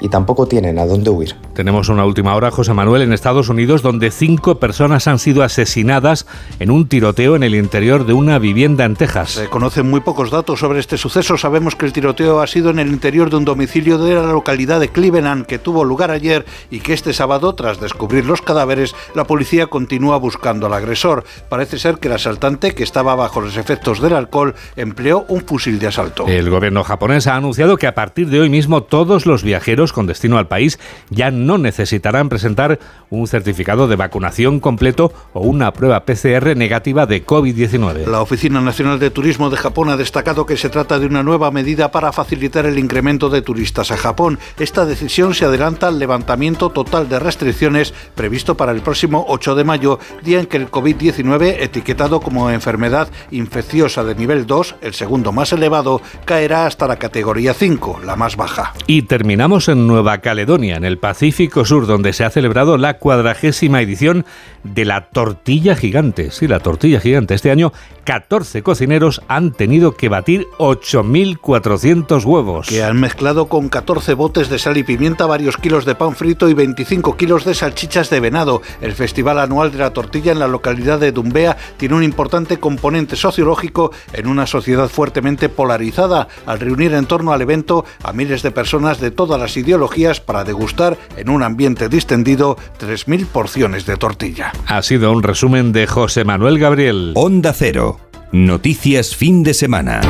y 0.00 0.08
tampoco 0.08 0.46
tienen 0.46 0.78
a 0.78 0.86
dónde 0.86 1.10
huir. 1.10 1.34
Tenemos 1.54 1.88
una 1.88 2.04
última 2.04 2.34
hora, 2.34 2.50
José 2.50 2.72
Manuel, 2.72 3.02
en 3.02 3.12
Estados 3.12 3.48
Unidos, 3.48 3.82
donde 3.82 4.10
cinco 4.10 4.58
personas 4.58 5.06
han 5.06 5.18
sido 5.18 5.42
asesinadas 5.42 6.26
en 6.58 6.70
un 6.70 6.88
tiroteo 6.88 7.36
en 7.36 7.42
el 7.42 7.54
interior 7.54 8.06
de 8.06 8.12
una 8.12 8.38
vivienda 8.38 8.84
en 8.84 8.96
Texas. 8.96 9.32
Se 9.32 9.48
conocen 9.48 9.88
muy 9.88 10.00
pocos 10.00 10.30
datos 10.30 10.60
sobre 10.60 10.80
este 10.80 10.96
suceso. 10.96 11.36
Sabemos 11.36 11.76
que 11.76 11.86
el 11.86 11.92
tiroteo 11.92 12.40
ha 12.40 12.46
sido 12.46 12.70
en 12.70 12.78
el 12.78 12.88
interior 12.88 13.30
de 13.30 13.36
un 13.36 13.44
domicilio 13.44 13.98
de 13.98 14.14
la 14.14 14.32
localidad 14.32 14.80
de 14.80 14.88
Cleveland 14.88 15.46
que 15.46 15.58
tuvo 15.58 15.84
lugar 15.84 16.10
ayer 16.10 16.44
y 16.70 16.80
que 16.80 16.92
este 16.92 17.12
sábado, 17.12 17.54
tras 17.54 17.80
descubrir 17.80 18.24
los 18.24 18.42
cadáveres, 18.42 18.94
la 19.14 19.24
policía 19.24 19.66
continúa 19.66 20.16
buscando 20.16 20.66
al 20.66 20.74
agresor. 20.74 21.24
Parece 21.48 21.78
ser 21.78 21.98
que 21.98 22.08
el 22.08 22.14
asaltante, 22.14 22.74
que 22.74 22.82
estaba 22.82 23.14
bajo 23.14 23.40
los 23.40 23.56
efectos 23.56 24.00
del 24.00 24.14
alcohol, 24.14 24.54
empleó 24.76 25.24
un 25.28 25.42
fusil 25.42 25.78
de 25.78 25.88
asalto. 25.88 26.26
El 26.26 26.50
gobierno 26.50 26.84
japonés 26.84 27.26
ha 27.26 27.36
anunciado 27.36 27.76
que 27.76 27.86
a 27.86 27.94
partir 27.94 28.28
de 28.28 28.40
hoy 28.40 28.48
mismo 28.48 28.82
todos 28.82 29.26
los 29.26 29.42
viajeros 29.42 29.89
con 29.92 30.06
destino 30.06 30.38
al 30.38 30.48
país 30.48 30.78
ya 31.10 31.30
no 31.30 31.58
necesitarán 31.58 32.28
presentar 32.28 32.78
un 33.10 33.26
certificado 33.26 33.88
de 33.88 33.96
vacunación 33.96 34.60
completo 34.60 35.12
o 35.32 35.40
una 35.40 35.72
prueba 35.72 36.04
PCR 36.04 36.56
negativa 36.56 37.06
de 37.06 37.24
COVID-19. 37.24 38.06
La 38.06 38.22
Oficina 38.22 38.60
Nacional 38.60 38.98
de 38.98 39.10
Turismo 39.10 39.50
de 39.50 39.56
Japón 39.56 39.90
ha 39.90 39.96
destacado 39.96 40.46
que 40.46 40.56
se 40.56 40.68
trata 40.68 40.98
de 40.98 41.06
una 41.06 41.22
nueva 41.22 41.50
medida 41.50 41.90
para 41.90 42.12
facilitar 42.12 42.66
el 42.66 42.78
incremento 42.78 43.28
de 43.28 43.42
turistas 43.42 43.90
a 43.90 43.96
Japón. 43.96 44.38
Esta 44.58 44.84
decisión 44.84 45.34
se 45.34 45.44
adelanta 45.44 45.88
al 45.88 45.98
levantamiento 45.98 46.70
total 46.70 47.08
de 47.08 47.18
restricciones 47.18 47.92
previsto 48.14 48.56
para 48.56 48.72
el 48.72 48.80
próximo 48.80 49.24
8 49.28 49.54
de 49.54 49.64
mayo, 49.64 49.98
día 50.22 50.40
en 50.40 50.46
que 50.46 50.56
el 50.56 50.70
COVID-19, 50.70 51.56
etiquetado 51.60 52.20
como 52.20 52.50
enfermedad 52.50 53.08
infecciosa 53.30 54.04
de 54.04 54.14
nivel 54.14 54.46
2, 54.46 54.76
el 54.80 54.94
segundo 54.94 55.32
más 55.32 55.52
elevado, 55.52 56.00
caerá 56.24 56.66
hasta 56.66 56.86
la 56.86 56.96
categoría 56.96 57.54
5, 57.54 58.00
la 58.04 58.16
más 58.16 58.36
baja. 58.36 58.74
Y 58.86 59.02
terminamos 59.02 59.68
en 59.68 59.79
Nueva 59.86 60.18
Caledonia, 60.18 60.76
en 60.76 60.84
el 60.84 60.98
Pacífico 60.98 61.64
Sur, 61.64 61.86
donde 61.86 62.12
se 62.12 62.24
ha 62.24 62.30
celebrado 62.30 62.78
la 62.78 62.98
cuadragésima 62.98 63.80
edición 63.80 64.24
de 64.64 64.84
la 64.84 65.08
tortilla 65.08 65.76
gigante. 65.76 66.30
Sí, 66.30 66.46
la 66.46 66.60
tortilla 66.60 67.00
gigante. 67.00 67.34
Este 67.34 67.50
año, 67.50 67.72
14 68.04 68.62
cocineros 68.62 69.22
han 69.28 69.52
tenido 69.52 69.96
que 69.96 70.08
batir 70.08 70.46
8.400 70.58 72.24
huevos. 72.24 72.68
Que 72.68 72.82
han 72.82 72.98
mezclado 72.98 73.46
con 73.46 73.68
14 73.68 74.14
botes 74.14 74.48
de 74.48 74.58
sal 74.58 74.76
y 74.76 74.82
pimienta, 74.82 75.26
varios 75.26 75.56
kilos 75.56 75.84
de 75.84 75.94
pan 75.94 76.14
frito 76.14 76.48
y 76.48 76.54
25 76.54 77.16
kilos 77.16 77.44
de 77.44 77.54
salchichas 77.54 78.10
de 78.10 78.20
venado. 78.20 78.62
El 78.80 78.92
Festival 78.92 79.38
Anual 79.38 79.72
de 79.72 79.78
la 79.78 79.92
Tortilla 79.92 80.32
en 80.32 80.38
la 80.38 80.48
localidad 80.48 80.98
de 80.98 81.12
Dumbea 81.12 81.56
tiene 81.76 81.94
un 81.94 82.02
importante 82.02 82.58
componente 82.58 83.16
sociológico 83.16 83.92
en 84.12 84.26
una 84.26 84.46
sociedad 84.46 84.88
fuertemente 84.88 85.48
polarizada, 85.48 86.28
al 86.46 86.60
reunir 86.60 86.94
en 86.94 87.06
torno 87.06 87.32
al 87.32 87.42
evento 87.42 87.84
a 88.02 88.12
miles 88.12 88.42
de 88.42 88.50
personas 88.50 89.00
de 89.00 89.10
todas 89.10 89.40
las 89.40 89.56
ideologías 89.70 90.20
para 90.20 90.42
degustar 90.42 90.98
en 91.16 91.30
un 91.30 91.44
ambiente 91.44 91.88
distendido 91.88 92.56
3.000 92.80 93.26
porciones 93.26 93.86
de 93.86 93.96
tortilla. 93.96 94.52
Ha 94.66 94.82
sido 94.82 95.12
un 95.12 95.22
resumen 95.22 95.70
de 95.72 95.86
José 95.86 96.24
Manuel 96.24 96.58
Gabriel. 96.58 97.12
Onda 97.14 97.52
Cero. 97.52 98.00
Noticias 98.32 99.14
fin 99.14 99.44
de 99.44 99.54
semana. 99.54 100.00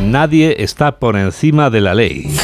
Nadie 0.00 0.56
está 0.60 0.98
por 0.98 1.16
encima 1.16 1.68
de 1.68 1.80
la 1.82 1.94
ley. 1.94 2.34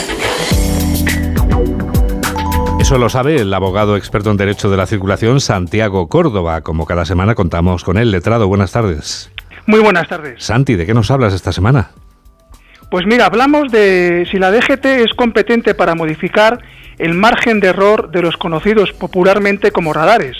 Eso 2.78 2.98
lo 2.98 3.08
sabe 3.08 3.36
el 3.36 3.54
abogado 3.54 3.96
experto 3.96 4.30
en 4.30 4.36
Derecho 4.36 4.70
de 4.70 4.76
la 4.76 4.86
Circulación, 4.86 5.40
Santiago 5.40 6.08
Córdoba. 6.08 6.60
Como 6.60 6.84
cada 6.84 7.06
semana 7.06 7.34
contamos 7.34 7.84
con 7.84 7.96
él. 7.96 8.10
Letrado, 8.10 8.48
buenas 8.48 8.72
tardes. 8.72 9.30
Muy 9.66 9.80
buenas 9.80 10.08
tardes. 10.08 10.44
Santi, 10.44 10.74
¿de 10.74 10.84
qué 10.84 10.92
nos 10.92 11.10
hablas 11.10 11.32
esta 11.32 11.52
semana? 11.52 11.90
Pues 12.90 13.06
mira, 13.06 13.26
hablamos 13.26 13.70
de 13.70 14.26
si 14.30 14.38
la 14.38 14.50
DGT 14.50 14.84
es 14.84 15.14
competente 15.14 15.74
para 15.74 15.94
modificar 15.94 16.58
el 16.98 17.14
margen 17.14 17.60
de 17.60 17.68
error 17.68 18.10
de 18.10 18.20
los 18.20 18.36
conocidos 18.36 18.92
popularmente 18.92 19.70
como 19.70 19.92
radares. 19.92 20.36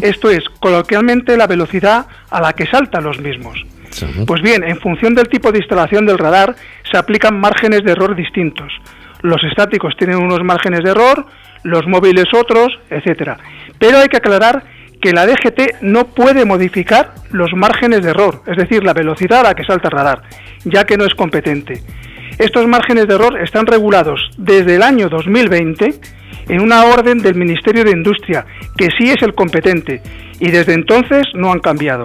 Esto 0.00 0.30
es, 0.30 0.44
coloquialmente, 0.60 1.36
la 1.36 1.46
velocidad 1.46 2.06
a 2.30 2.40
la 2.40 2.52
que 2.52 2.66
saltan 2.66 3.04
los 3.04 3.18
mismos. 3.20 3.58
Pues 4.26 4.42
bien, 4.42 4.62
en 4.64 4.78
función 4.80 5.14
del 5.14 5.28
tipo 5.28 5.50
de 5.50 5.58
instalación 5.58 6.06
del 6.06 6.18
radar, 6.18 6.54
se 6.90 6.98
aplican 6.98 7.40
márgenes 7.40 7.84
de 7.84 7.92
error 7.92 8.14
distintos. 8.14 8.72
Los 9.22 9.42
estáticos 9.44 9.94
tienen 9.96 10.18
unos 10.18 10.44
márgenes 10.44 10.84
de 10.84 10.90
error, 10.90 11.26
los 11.62 11.86
móviles 11.86 12.26
otros, 12.34 12.68
etcétera. 12.90 13.38
Pero 13.78 13.98
hay 13.98 14.08
que 14.08 14.18
aclarar 14.18 14.62
que 15.04 15.12
la 15.12 15.26
DGT 15.26 15.82
no 15.82 16.06
puede 16.06 16.46
modificar 16.46 17.12
los 17.30 17.52
márgenes 17.52 18.02
de 18.02 18.08
error, 18.08 18.40
es 18.46 18.56
decir, 18.56 18.82
la 18.82 18.94
velocidad 18.94 19.40
a 19.40 19.50
la 19.50 19.54
que 19.54 19.62
salta 19.62 19.88
el 19.88 19.98
radar, 19.98 20.22
ya 20.64 20.84
que 20.84 20.96
no 20.96 21.04
es 21.04 21.14
competente. 21.14 21.82
Estos 22.38 22.66
márgenes 22.66 23.06
de 23.06 23.16
error 23.16 23.38
están 23.38 23.66
regulados 23.66 24.30
desde 24.38 24.76
el 24.76 24.82
año 24.82 25.10
2020 25.10 25.94
en 26.48 26.58
una 26.58 26.86
orden 26.86 27.18
del 27.18 27.34
Ministerio 27.34 27.84
de 27.84 27.90
Industria, 27.90 28.46
que 28.78 28.88
sí 28.98 29.10
es 29.10 29.20
el 29.20 29.34
competente, 29.34 30.00
y 30.40 30.50
desde 30.50 30.72
entonces 30.72 31.24
no 31.34 31.52
han 31.52 31.60
cambiado. 31.60 32.04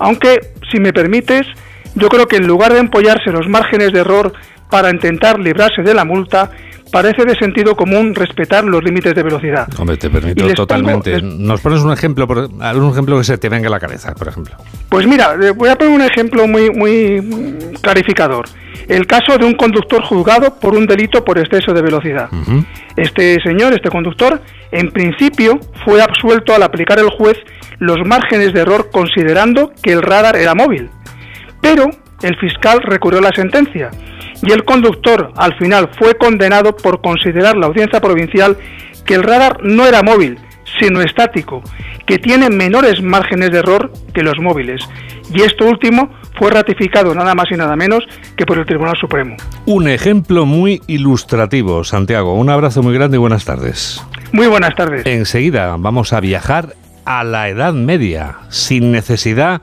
Aunque, 0.00 0.40
si 0.72 0.80
me 0.80 0.92
permites, 0.92 1.46
yo 1.94 2.08
creo 2.08 2.26
que 2.26 2.38
en 2.38 2.48
lugar 2.48 2.72
de 2.72 2.80
empollarse 2.80 3.30
los 3.30 3.48
márgenes 3.48 3.92
de 3.92 4.00
error 4.00 4.32
para 4.68 4.90
intentar 4.90 5.38
librarse 5.38 5.82
de 5.82 5.94
la 5.94 6.04
multa, 6.04 6.50
parece 6.90 7.24
de 7.24 7.34
sentido 7.36 7.74
común 7.74 8.14
respetar 8.14 8.64
los 8.64 8.82
límites 8.82 9.14
de 9.14 9.22
velocidad. 9.22 9.68
Hombre, 9.78 9.96
te 9.96 10.10
permito 10.10 10.46
totalmente. 10.54 11.20
Nos 11.22 11.60
pones 11.60 11.80
un 11.80 11.92
ejemplo, 11.92 12.26
un 12.26 12.90
ejemplo 12.90 13.18
que 13.18 13.24
se 13.24 13.38
te 13.38 13.48
venga 13.48 13.68
a 13.68 13.70
la 13.70 13.80
cabeza, 13.80 14.14
por 14.14 14.28
ejemplo. 14.28 14.56
Pues 14.88 15.06
mira, 15.06 15.36
voy 15.54 15.68
a 15.68 15.76
poner 15.76 15.94
un 15.94 16.02
ejemplo 16.02 16.46
muy, 16.46 16.70
muy 16.70 17.22
clarificador. 17.80 18.46
El 18.88 19.06
caso 19.06 19.36
de 19.36 19.44
un 19.44 19.54
conductor 19.54 20.02
juzgado 20.02 20.58
por 20.60 20.74
un 20.74 20.86
delito 20.86 21.24
por 21.24 21.38
exceso 21.38 21.72
de 21.72 21.82
velocidad. 21.82 22.28
Este 22.96 23.40
señor, 23.42 23.72
este 23.72 23.90
conductor, 23.90 24.40
en 24.70 24.90
principio 24.90 25.58
fue 25.84 26.00
absuelto 26.00 26.54
al 26.54 26.62
aplicar 26.62 26.98
el 26.98 27.10
juez 27.10 27.36
los 27.78 27.98
márgenes 28.06 28.52
de 28.52 28.60
error 28.60 28.90
considerando 28.92 29.72
que 29.82 29.92
el 29.92 30.02
radar 30.02 30.36
era 30.36 30.54
móvil. 30.54 30.88
Pero 31.60 31.90
el 32.22 32.36
fiscal 32.36 32.80
recurrió 32.82 33.20
la 33.20 33.32
sentencia 33.32 33.90
y 34.42 34.52
el 34.52 34.64
conductor 34.64 35.32
al 35.36 35.56
final 35.58 35.90
fue 35.98 36.14
condenado 36.16 36.76
por 36.76 37.00
considerar 37.00 37.56
la 37.56 37.66
audiencia 37.66 38.00
provincial 38.00 38.56
que 39.04 39.14
el 39.14 39.22
radar 39.22 39.58
no 39.62 39.86
era 39.86 40.02
móvil, 40.02 40.38
sino 40.80 41.00
estático, 41.00 41.62
que 42.06 42.18
tiene 42.18 42.50
menores 42.50 43.02
márgenes 43.02 43.50
de 43.50 43.58
error 43.58 43.92
que 44.12 44.22
los 44.22 44.38
móviles. 44.40 44.82
Y 45.32 45.42
esto 45.42 45.64
último 45.64 46.10
fue 46.38 46.50
ratificado 46.50 47.14
nada 47.14 47.34
más 47.34 47.46
y 47.50 47.56
nada 47.56 47.76
menos 47.76 48.04
que 48.36 48.44
por 48.44 48.58
el 48.58 48.66
Tribunal 48.66 48.96
Supremo. 49.00 49.36
Un 49.64 49.88
ejemplo 49.88 50.46
muy 50.46 50.82
ilustrativo, 50.86 51.84
Santiago. 51.84 52.34
Un 52.34 52.50
abrazo 52.50 52.82
muy 52.82 52.94
grande 52.94 53.16
y 53.16 53.20
buenas 53.20 53.44
tardes. 53.44 54.04
Muy 54.32 54.46
buenas 54.46 54.74
tardes. 54.74 55.06
Enseguida 55.06 55.76
vamos 55.78 56.12
a 56.12 56.20
viajar 56.20 56.74
a 57.04 57.24
la 57.24 57.48
Edad 57.48 57.72
Media, 57.72 58.36
sin 58.48 58.92
necesidad 58.92 59.62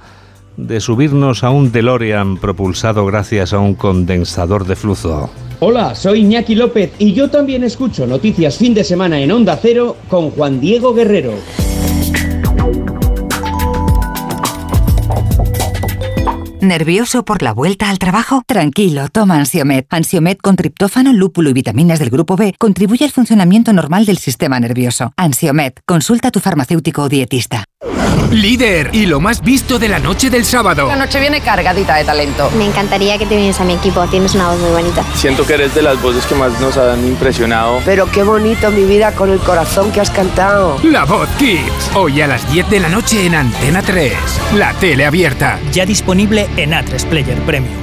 de 0.57 0.79
subirnos 0.79 1.43
a 1.43 1.49
un 1.49 1.71
DeLorean 1.71 2.37
propulsado 2.37 3.05
gracias 3.05 3.53
a 3.53 3.59
un 3.59 3.75
condensador 3.75 4.65
de 4.65 4.75
flujo. 4.75 5.29
Hola, 5.59 5.95
soy 5.95 6.19
Iñaki 6.19 6.55
López 6.55 6.91
y 6.99 7.13
yo 7.13 7.29
también 7.29 7.63
escucho 7.63 8.05
Noticias 8.05 8.57
Fin 8.57 8.73
de 8.73 8.83
Semana 8.83 9.19
en 9.19 9.31
Onda 9.31 9.57
Cero 9.61 9.95
con 10.09 10.31
Juan 10.31 10.59
Diego 10.59 10.93
Guerrero. 10.93 11.33
¿Nervioso 16.63 17.25
por 17.25 17.41
la 17.41 17.53
vuelta 17.53 17.89
al 17.89 17.99
trabajo? 17.99 18.41
Tranquilo, 18.47 19.09
toma 19.09 19.37
Ansiomet. 19.37 19.85
Ansiomet 19.89 20.39
con 20.39 20.55
triptófano, 20.55 21.11
lúpulo 21.11 21.49
y 21.49 21.53
vitaminas 21.53 21.99
del 21.99 22.09
grupo 22.09 22.37
B 22.37 22.55
contribuye 22.57 23.03
al 23.03 23.11
funcionamiento 23.11 23.73
normal 23.73 24.05
del 24.05 24.17
sistema 24.17 24.61
nervioso. 24.61 25.11
Ansiomet, 25.17 25.81
consulta 25.85 26.29
a 26.29 26.31
tu 26.31 26.39
farmacéutico 26.39 27.01
o 27.03 27.09
dietista. 27.09 27.65
Líder 28.31 28.89
y 28.93 29.05
lo 29.05 29.19
más 29.19 29.41
visto 29.41 29.77
de 29.77 29.89
la 29.89 29.99
noche 29.99 30.29
del 30.29 30.45
sábado. 30.45 30.87
La 30.87 30.95
noche 30.95 31.19
viene 31.19 31.41
cargadita 31.41 31.95
de 31.95 32.03
talento. 32.03 32.49
Me 32.57 32.65
encantaría 32.65 33.17
que 33.17 33.25
te 33.25 33.35
vienes 33.35 33.59
a 33.59 33.63
mi 33.63 33.73
equipo, 33.73 34.05
tienes 34.07 34.33
una 34.35 34.49
voz 34.49 34.59
muy 34.59 34.71
bonita. 34.71 35.03
Siento 35.15 35.45
que 35.45 35.53
eres 35.53 35.75
de 35.75 35.81
las 35.81 36.01
voces 36.01 36.25
que 36.25 36.35
más 36.35 36.59
nos 36.59 36.77
han 36.77 37.05
impresionado. 37.05 37.81
Pero 37.85 38.09
qué 38.09 38.23
bonito 38.23 38.71
mi 38.71 38.85
vida 38.85 39.11
con 39.13 39.29
el 39.29 39.39
corazón 39.39 39.91
que 39.91 40.01
has 40.01 40.09
cantado. 40.09 40.79
La 40.83 41.05
Voz 41.05 41.29
Kids, 41.37 41.91
hoy 41.93 42.21
a 42.21 42.27
las 42.27 42.51
10 42.51 42.69
de 42.69 42.79
la 42.79 42.89
noche 42.89 43.25
en 43.25 43.35
Antena 43.35 43.81
3, 43.81 44.13
la 44.55 44.73
tele 44.73 45.05
abierta. 45.05 45.59
Ya 45.71 45.85
disponible 45.85 46.49
en 46.57 46.71
A3 46.71 47.05
Player 47.05 47.39
Premium. 47.41 47.82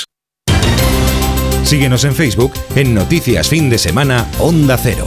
Síguenos 1.63 2.03
en 2.03 2.13
Facebook 2.13 2.51
en 2.75 2.93
Noticias 2.93 3.49
Fin 3.49 3.69
de 3.69 3.77
Semana 3.77 4.27
Onda 4.39 4.77
Cero. 4.77 5.05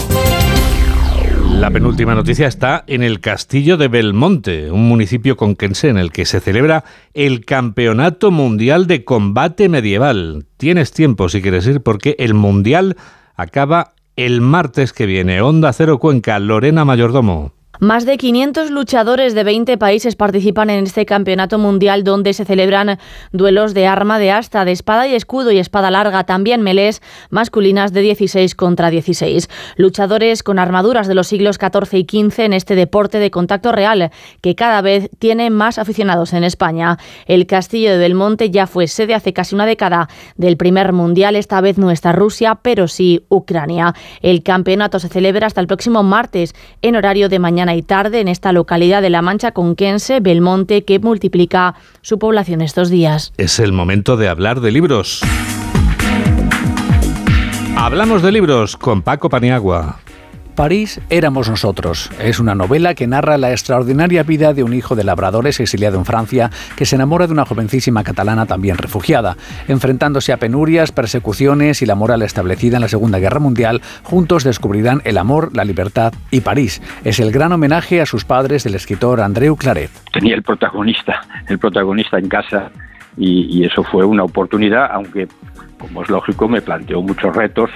La 1.50 1.70
penúltima 1.70 2.14
noticia 2.14 2.48
está 2.48 2.84
en 2.86 3.02
el 3.02 3.20
Castillo 3.20 3.76
de 3.76 3.88
Belmonte, 3.88 4.70
un 4.70 4.88
municipio 4.88 5.36
conquense 5.36 5.88
en 5.88 5.98
el 5.98 6.10
que 6.10 6.24
se 6.24 6.40
celebra 6.40 6.84
el 7.12 7.44
Campeonato 7.44 8.30
Mundial 8.30 8.86
de 8.86 9.04
Combate 9.04 9.68
Medieval. 9.68 10.46
Tienes 10.56 10.92
tiempo 10.92 11.28
si 11.28 11.42
quieres 11.42 11.66
ir 11.66 11.80
porque 11.80 12.16
el 12.18 12.34
Mundial 12.34 12.96
acaba 13.36 13.94
el 14.16 14.40
martes 14.40 14.92
que 14.92 15.06
viene. 15.06 15.42
Onda 15.42 15.72
Cero 15.72 15.98
Cuenca, 15.98 16.38
Lorena 16.38 16.84
Mayordomo. 16.84 17.52
Más 17.80 18.06
de 18.06 18.18
500 18.18 18.70
luchadores 18.70 19.34
de 19.34 19.42
20 19.42 19.76
países 19.78 20.14
participan 20.14 20.70
en 20.70 20.84
este 20.84 21.04
campeonato 21.06 21.58
mundial 21.58 22.04
donde 22.04 22.32
se 22.32 22.44
celebran 22.44 23.00
duelos 23.32 23.74
de 23.74 23.88
arma 23.88 24.20
de 24.20 24.30
asta, 24.30 24.64
de 24.64 24.70
espada 24.70 25.08
y 25.08 25.14
escudo 25.16 25.50
y 25.50 25.58
espada 25.58 25.90
larga, 25.90 26.22
también 26.22 26.62
melés 26.62 27.02
masculinas 27.30 27.92
de 27.92 28.02
16 28.02 28.54
contra 28.54 28.90
16. 28.90 29.50
Luchadores 29.76 30.44
con 30.44 30.60
armaduras 30.60 31.08
de 31.08 31.16
los 31.16 31.26
siglos 31.26 31.56
XIV 31.56 31.98
y 31.98 32.04
XV 32.04 32.44
en 32.44 32.52
este 32.52 32.76
deporte 32.76 33.18
de 33.18 33.32
contacto 33.32 33.72
real 33.72 34.12
que 34.40 34.54
cada 34.54 34.80
vez 34.80 35.10
tiene 35.18 35.50
más 35.50 35.78
aficionados 35.78 36.32
en 36.32 36.44
España. 36.44 36.98
El 37.26 37.46
castillo 37.48 37.90
de 37.90 37.98
Belmonte 37.98 38.50
ya 38.50 38.68
fue 38.68 38.86
sede 38.86 39.14
hace 39.14 39.32
casi 39.32 39.56
una 39.56 39.66
década 39.66 40.08
del 40.36 40.56
primer 40.56 40.92
mundial, 40.92 41.34
esta 41.34 41.60
vez 41.60 41.76
no 41.76 41.90
está 41.90 42.12
Rusia, 42.12 42.60
pero 42.62 42.86
sí 42.86 43.24
Ucrania. 43.28 43.94
El 44.22 44.44
campeonato 44.44 45.00
se 45.00 45.08
celebra 45.08 45.48
hasta 45.48 45.60
el 45.60 45.66
próximo 45.66 46.04
martes 46.04 46.54
en 46.80 46.94
horario 46.94 47.28
de 47.28 47.40
mañana 47.40 47.63
y 47.72 47.82
tarde 47.82 48.20
en 48.20 48.28
esta 48.28 48.52
localidad 48.52 49.00
de 49.00 49.08
La 49.08 49.22
Mancha 49.22 49.52
conquense, 49.52 50.20
Belmonte, 50.20 50.84
que 50.84 50.98
multiplica 50.98 51.74
su 52.02 52.18
población 52.18 52.60
estos 52.60 52.90
días. 52.90 53.32
Es 53.38 53.58
el 53.58 53.72
momento 53.72 54.16
de 54.16 54.28
hablar 54.28 54.60
de 54.60 54.72
libros. 54.72 55.22
Hablamos 57.76 58.22
de 58.22 58.32
libros 58.32 58.76
con 58.76 59.02
Paco 59.02 59.28
Paniagua. 59.30 60.00
París 60.54 61.00
éramos 61.10 61.48
nosotros. 61.48 62.10
Es 62.20 62.38
una 62.38 62.54
novela 62.54 62.94
que 62.94 63.06
narra 63.06 63.38
la 63.38 63.50
extraordinaria 63.50 64.22
vida 64.22 64.54
de 64.54 64.62
un 64.62 64.72
hijo 64.72 64.94
de 64.94 65.02
labradores 65.02 65.58
exiliado 65.58 65.98
en 65.98 66.04
Francia 66.04 66.50
que 66.76 66.86
se 66.86 66.94
enamora 66.94 67.26
de 67.26 67.32
una 67.32 67.44
jovencísima 67.44 68.04
catalana 68.04 68.46
también 68.46 68.78
refugiada. 68.78 69.36
Enfrentándose 69.66 70.32
a 70.32 70.36
penurias, 70.36 70.92
persecuciones 70.92 71.82
y 71.82 71.86
la 71.86 71.96
moral 71.96 72.22
establecida 72.22 72.76
en 72.76 72.82
la 72.82 72.88
Segunda 72.88 73.18
Guerra 73.18 73.40
Mundial, 73.40 73.82
juntos 74.04 74.44
descubrirán 74.44 75.02
el 75.04 75.18
amor, 75.18 75.50
la 75.56 75.64
libertad 75.64 76.12
y 76.30 76.40
París. 76.40 76.80
Es 77.04 77.18
el 77.18 77.32
gran 77.32 77.52
homenaje 77.52 78.00
a 78.00 78.06
sus 78.06 78.24
padres 78.24 78.62
del 78.64 78.76
escritor 78.76 79.20
Andreu 79.20 79.56
Claret. 79.56 79.90
Tenía 80.12 80.36
el 80.36 80.42
protagonista, 80.42 81.22
el 81.48 81.58
protagonista 81.58 82.18
en 82.18 82.28
casa 82.28 82.70
y, 83.16 83.58
y 83.58 83.64
eso 83.64 83.82
fue 83.82 84.04
una 84.04 84.22
oportunidad, 84.22 84.88
aunque 84.92 85.26
como 85.84 86.02
es 86.02 86.08
lógico, 86.08 86.48
me 86.48 86.60
planteó 86.60 87.02
muchos 87.02 87.34
retos, 87.34 87.70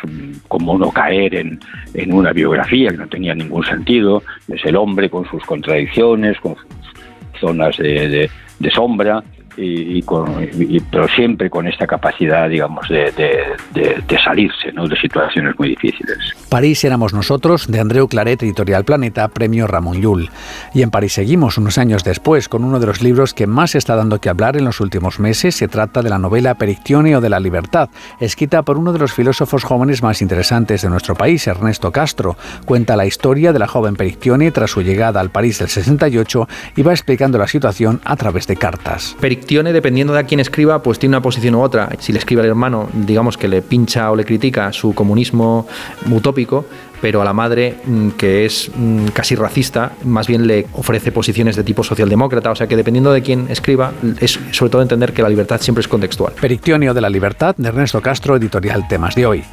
como 0.48 0.78
no 0.78 0.90
caer 0.90 1.34
en, 1.34 1.60
en, 1.94 2.12
una 2.12 2.32
biografía 2.32 2.90
que 2.90 2.96
no 2.96 3.08
tenía 3.08 3.34
ningún 3.34 3.64
sentido. 3.64 4.22
Es 4.48 4.64
el 4.64 4.76
hombre 4.76 5.08
con 5.08 5.24
sus 5.28 5.42
contradicciones, 5.44 6.38
con 6.40 6.56
sus 6.56 7.40
zonas 7.40 7.76
de, 7.76 8.08
de, 8.08 8.30
de 8.58 8.70
sombra, 8.70 9.22
y, 9.56 10.02
con, 10.02 10.48
pero 10.90 11.08
siempre 11.08 11.50
con 11.50 11.66
esta 11.66 11.86
capacidad, 11.86 12.48
digamos, 12.48 12.88
de, 12.88 13.12
de, 13.72 14.18
salirse 14.22 14.72
¿no? 14.72 14.86
de 14.86 14.96
situaciones 14.96 15.58
muy 15.58 15.70
difíciles. 15.70 16.18
París 16.48 16.82
éramos 16.84 17.12
nosotros, 17.12 17.66
de 17.68 17.80
Andreu 17.80 18.08
Claret, 18.08 18.42
Editorial 18.42 18.84
Planeta, 18.84 19.28
Premio 19.28 19.66
Ramón 19.66 20.00
Llull. 20.00 20.30
Y 20.74 20.82
en 20.82 20.90
París 20.90 21.12
seguimos 21.14 21.58
unos 21.58 21.78
años 21.78 22.04
después 22.04 22.48
con 22.48 22.64
uno 22.64 22.80
de 22.80 22.86
los 22.86 23.02
libros 23.02 23.34
que 23.34 23.46
más 23.46 23.74
está 23.74 23.96
dando 23.96 24.20
que 24.20 24.28
hablar 24.28 24.56
en 24.56 24.64
los 24.64 24.80
últimos 24.80 25.18
meses. 25.18 25.54
Se 25.56 25.68
trata 25.68 26.02
de 26.02 26.10
la 26.10 26.18
novela 26.18 26.54
Perictione 26.54 27.16
o 27.16 27.20
de 27.20 27.30
la 27.30 27.40
libertad, 27.40 27.88
escrita 28.20 28.62
por 28.62 28.78
uno 28.78 28.92
de 28.92 28.98
los 28.98 29.12
filósofos 29.12 29.64
jóvenes 29.64 30.02
más 30.02 30.22
interesantes 30.22 30.82
de 30.82 30.90
nuestro 30.90 31.14
país, 31.14 31.46
Ernesto 31.46 31.92
Castro. 31.92 32.36
Cuenta 32.64 32.96
la 32.96 33.06
historia 33.06 33.52
de 33.52 33.58
la 33.58 33.68
joven 33.68 33.96
Perictione 33.96 34.50
tras 34.50 34.70
su 34.70 34.82
llegada 34.82 35.20
al 35.20 35.30
París 35.30 35.58
del 35.58 35.68
68 35.68 36.48
y 36.76 36.82
va 36.82 36.92
explicando 36.92 37.38
la 37.38 37.46
situación 37.46 38.00
a 38.04 38.16
través 38.16 38.46
de 38.46 38.56
cartas 38.56 39.16
dependiendo 39.72 40.12
de 40.12 40.20
a 40.20 40.24
quién 40.24 40.40
escriba, 40.40 40.82
pues 40.82 40.98
tiene 40.98 41.16
una 41.16 41.22
posición 41.22 41.54
u 41.54 41.62
otra. 41.62 41.88
Si 41.98 42.12
le 42.12 42.18
escribe 42.18 42.42
al 42.42 42.48
hermano, 42.48 42.88
digamos 42.92 43.36
que 43.36 43.48
le 43.48 43.62
pincha 43.62 44.10
o 44.10 44.16
le 44.16 44.24
critica 44.24 44.72
su 44.72 44.94
comunismo 44.94 45.66
utópico, 46.10 46.66
pero 47.00 47.22
a 47.22 47.24
la 47.24 47.32
madre, 47.32 47.76
mm, 47.84 48.10
que 48.10 48.44
es 48.44 48.70
mm, 48.74 49.08
casi 49.08 49.34
racista, 49.34 49.92
más 50.04 50.26
bien 50.26 50.46
le 50.46 50.66
ofrece 50.72 51.12
posiciones 51.12 51.56
de 51.56 51.64
tipo 51.64 51.84
socialdemócrata. 51.84 52.50
O 52.50 52.56
sea 52.56 52.66
que 52.66 52.76
dependiendo 52.76 53.12
de 53.12 53.22
quién 53.22 53.46
escriba, 53.48 53.92
es 54.20 54.38
sobre 54.52 54.70
todo 54.70 54.82
entender 54.82 55.12
que 55.12 55.22
la 55.22 55.28
libertad 55.28 55.60
siempre 55.60 55.80
es 55.80 55.88
contextual. 55.88 56.32
Perictionio 56.40 56.94
de 56.94 57.00
la 57.00 57.08
libertad 57.08 57.54
de 57.56 57.68
Ernesto 57.68 58.00
Castro, 58.00 58.36
editorial 58.36 58.86
Temas 58.88 59.14
de 59.14 59.26
hoy. 59.26 59.44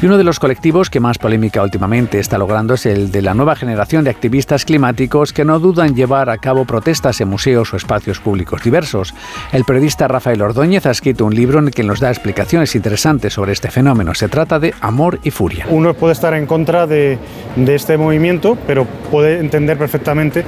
Y 0.00 0.06
uno 0.06 0.16
de 0.16 0.24
los 0.24 0.38
colectivos 0.38 0.90
que 0.90 1.00
más 1.00 1.18
polémica 1.18 1.62
últimamente 1.62 2.18
está 2.20 2.38
logrando 2.38 2.74
es 2.74 2.86
el 2.86 3.10
de 3.10 3.22
la 3.22 3.34
nueva 3.34 3.56
generación 3.56 4.04
de 4.04 4.10
activistas 4.10 4.64
climáticos 4.64 5.32
que 5.32 5.44
no 5.44 5.58
dudan 5.58 5.94
llevar 5.94 6.30
a 6.30 6.38
cabo 6.38 6.64
protestas 6.64 7.20
en 7.20 7.28
museos 7.28 7.72
o 7.72 7.76
espacios 7.76 8.20
públicos 8.20 8.62
diversos. 8.62 9.14
El 9.52 9.64
periodista 9.64 10.08
Rafael 10.08 10.42
Ordóñez 10.42 10.86
ha 10.86 10.90
escrito 10.90 11.24
un 11.24 11.34
libro 11.34 11.58
en 11.58 11.66
el 11.66 11.74
que 11.74 11.82
nos 11.82 12.00
da 12.00 12.10
explicaciones 12.10 12.74
interesantes 12.74 13.32
sobre 13.32 13.52
este 13.52 13.70
fenómeno. 13.70 14.14
Se 14.14 14.28
trata 14.28 14.58
de 14.58 14.74
Amor 14.80 15.18
y 15.22 15.30
Furia. 15.30 15.66
Uno 15.68 15.94
puede 15.94 16.12
estar 16.12 16.34
en 16.34 16.46
contra 16.46 16.86
de, 16.88 17.18
de 17.56 17.74
este 17.74 17.96
movimiento, 17.96 18.58
pero 18.66 18.86
puede 19.10 19.38
entender 19.38 19.78
perfectamente 19.78 20.44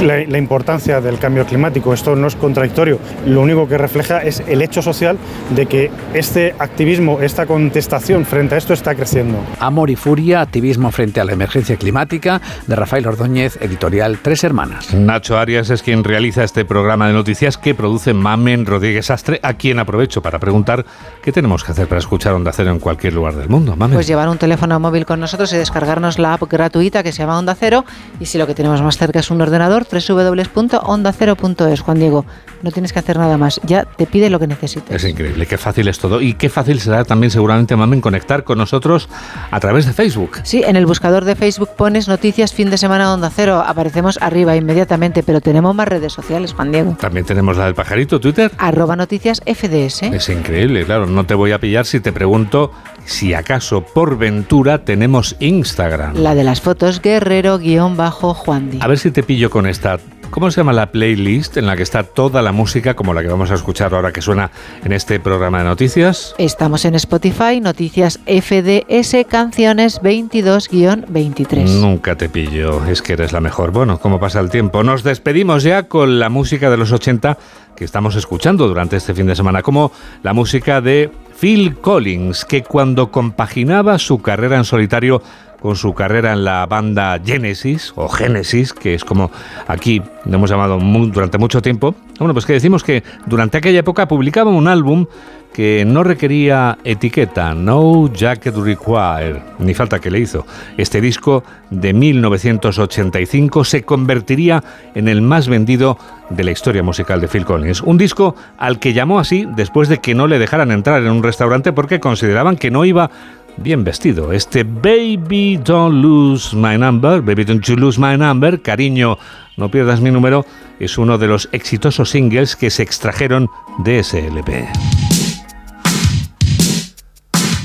la, 0.00 0.24
la 0.26 0.38
importancia 0.38 1.00
del 1.00 1.18
cambio 1.18 1.46
climático. 1.46 1.94
Esto 1.94 2.16
no 2.16 2.26
es 2.26 2.36
contradictorio. 2.36 2.98
Lo 3.26 3.40
único 3.40 3.68
que 3.68 3.78
refleja 3.78 4.18
es 4.22 4.42
el 4.48 4.62
hecho 4.62 4.82
social 4.82 5.18
de 5.54 5.66
que 5.66 5.90
este 6.14 6.54
activismo, 6.58 7.20
esta 7.20 7.46
contestación 7.46 8.24
frente 8.24 8.54
a 8.54 8.58
esto 8.58 8.72
está 8.72 8.94
creciendo. 8.94 9.38
Amor 9.60 9.90
y 9.90 9.96
Furia, 9.96 10.40
activismo 10.40 10.90
frente 10.90 11.20
a 11.20 11.24
la 11.24 11.32
emergencia 11.32 11.76
climática, 11.76 12.40
de 12.66 12.76
Rafael 12.76 13.06
Ordóñez, 13.06 13.58
editorial 13.60 14.18
Tres 14.22 14.44
Hermanas. 14.44 14.94
Nacho 14.94 15.38
Arias 15.38 15.70
es 15.70 15.82
quien 15.82 16.04
realiza 16.04 16.44
este 16.44 16.64
programa 16.64 17.06
de 17.06 17.12
noticias 17.12 17.58
que 17.58 17.74
produce 17.74 18.14
Mamen 18.14 18.66
Rodríguez 18.66 19.10
Astre, 19.10 19.40
a 19.42 19.54
quien 19.54 19.78
aprovecho 19.78 20.22
para 20.22 20.38
preguntar 20.38 20.84
qué 21.22 21.32
tenemos 21.32 21.64
que 21.64 21.72
hacer 21.72 21.86
para 21.86 21.98
escuchar 21.98 22.32
Onda 22.34 22.52
Cero 22.52 22.70
en 22.70 22.78
cualquier 22.78 23.12
lugar 23.12 23.34
del 23.34 23.48
mundo. 23.48 23.76
Mamen. 23.76 23.96
Pues 23.96 24.06
llevar 24.06 24.28
un 24.28 24.38
teléfono 24.38 24.78
móvil 24.80 25.06
con 25.06 25.20
nosotros 25.20 25.52
y 25.52 25.56
descargarnos 25.82 26.20
la 26.20 26.34
app 26.34 26.44
gratuita 26.48 27.02
que 27.02 27.10
se 27.10 27.18
llama 27.18 27.36
Onda 27.38 27.56
Cero. 27.58 27.84
Y 28.20 28.26
si 28.26 28.38
lo 28.38 28.46
que 28.46 28.54
tenemos 28.54 28.80
más 28.82 28.96
cerca 28.96 29.18
es 29.18 29.32
un 29.32 29.40
ordenador, 29.40 29.84
www.ondacero.es. 29.90 31.80
Juan 31.80 31.98
Diego, 31.98 32.24
no 32.62 32.70
tienes 32.70 32.92
que 32.92 32.98
hacer 32.98 33.18
nada 33.18 33.36
más, 33.36 33.60
ya 33.64 33.84
te 33.84 34.06
pide 34.06 34.30
lo 34.30 34.38
que 34.38 34.46
necesites. 34.46 34.94
Es 34.94 35.08
increíble, 35.08 35.46
qué 35.46 35.58
fácil 35.58 35.88
es 35.88 35.98
todo. 35.98 36.20
Y 36.20 36.34
qué 36.34 36.48
fácil 36.48 36.80
será 36.80 37.04
también 37.04 37.30
seguramente, 37.30 37.76
Mamen, 37.76 38.00
conectar 38.00 38.44
con 38.44 38.58
nosotros 38.58 39.08
a 39.50 39.60
través 39.60 39.86
de 39.86 39.92
Facebook. 39.92 40.38
Sí, 40.44 40.62
en 40.64 40.76
el 40.76 40.86
buscador 40.86 41.24
de 41.24 41.36
Facebook 41.36 41.70
pones 41.76 42.08
noticias 42.08 42.52
fin 42.52 42.70
de 42.70 42.78
semana 42.78 43.12
Onda 43.12 43.30
Cero. 43.34 43.62
Aparecemos 43.66 44.18
arriba 44.20 44.56
inmediatamente, 44.56 45.22
pero 45.22 45.40
tenemos 45.40 45.74
más 45.74 45.88
redes 45.88 46.12
sociales, 46.12 46.52
Juan 46.52 46.72
Diego. 46.72 46.96
También 47.00 47.26
tenemos 47.26 47.56
la 47.56 47.66
del 47.66 47.74
pajarito, 47.74 48.20
Twitter. 48.20 48.50
Arroba 48.58 48.96
noticias 48.96 49.40
FDS. 49.46 50.02
Es 50.04 50.28
increíble, 50.28 50.84
claro. 50.84 51.06
No 51.06 51.24
te 51.24 51.34
voy 51.34 51.52
a 51.52 51.58
pillar 51.58 51.86
si 51.86 52.00
te 52.00 52.12
pregunto 52.12 52.72
si 53.04 53.34
acaso 53.34 53.82
por 53.84 54.16
ventura 54.18 54.84
tenemos 54.84 55.36
Instagram. 55.40 56.16
La 56.16 56.34
de 56.34 56.44
las 56.44 56.60
fotos 56.60 57.00
guerrero-juan 57.02 58.70
A 58.80 58.86
ver 58.86 58.98
si 58.98 59.10
te 59.10 59.22
pillo 59.22 59.50
con 59.50 59.66
esta. 59.66 59.98
¿Cómo 60.32 60.50
se 60.50 60.62
llama 60.62 60.72
la 60.72 60.90
playlist 60.90 61.58
en 61.58 61.66
la 61.66 61.76
que 61.76 61.82
está 61.82 62.04
toda 62.04 62.40
la 62.40 62.52
música 62.52 62.94
como 62.94 63.12
la 63.12 63.20
que 63.20 63.28
vamos 63.28 63.50
a 63.50 63.54
escuchar 63.54 63.92
ahora 63.92 64.12
que 64.12 64.22
suena 64.22 64.50
en 64.82 64.92
este 64.92 65.20
programa 65.20 65.58
de 65.58 65.64
noticias? 65.64 66.34
Estamos 66.38 66.86
en 66.86 66.94
Spotify, 66.94 67.60
Noticias 67.60 68.18
FDS, 68.24 69.26
Canciones 69.28 70.00
22-23. 70.00 71.68
Nunca 71.78 72.16
te 72.16 72.30
pillo, 72.30 72.82
es 72.86 73.02
que 73.02 73.12
eres 73.12 73.34
la 73.34 73.42
mejor. 73.42 73.72
Bueno, 73.72 73.98
¿cómo 73.98 74.18
pasa 74.18 74.40
el 74.40 74.48
tiempo? 74.48 74.82
Nos 74.82 75.02
despedimos 75.02 75.64
ya 75.64 75.82
con 75.82 76.18
la 76.18 76.30
música 76.30 76.70
de 76.70 76.78
los 76.78 76.92
80 76.92 77.36
que 77.76 77.84
estamos 77.84 78.16
escuchando 78.16 78.66
durante 78.66 78.96
este 78.96 79.12
fin 79.12 79.26
de 79.26 79.36
semana, 79.36 79.60
como 79.60 79.92
la 80.22 80.32
música 80.32 80.80
de 80.80 81.10
Phil 81.38 81.76
Collins, 81.76 82.46
que 82.46 82.62
cuando 82.62 83.10
compaginaba 83.10 83.98
su 83.98 84.22
carrera 84.22 84.56
en 84.56 84.64
solitario 84.64 85.22
con 85.62 85.76
su 85.76 85.94
carrera 85.94 86.32
en 86.32 86.44
la 86.44 86.66
banda 86.66 87.20
Genesis, 87.24 87.92
o 87.94 88.08
Genesis, 88.08 88.72
que 88.72 88.94
es 88.94 89.04
como 89.04 89.30
aquí 89.68 90.02
le 90.24 90.34
hemos 90.34 90.50
llamado 90.50 90.78
durante 90.78 91.38
mucho 91.38 91.62
tiempo, 91.62 91.94
bueno, 92.18 92.34
pues 92.34 92.44
que 92.44 92.52
decimos 92.52 92.82
que 92.82 93.02
durante 93.26 93.58
aquella 93.58 93.78
época 93.80 94.06
publicaba 94.08 94.50
un 94.50 94.68
álbum 94.68 95.06
que 95.52 95.84
no 95.86 96.02
requería 96.02 96.78
etiqueta, 96.82 97.54
No 97.54 98.10
Jacket 98.12 98.56
Required, 98.56 99.36
ni 99.58 99.74
falta 99.74 99.98
que 100.00 100.10
le 100.10 100.18
hizo. 100.18 100.46
Este 100.78 101.00
disco 101.00 101.44
de 101.70 101.92
1985 101.92 103.64
se 103.64 103.82
convertiría 103.82 104.64
en 104.94 105.08
el 105.08 105.20
más 105.20 105.48
vendido 105.48 105.98
de 106.30 106.44
la 106.44 106.52
historia 106.52 106.82
musical 106.82 107.20
de 107.20 107.28
Phil 107.28 107.44
Collins. 107.44 107.82
Un 107.82 107.98
disco 107.98 108.34
al 108.56 108.78
que 108.78 108.94
llamó 108.94 109.18
así 109.18 109.46
después 109.54 109.88
de 109.88 109.98
que 109.98 110.14
no 110.14 110.26
le 110.26 110.38
dejaran 110.38 110.70
entrar 110.70 111.02
en 111.02 111.10
un 111.10 111.22
restaurante 111.22 111.72
porque 111.72 112.00
consideraban 112.00 112.56
que 112.56 112.70
no 112.70 112.84
iba 112.86 113.10
bien 113.56 113.84
vestido. 113.84 114.32
Este 114.32 114.64
Baby 114.64 115.58
Don't 115.62 116.02
Lose 116.02 116.56
My 116.56 116.78
Number, 116.78 117.20
Baby 117.20 117.44
Don't 117.44 117.64
You 117.64 117.76
Lose 117.76 118.00
My 118.00 118.16
Number, 118.16 118.62
cariño, 118.62 119.18
no 119.56 119.70
pierdas 119.70 120.00
mi 120.00 120.10
número, 120.10 120.44
es 120.80 120.98
uno 120.98 121.18
de 121.18 121.26
los 121.26 121.48
exitosos 121.52 122.10
singles 122.10 122.56
que 122.56 122.70
se 122.70 122.82
extrajeron 122.82 123.48
de 123.78 124.00
ese 124.00 124.26
LP. 124.26 124.68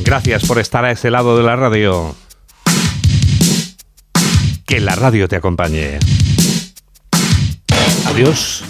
Gracias 0.04 0.46
por 0.46 0.60
estar 0.60 0.86
a 0.86 0.92
ese 0.92 1.12
lado 1.12 1.38
de 1.38 1.44
la 1.44 1.56
radio. 1.56 2.16
Que 4.66 4.80
la 4.80 4.96
radio 4.96 5.28
te 5.28 5.36
acompañe. 5.36 6.00
Adiós. 8.06 8.64